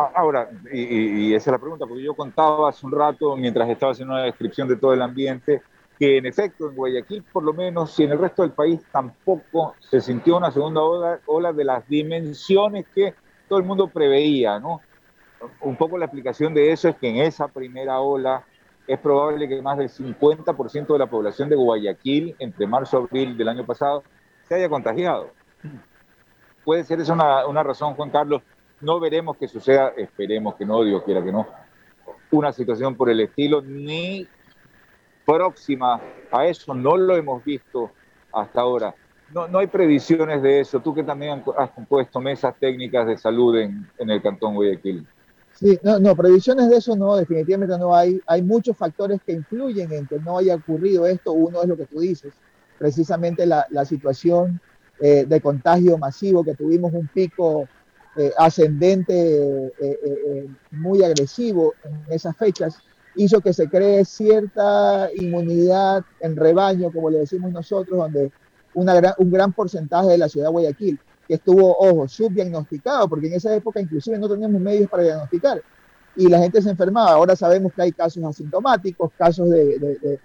Ah, 0.00 0.12
ahora, 0.14 0.48
y, 0.72 1.34
esa 1.34 1.50
es 1.50 1.52
la 1.52 1.58
pregunta, 1.58 1.84
porque 1.84 2.04
yo 2.04 2.14
contaba 2.14 2.68
hace 2.68 2.86
un 2.86 2.92
rato, 2.92 3.36
mientras 3.36 3.68
estaba 3.68 3.90
haciendo 3.90 4.14
una 4.14 4.22
descripción 4.22 4.68
de 4.68 4.76
todo 4.76 4.92
el 4.94 5.02
ambiente, 5.02 5.60
que 5.98 6.18
en 6.18 6.26
efecto 6.26 6.68
en 6.68 6.76
Guayaquil, 6.76 7.24
por 7.24 7.42
lo 7.42 7.52
menos, 7.52 7.98
y 7.98 8.04
en 8.04 8.12
el 8.12 8.20
resto 8.20 8.42
del 8.42 8.52
país 8.52 8.80
tampoco 8.92 9.74
se 9.80 10.00
sintió 10.00 10.36
una 10.36 10.52
segunda 10.52 10.82
ola, 10.82 11.52
de 11.52 11.64
las 11.64 11.88
dimensiones 11.88 12.86
que 12.94 13.12
todo 13.48 13.58
el 13.58 13.64
mundo 13.64 13.88
preveía, 13.88 14.60
¿no? 14.60 14.80
Un 15.62 15.74
poco 15.74 15.98
la 15.98 16.04
explicación 16.04 16.54
de 16.54 16.70
eso 16.70 16.90
es 16.90 16.94
que 16.94 17.08
en 17.08 17.16
esa 17.16 17.48
primera 17.48 17.98
ola 17.98 18.44
es 18.86 19.00
probable 19.00 19.48
que 19.48 19.60
más 19.60 19.78
del 19.78 19.88
50% 19.88 20.92
de 20.92 20.98
la 21.00 21.10
población 21.10 21.48
de 21.48 21.56
Guayaquil, 21.56 22.36
entre 22.38 22.68
marzo 22.68 23.00
y 23.00 23.02
abril 23.02 23.36
del 23.36 23.48
año 23.48 23.66
pasado, 23.66 24.04
se 24.44 24.54
haya 24.54 24.68
contagiado. 24.68 25.30
Puede 26.64 26.84
ser 26.84 27.00
esa 27.00 27.14
una, 27.14 27.48
una 27.48 27.64
razón, 27.64 27.94
Juan 27.94 28.10
Carlos, 28.10 28.42
no 28.80 29.00
veremos 29.00 29.36
que 29.36 29.48
suceda, 29.48 29.92
esperemos 29.96 30.54
que 30.54 30.64
no, 30.64 30.82
Dios 30.84 31.02
quiera 31.04 31.22
que 31.22 31.32
no, 31.32 31.46
una 32.30 32.52
situación 32.52 32.94
por 32.94 33.10
el 33.10 33.20
estilo, 33.20 33.62
ni 33.62 34.26
próxima 35.26 36.00
a 36.30 36.46
eso, 36.46 36.74
no 36.74 36.96
lo 36.96 37.16
hemos 37.16 37.44
visto 37.44 37.90
hasta 38.32 38.60
ahora. 38.60 38.94
No, 39.32 39.46
no 39.46 39.58
hay 39.58 39.66
previsiones 39.66 40.42
de 40.42 40.60
eso. 40.60 40.80
Tú 40.80 40.94
que 40.94 41.02
también 41.02 41.42
has 41.58 41.70
compuesto 41.70 42.18
mesas 42.18 42.54
técnicas 42.58 43.06
de 43.06 43.18
salud 43.18 43.56
en, 43.58 43.86
en 43.98 44.10
el 44.10 44.22
Cantón 44.22 44.54
Guayaquil. 44.54 45.06
Sí, 45.52 45.78
no, 45.82 45.98
no, 45.98 46.16
previsiones 46.16 46.70
de 46.70 46.76
eso 46.76 46.96
no, 46.96 47.16
definitivamente 47.16 47.76
no 47.78 47.94
hay. 47.94 48.20
Hay 48.26 48.42
muchos 48.42 48.76
factores 48.76 49.20
que 49.26 49.32
influyen 49.32 49.92
en 49.92 50.06
que 50.06 50.18
no 50.18 50.38
haya 50.38 50.54
ocurrido 50.54 51.06
esto. 51.06 51.32
Uno 51.32 51.62
es 51.62 51.68
lo 51.68 51.76
que 51.76 51.84
tú 51.84 52.00
dices, 52.00 52.32
precisamente 52.78 53.44
la, 53.44 53.66
la 53.70 53.84
situación 53.84 54.60
eh, 55.00 55.26
de 55.26 55.40
contagio 55.40 55.98
masivo, 55.98 56.42
que 56.42 56.54
tuvimos 56.54 56.92
un 56.94 57.08
pico 57.08 57.68
eh, 58.16 58.32
ascendente 58.36 59.14
eh, 59.14 59.72
eh, 59.80 60.48
muy 60.72 61.04
agresivo 61.04 61.74
en 61.84 62.12
esas 62.12 62.36
fechas, 62.36 62.78
hizo 63.14 63.40
que 63.40 63.52
se 63.52 63.68
cree 63.68 64.04
cierta 64.04 65.08
inmunidad 65.14 66.04
en 66.20 66.34
rebaño, 66.34 66.90
como 66.90 67.10
le 67.10 67.18
decimos 67.18 67.52
nosotros, 67.52 67.98
donde 67.98 68.32
una 68.74 69.14
un 69.18 69.30
gran 69.30 69.52
porcentaje 69.52 70.08
de 70.08 70.18
la 70.18 70.28
ciudad 70.28 70.46
de 70.46 70.52
Guayaquil, 70.52 70.98
que 71.26 71.34
estuvo, 71.34 71.76
ojo, 71.78 72.08
subdiagnosticado, 72.08 73.08
porque 73.08 73.28
en 73.28 73.34
esa 73.34 73.54
época 73.54 73.80
inclusive 73.80 74.18
no 74.18 74.28
teníamos 74.28 74.60
medios 74.60 74.88
para 74.88 75.02
diagnosticar, 75.02 75.62
y 76.16 76.28
la 76.28 76.38
gente 76.38 76.62
se 76.62 76.70
enfermaba. 76.70 77.12
Ahora 77.12 77.36
sabemos 77.36 77.72
que 77.72 77.82
hay 77.82 77.92
casos 77.92 78.24
asintomáticos, 78.24 79.12
casos 79.16 79.48
de, 79.50 80.18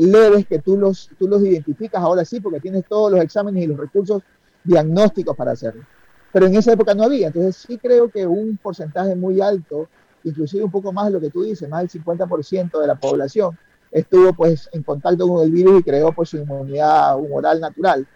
leves 0.00 0.46
que 0.46 0.60
tú 0.60 0.78
los, 0.78 1.10
tú 1.18 1.28
los 1.28 1.42
identificas 1.42 2.02
ahora 2.02 2.24
sí, 2.24 2.40
porque 2.40 2.60
tienes 2.60 2.84
todos 2.86 3.12
los 3.12 3.20
exámenes 3.20 3.64
y 3.64 3.66
los 3.66 3.76
recursos 3.76 4.22
diagnósticos 4.64 5.36
para 5.36 5.52
hacerlo 5.52 5.84
pero 6.32 6.46
en 6.46 6.56
esa 6.56 6.72
época 6.72 6.94
no 6.94 7.04
había. 7.04 7.28
Entonces 7.28 7.56
sí 7.56 7.78
creo 7.78 8.08
que 8.10 8.26
un 8.26 8.56
porcentaje 8.56 9.14
muy 9.14 9.40
alto, 9.40 9.88
inclusive 10.24 10.64
un 10.64 10.70
poco 10.70 10.92
más 10.92 11.06
de 11.06 11.12
lo 11.12 11.20
que 11.20 11.30
tú 11.30 11.42
dices, 11.42 11.68
más 11.68 11.80
del 11.80 12.02
50% 12.02 12.80
de 12.80 12.86
la 12.86 12.94
población 12.94 13.56
estuvo 13.90 14.32
pues 14.32 14.68
en 14.72 14.82
contacto 14.82 15.28
con 15.28 15.42
el 15.42 15.50
virus 15.50 15.80
y 15.80 15.82
creó 15.82 16.12
pues 16.12 16.30
su 16.30 16.38
inmunidad 16.38 17.18
humoral 17.18 17.60
natural. 17.60 18.06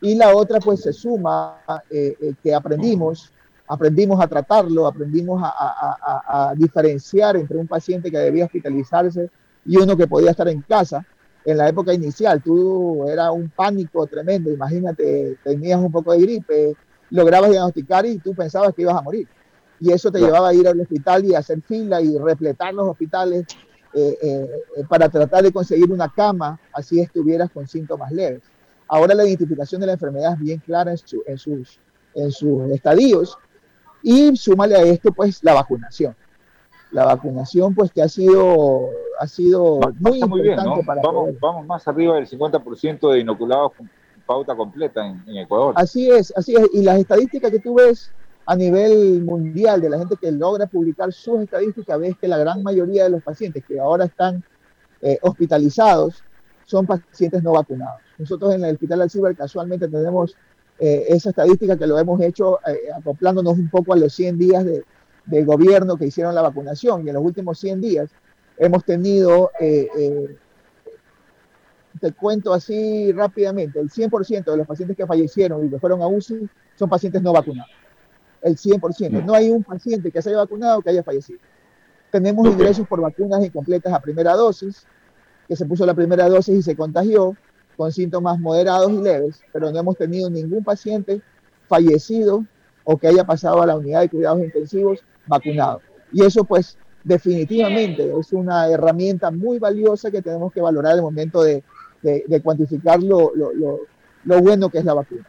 Y 0.00 0.14
la 0.14 0.34
otra 0.34 0.60
pues 0.60 0.82
se 0.82 0.92
suma 0.92 1.58
eh, 1.90 2.16
eh, 2.20 2.34
que 2.42 2.54
aprendimos, 2.54 3.32
aprendimos 3.66 4.20
a 4.20 4.28
tratarlo, 4.28 4.86
aprendimos 4.86 5.42
a, 5.42 6.54
diferenciar 6.56 7.36
entre 7.36 7.58
un 7.58 7.66
paciente 7.66 8.10
que 8.10 8.18
debía 8.18 8.44
hospitalizarse 8.44 9.30
y 9.64 9.76
uno 9.76 9.96
que 9.96 10.06
podía 10.06 10.30
estar 10.30 10.48
en 10.48 10.62
casa. 10.62 11.04
En 11.44 11.56
la 11.56 11.68
época 11.68 11.92
inicial, 11.94 12.42
tú 12.42 13.08
era 13.08 13.30
un 13.30 13.48
pánico 13.48 14.06
tremendo, 14.06 14.50
imagínate, 14.50 15.38
tenías 15.42 15.80
un 15.80 15.90
poco 15.90 16.12
de 16.12 16.20
gripe, 16.20 16.76
lograbas 17.10 17.50
diagnosticar 17.50 18.06
y 18.06 18.18
tú 18.18 18.34
pensabas 18.34 18.74
que 18.74 18.82
ibas 18.82 18.96
a 18.96 19.02
morir. 19.02 19.28
Y 19.80 19.92
eso 19.92 20.10
te 20.10 20.18
llevaba 20.18 20.48
a 20.48 20.54
ir 20.54 20.66
al 20.66 20.80
hospital 20.80 21.24
y 21.24 21.34
a 21.34 21.38
hacer 21.38 21.62
fila 21.62 22.00
y 22.00 22.18
repletar 22.18 22.74
los 22.74 22.88
hospitales 22.88 23.46
eh, 23.94 24.18
eh, 24.22 24.84
para 24.88 25.08
tratar 25.08 25.42
de 25.42 25.52
conseguir 25.52 25.90
una 25.90 26.08
cama, 26.08 26.60
así 26.72 27.00
estuvieras 27.00 27.50
con 27.50 27.66
síntomas 27.66 28.12
leves. 28.12 28.42
Ahora 28.88 29.14
la 29.14 29.24
identificación 29.26 29.80
de 29.80 29.86
la 29.86 29.92
enfermedad 29.94 30.34
es 30.34 30.40
bien 30.40 30.58
clara 30.60 30.92
en, 30.92 30.98
en, 31.26 31.38
sus, 31.38 31.78
en 32.14 32.32
sus 32.32 32.70
estadios 32.70 33.38
y 34.02 34.36
súmale 34.36 34.76
a 34.76 34.82
esto 34.82 35.12
pues 35.12 35.42
la 35.42 35.54
vacunación. 35.54 36.14
La 36.90 37.04
vacunación 37.04 37.74
pues 37.74 37.92
que 37.92 38.02
ha 38.02 38.08
sido, 38.08 38.90
ha 39.18 39.26
sido 39.26 39.80
muy 39.98 40.20
importante 40.20 40.82
para... 40.84 41.02
Vamos, 41.02 41.30
vamos 41.40 41.66
más 41.66 41.86
arriba 41.86 42.14
del 42.16 42.26
50% 42.26 43.12
de 43.12 43.20
inoculados 43.20 43.72
pauta 44.28 44.54
completa 44.54 45.04
en, 45.06 45.38
Ecuador. 45.38 45.72
Así 45.76 46.10
es, 46.10 46.32
así 46.36 46.54
es. 46.54 46.68
Y 46.74 46.82
las 46.82 46.98
estadísticas 46.98 47.50
que 47.50 47.58
tú 47.58 47.74
ves 47.74 48.12
a 48.44 48.54
nivel 48.54 49.22
mundial 49.22 49.80
de 49.80 49.88
la 49.88 49.98
gente 49.98 50.16
que 50.20 50.30
logra 50.30 50.66
publicar 50.66 51.12
sus 51.12 51.40
estadísticas, 51.40 51.98
ves 51.98 52.14
que 52.20 52.28
la 52.28 52.36
gran 52.36 52.62
mayoría 52.62 53.04
de 53.04 53.10
los 53.10 53.22
pacientes 53.22 53.64
que 53.64 53.80
ahora 53.80 54.04
están 54.04 54.44
eh, 55.00 55.18
hospitalizados 55.22 56.22
son 56.66 56.86
pacientes 56.86 57.42
no 57.42 57.52
vacunados. 57.52 58.02
Nosotros 58.18 58.54
en 58.54 58.64
el 58.64 58.74
Hospital 58.74 59.02
Alcibar 59.02 59.34
casualmente 59.34 59.88
tenemos 59.88 60.36
eh, 60.78 61.06
esa 61.08 61.30
estadística 61.30 61.78
que 61.78 61.86
lo 61.86 61.98
hemos 61.98 62.20
hecho 62.20 62.58
eh, 62.66 62.92
acoplándonos 62.94 63.54
un 63.54 63.70
poco 63.70 63.94
a 63.94 63.96
los 63.96 64.12
100 64.12 64.38
días 64.38 64.64
de, 64.64 64.84
gobierno 65.44 65.96
que 65.96 66.06
hicieron 66.06 66.34
la 66.34 66.42
vacunación. 66.42 67.04
Y 67.04 67.08
en 67.08 67.14
los 67.14 67.24
últimos 67.24 67.58
100 67.58 67.80
días 67.80 68.10
hemos 68.58 68.84
tenido 68.84 69.50
te 71.98 72.12
cuento 72.12 72.52
así 72.52 73.12
rápidamente, 73.12 73.80
el 73.80 73.90
100% 73.90 74.44
de 74.44 74.56
los 74.56 74.66
pacientes 74.66 74.96
que 74.96 75.06
fallecieron 75.06 75.66
y 75.66 75.70
que 75.70 75.78
fueron 75.78 76.02
a 76.02 76.06
UCI 76.06 76.48
son 76.76 76.88
pacientes 76.88 77.22
no 77.22 77.32
vacunados. 77.32 77.70
El 78.42 78.56
100%. 78.56 79.24
No 79.24 79.34
hay 79.34 79.50
un 79.50 79.64
paciente 79.64 80.10
que 80.10 80.22
se 80.22 80.30
haya 80.30 80.38
vacunado 80.38 80.80
que 80.80 80.90
haya 80.90 81.02
fallecido. 81.02 81.40
Tenemos 82.10 82.46
ingresos 82.46 82.86
por 82.86 83.00
vacunas 83.00 83.44
incompletas 83.44 83.92
a 83.92 84.00
primera 84.00 84.34
dosis, 84.34 84.86
que 85.46 85.56
se 85.56 85.66
puso 85.66 85.84
la 85.84 85.94
primera 85.94 86.28
dosis 86.28 86.58
y 86.58 86.62
se 86.62 86.76
contagió 86.76 87.36
con 87.76 87.92
síntomas 87.92 88.38
moderados 88.38 88.90
y 88.90 89.02
leves, 89.02 89.40
pero 89.52 89.70
no 89.70 89.78
hemos 89.78 89.96
tenido 89.96 90.30
ningún 90.30 90.64
paciente 90.64 91.20
fallecido 91.68 92.44
o 92.84 92.96
que 92.96 93.08
haya 93.08 93.24
pasado 93.24 93.62
a 93.62 93.66
la 93.66 93.76
unidad 93.76 94.00
de 94.00 94.08
cuidados 94.08 94.40
intensivos 94.40 95.04
vacunado. 95.26 95.80
Y 96.12 96.24
eso 96.24 96.44
pues 96.44 96.78
definitivamente 97.04 98.12
es 98.18 98.32
una 98.32 98.68
herramienta 98.68 99.30
muy 99.30 99.58
valiosa 99.58 100.10
que 100.10 100.22
tenemos 100.22 100.52
que 100.52 100.60
valorar 100.60 100.92
en 100.92 100.98
el 100.98 101.02
momento 101.02 101.42
de 101.42 101.62
de, 102.02 102.40
cuantificar 102.42 103.02
lo, 103.02 103.32
lo, 103.34 103.52
lo, 104.24 104.40
bueno 104.40 104.68
que 104.68 104.78
es 104.78 104.84
la 104.84 104.94
vacuna. 104.94 105.26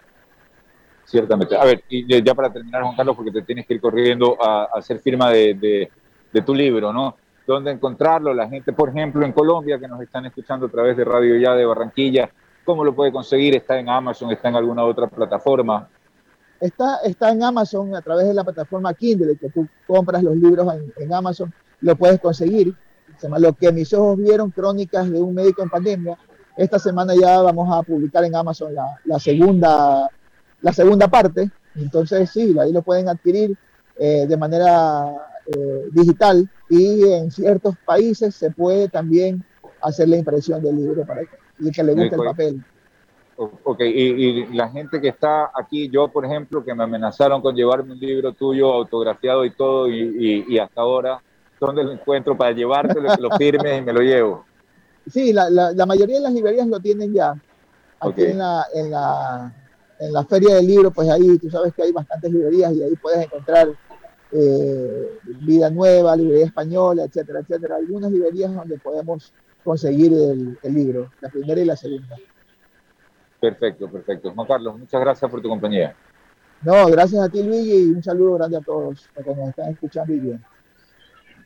Ciertamente. 1.06 1.56
A 1.56 1.66
ver, 1.66 1.84
y 1.90 2.24
ya 2.24 2.36
para 2.36 2.52
terminar, 2.52 2.84
Juan 2.84 2.96
Carlos, 2.96 3.16
porque 3.16 3.32
te 3.32 3.42
tienes 3.42 3.66
que 3.66 3.74
ir 3.74 3.82
corriendo 3.82 4.38
a, 4.42 4.66
hacer 4.76 5.00
firma 5.00 5.32
de, 5.32 5.90
de, 6.32 6.42
tu 6.42 6.54
libro, 6.54 6.94
¿no? 6.94 7.16
dónde 7.50 7.72
encontrarlo. 7.72 8.34
La 8.34 8.48
gente, 8.48 8.74
por 8.74 8.90
ejemplo, 8.90 9.26
en 9.26 9.32
Colombia, 9.32 9.80
que 9.80 9.88
nos 9.88 10.00
están 10.02 10.26
escuchando 10.26 10.68
a 10.68 10.70
través 10.70 10.96
de 10.96 11.04
Radio 11.04 11.36
Ya 11.38 11.56
de 11.56 11.66
Barranquilla, 11.66 12.30
¿cómo 12.64 12.84
lo 12.84 12.94
puede 12.94 13.12
conseguir? 13.12 13.56
¿Está 13.56 13.80
en 13.80 13.90
Amazon? 13.90 14.32
¿Está 14.32 14.50
en 14.50 14.56
alguna 14.56 14.86
otra 14.86 15.08
plataforma? 15.08 15.90
Está, 16.60 16.98
está 17.04 17.32
en 17.32 17.42
Amazon 17.42 17.96
a 17.96 18.02
través 18.02 18.28
de 18.28 18.34
la 18.34 18.44
plataforma 18.44 18.94
Kindle, 18.94 19.38
que 19.38 19.50
tú 19.50 19.68
compras 19.88 20.22
los 20.22 20.36
libros 20.36 20.68
en, 20.98 21.14
Amazon, 21.14 21.52
lo 21.82 21.96
puedes 21.96 22.20
conseguir. 22.20 22.76
Se 23.18 23.28
llama 23.28 23.40
Lo 23.40 23.54
que 23.54 23.72
mis 23.72 23.94
ojos 23.94 24.18
vieron, 24.18 24.52
crónicas 24.52 25.10
de 25.10 25.20
un 25.20 25.34
médico 25.34 25.64
en 25.64 25.70
pandemia. 25.70 26.18
Esta 26.60 26.78
semana 26.78 27.14
ya 27.16 27.42
vamos 27.42 27.70
a 27.72 27.82
publicar 27.84 28.26
en 28.26 28.36
Amazon 28.36 28.76
la, 29.06 29.18
segunda, 29.18 30.10
la 30.60 30.74
segunda 30.74 31.08
parte. 31.08 31.50
Entonces, 31.74 32.30
sí, 32.32 32.54
ahí 32.60 32.74
lo 32.74 32.82
pueden 32.82 33.08
adquirir 33.08 33.58
eh, 33.98 34.26
de 34.28 34.36
manera 34.36 35.06
eh, 35.46 35.86
digital 35.94 36.50
y 36.70 37.14
en 37.14 37.32
ciertos 37.32 37.76
países 37.86 38.36
se 38.36 38.52
puede 38.52 38.90
también 38.90 39.42
hacer 39.82 40.10
la 40.10 40.18
impresión 40.18 40.62
del 40.62 40.76
libro 40.76 41.06
para 41.06 41.22
que, 41.22 41.72
que 41.72 41.82
le 41.82 41.94
guste 41.94 42.16
el 42.16 42.24
papel. 42.26 42.64
Ok, 43.38 43.80
y, 43.80 44.48
la 44.48 44.68
gente 44.68 45.00
que 45.00 45.08
está 45.08 45.52
aquí, 45.56 45.88
yo 45.88 46.10
por 46.10 46.26
ejemplo, 46.26 46.62
que 46.66 46.76
me 46.76 46.84
amenazaron 46.84 47.42
con 47.42 47.56
llevarme 47.56 47.94
un 47.94 48.00
libro 48.00 48.34
tuyo 48.34 48.74
autografiado 48.74 49.46
y 49.46 49.52
todo, 49.52 49.88
y, 49.88 50.60
hasta 50.60 50.82
ahora, 50.82 51.22
¿dónde 51.58 51.86
lo 51.86 51.94
encuentro 51.94 52.36
para 52.36 52.52
llevártelo, 52.52 53.16
que 53.16 53.22
lo 53.22 53.32
firmes 53.38 53.80
y 53.80 53.82
me 53.82 53.94
lo 53.94 54.02
llevo? 54.02 54.49
Sí, 55.12 55.34
la, 55.34 55.50
la, 55.50 55.86
mayoría 55.86 56.18
de 56.18 56.24
las 56.24 56.34
librerías 56.34 56.68
lo 56.68 56.80
tienen 56.80 57.14
ya. 57.14 57.34
Aquí 58.00 58.24
en, 58.24 58.38
la, 58.38 58.66
en, 58.74 58.92
la, 58.92 59.54
en 60.00 60.14
la 60.14 60.24
feria 60.24 60.56
del 60.56 60.68
libro, 60.68 60.92
pues 60.92 61.10
ahí 61.10 61.38
tú 61.38 61.50
sabes 61.50 61.74
que 61.74 61.84
hay 61.84 61.92
bastantes 61.92 62.32
librerías 62.32 62.74
y 62.74 62.84
ahí 62.84 62.96
puedes 62.96 63.26
encontrar 63.26 63.70
eh, 64.32 65.20
Vida 65.42 65.70
Nueva, 65.70 66.16
Librería 66.16 66.46
Española, 66.46 67.04
etcétera, 67.04 67.40
etcétera. 67.40 67.76
Algunas 67.76 68.12
librerías 68.12 68.54
donde 68.54 68.78
podemos 68.78 69.34
conseguir 69.64 70.14
el, 70.14 70.58
el 70.62 70.74
libro, 70.74 71.12
la 71.22 71.30
primera 71.30 71.60
y 71.60 71.66
la 71.66 71.76
segunda. 71.76 72.16
Perfecto, 73.40 73.90
perfecto. 73.90 74.32
Juan 74.34 74.48
Carlos, 74.48 74.80
muchas 74.80 75.02
gracias 75.02 75.30
por 75.30 75.42
tu 75.42 75.50
compañía. 75.50 75.96
No, 76.62 76.88
gracias 76.88 77.22
a 77.22 77.30
ti, 77.30 77.42
Luigi, 77.42 77.74
y 77.74 77.92
un 77.92 78.04
saludo 78.04 78.34
grande 78.34 78.58
a 78.58 78.62
todos 78.62 79.10
los 79.16 79.26
que 79.26 79.36
nos 79.36 79.50
están 79.50 79.72
escuchando 79.72 80.14
y 80.14 80.20
bien. 80.20 80.46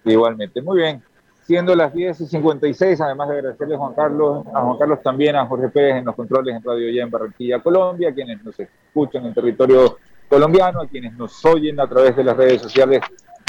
Igualmente, 0.06 0.62
muy 0.62 0.78
bien. 0.78 1.04
Siendo 1.46 1.76
las 1.76 1.94
10 1.94 2.22
y 2.22 2.26
56, 2.26 3.02
además 3.02 3.30
de 3.30 3.36
agradecerle 3.36 3.76
a 3.76 3.78
Juan 3.78 3.94
Carlos, 3.94 4.46
a 4.54 4.62
Juan 4.62 4.78
Carlos 4.78 5.00
también, 5.04 5.36
a 5.36 5.46
Jorge 5.46 5.70
Pérez 5.70 5.98
en 5.98 6.06
los 6.06 6.16
controles 6.16 6.56
en 6.56 6.64
Radio 6.64 6.90
Ya 6.90 7.04
en 7.04 7.12
Barranquilla, 7.12 7.60
Colombia, 7.60 8.14
quienes 8.14 8.44
nos 8.44 8.58
escuchan 8.58 9.26
en 9.26 9.34
territorio 9.34 9.98
colombiano, 10.30 10.82
a 10.82 10.88
quienes 10.88 11.14
nos 11.14 11.44
oyen 11.46 11.80
a 11.82 11.88
través 11.88 12.16
de 12.16 12.24
las 12.24 12.38
redes 12.38 12.62
sociales 12.62 13.02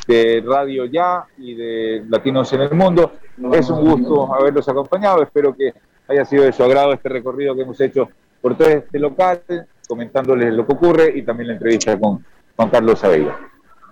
de 0.08 0.42
Radio 0.44 0.86
Ya 0.86 1.24
y 1.38 1.54
de 1.54 2.04
Latinos 2.08 2.52
en 2.52 2.62
el 2.62 2.74
Mundo. 2.74 3.12
Es 3.52 3.70
un 3.70 3.88
gusto 3.88 4.34
haberlos 4.34 4.68
acompañado. 4.68 5.22
Espero 5.22 5.54
que 5.54 5.72
haya 6.08 6.24
sido 6.24 6.44
de 6.44 6.52
su 6.52 6.62
agrado 6.62 6.92
este 6.92 7.08
recorrido 7.08 7.54
que 7.54 7.62
hemos 7.62 7.80
hecho 7.80 8.08
por 8.42 8.56
todo 8.56 8.68
este 8.68 8.98
local, 8.98 9.40
comentándoles 9.88 10.52
lo 10.52 10.66
que 10.66 10.72
ocurre 10.72 11.12
y 11.14 11.22
también 11.22 11.48
la 11.48 11.54
entrevista 11.54 11.98
con 11.98 12.24
Juan 12.56 12.70
Carlos 12.70 13.02
Abella. 13.04 13.38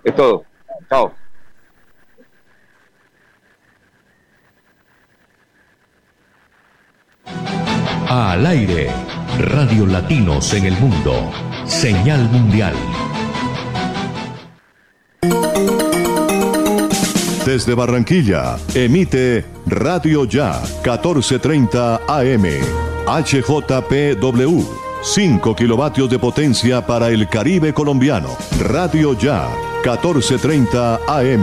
Es 0.03 0.13
todo. 0.15 0.43
Chao. 0.89 1.22
Al 8.15 8.45
aire, 8.45 8.91
Radio 9.39 9.87
Latinos 9.87 10.53
en 10.53 10.65
el 10.65 10.79
Mundo, 10.79 11.31
señal 11.65 12.29
mundial. 12.29 12.75
Desde 17.43 17.73
Barranquilla, 17.73 18.57
emite 18.75 19.45
Radio 19.65 20.25
Ya, 20.25 20.61
1430 20.83 22.01
AM. 22.07 22.45
HJPW. 23.07 24.61
5 25.01 25.55
kilovatios 25.55 26.07
de 26.07 26.19
potencia 26.19 26.85
para 26.85 27.09
el 27.09 27.27
Caribe 27.27 27.73
colombiano. 27.73 28.29
Radio 28.59 29.17
Ya, 29.17 29.49
1430 29.83 30.99
AM. 31.07 31.41